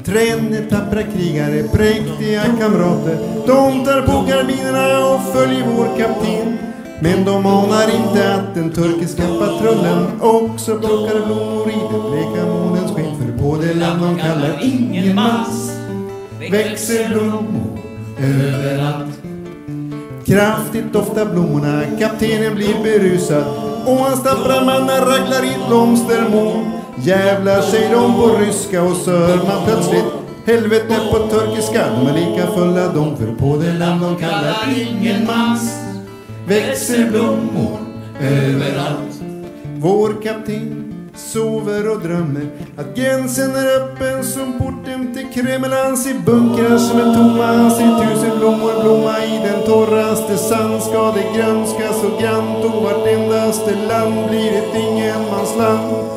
Träden 0.05 0.55
är 0.55 0.70
tappra 0.70 1.02
krigare, 1.02 1.62
präktiga 1.62 2.43
kamrater. 2.61 3.19
De 3.47 3.85
tar 3.85 4.02
på 4.02 4.27
karbinerna 4.28 5.06
och 5.06 5.35
följer 5.35 5.65
vår 5.77 5.98
kapten. 5.98 6.59
Men 7.01 7.24
de 7.24 7.47
anar 7.47 7.97
inte 7.97 8.35
att 8.35 8.55
den 8.55 8.70
turkiska 8.70 9.23
patrullen 9.23 10.20
också 10.20 10.78
plockar 10.78 11.27
blommor 11.27 11.69
i 11.69 11.93
den 11.93 12.11
bleka 12.11 12.47
månens 12.47 12.93
sken. 12.93 13.16
För 13.16 13.43
på 13.43 13.56
det 13.56 13.74
land 13.74 14.02
de 14.02 14.19
kallar 14.19 14.59
ingenmans 14.62 15.73
växer 16.51 17.09
blommor 17.09 17.78
överallt. 18.20 19.15
Kraftigt 20.27 20.93
doftar 20.93 21.27
blommorna, 21.27 21.82
kaptenen 21.98 22.55
blir 22.55 22.82
berusad 22.82 23.73
och 23.86 23.97
hans 23.97 24.23
tappra 24.23 24.65
mannar 24.65 25.01
raglar 25.01 25.44
i 25.44 25.56
blomstermoln. 25.69 26.70
Jävlar 27.02 27.61
säger 27.61 27.93
de 27.94 28.15
på 28.15 28.28
ryska 28.28 28.82
och 28.82 28.97
sör 28.97 29.36
man 29.36 29.65
plötsligt 29.66 30.24
Helvete 30.47 31.01
på 31.11 31.19
turkiska, 31.19 31.90
de 31.90 32.06
är 32.06 32.15
lika 32.15 32.47
fulla 32.47 32.93
de 32.93 33.16
för 33.16 33.35
på 33.35 33.56
det 33.56 33.73
land 33.73 34.01
de 34.01 34.16
kallar 34.16 34.56
ingenmans 34.77 35.73
växer 36.48 37.11
blommor 37.11 37.78
överallt. 38.20 39.23
Vår 39.77 40.23
kapten 40.23 40.84
sover 41.16 41.90
och 41.90 42.00
drömmer 42.00 42.46
att 42.76 42.96
gränsen 42.96 43.50
är 43.50 43.80
öppen 43.80 44.24
som 44.24 44.58
porten 44.58 45.14
till 45.14 45.26
Kreml. 45.34 45.72
Han 45.72 45.96
ser 45.96 46.18
bunkrar 46.18 46.78
som 46.78 46.98
är 46.98 47.14
tomma, 47.14 47.70
ser 47.70 48.14
tusen 48.14 48.38
blommor 48.38 48.82
blomma 48.82 49.24
i 49.24 49.38
den 49.48 49.66
torraste 49.66 50.36
sand. 50.36 50.82
Ska 50.82 51.12
det 51.12 51.38
grönskas 51.38 52.00
så 52.00 52.08
grant 52.20 52.64
och 52.64 52.82
vartendaste 52.82 53.74
land 53.88 54.28
blir 54.30 54.52
ett 54.52 54.74
ingenmansland. 54.74 56.14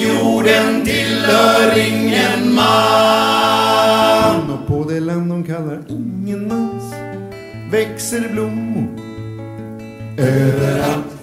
Jorden 0.00 0.84
tillhör 0.84 1.78
ingen 1.78 2.54
man 2.54 4.50
Och 4.50 4.66
på 4.66 4.90
det 4.90 5.00
land 5.00 5.30
de 5.30 5.44
kallar 5.44 5.82
ingen 5.88 6.48
mans 6.48 6.94
Växer 7.70 8.28
blommor 8.32 8.88
överallt 10.18 11.19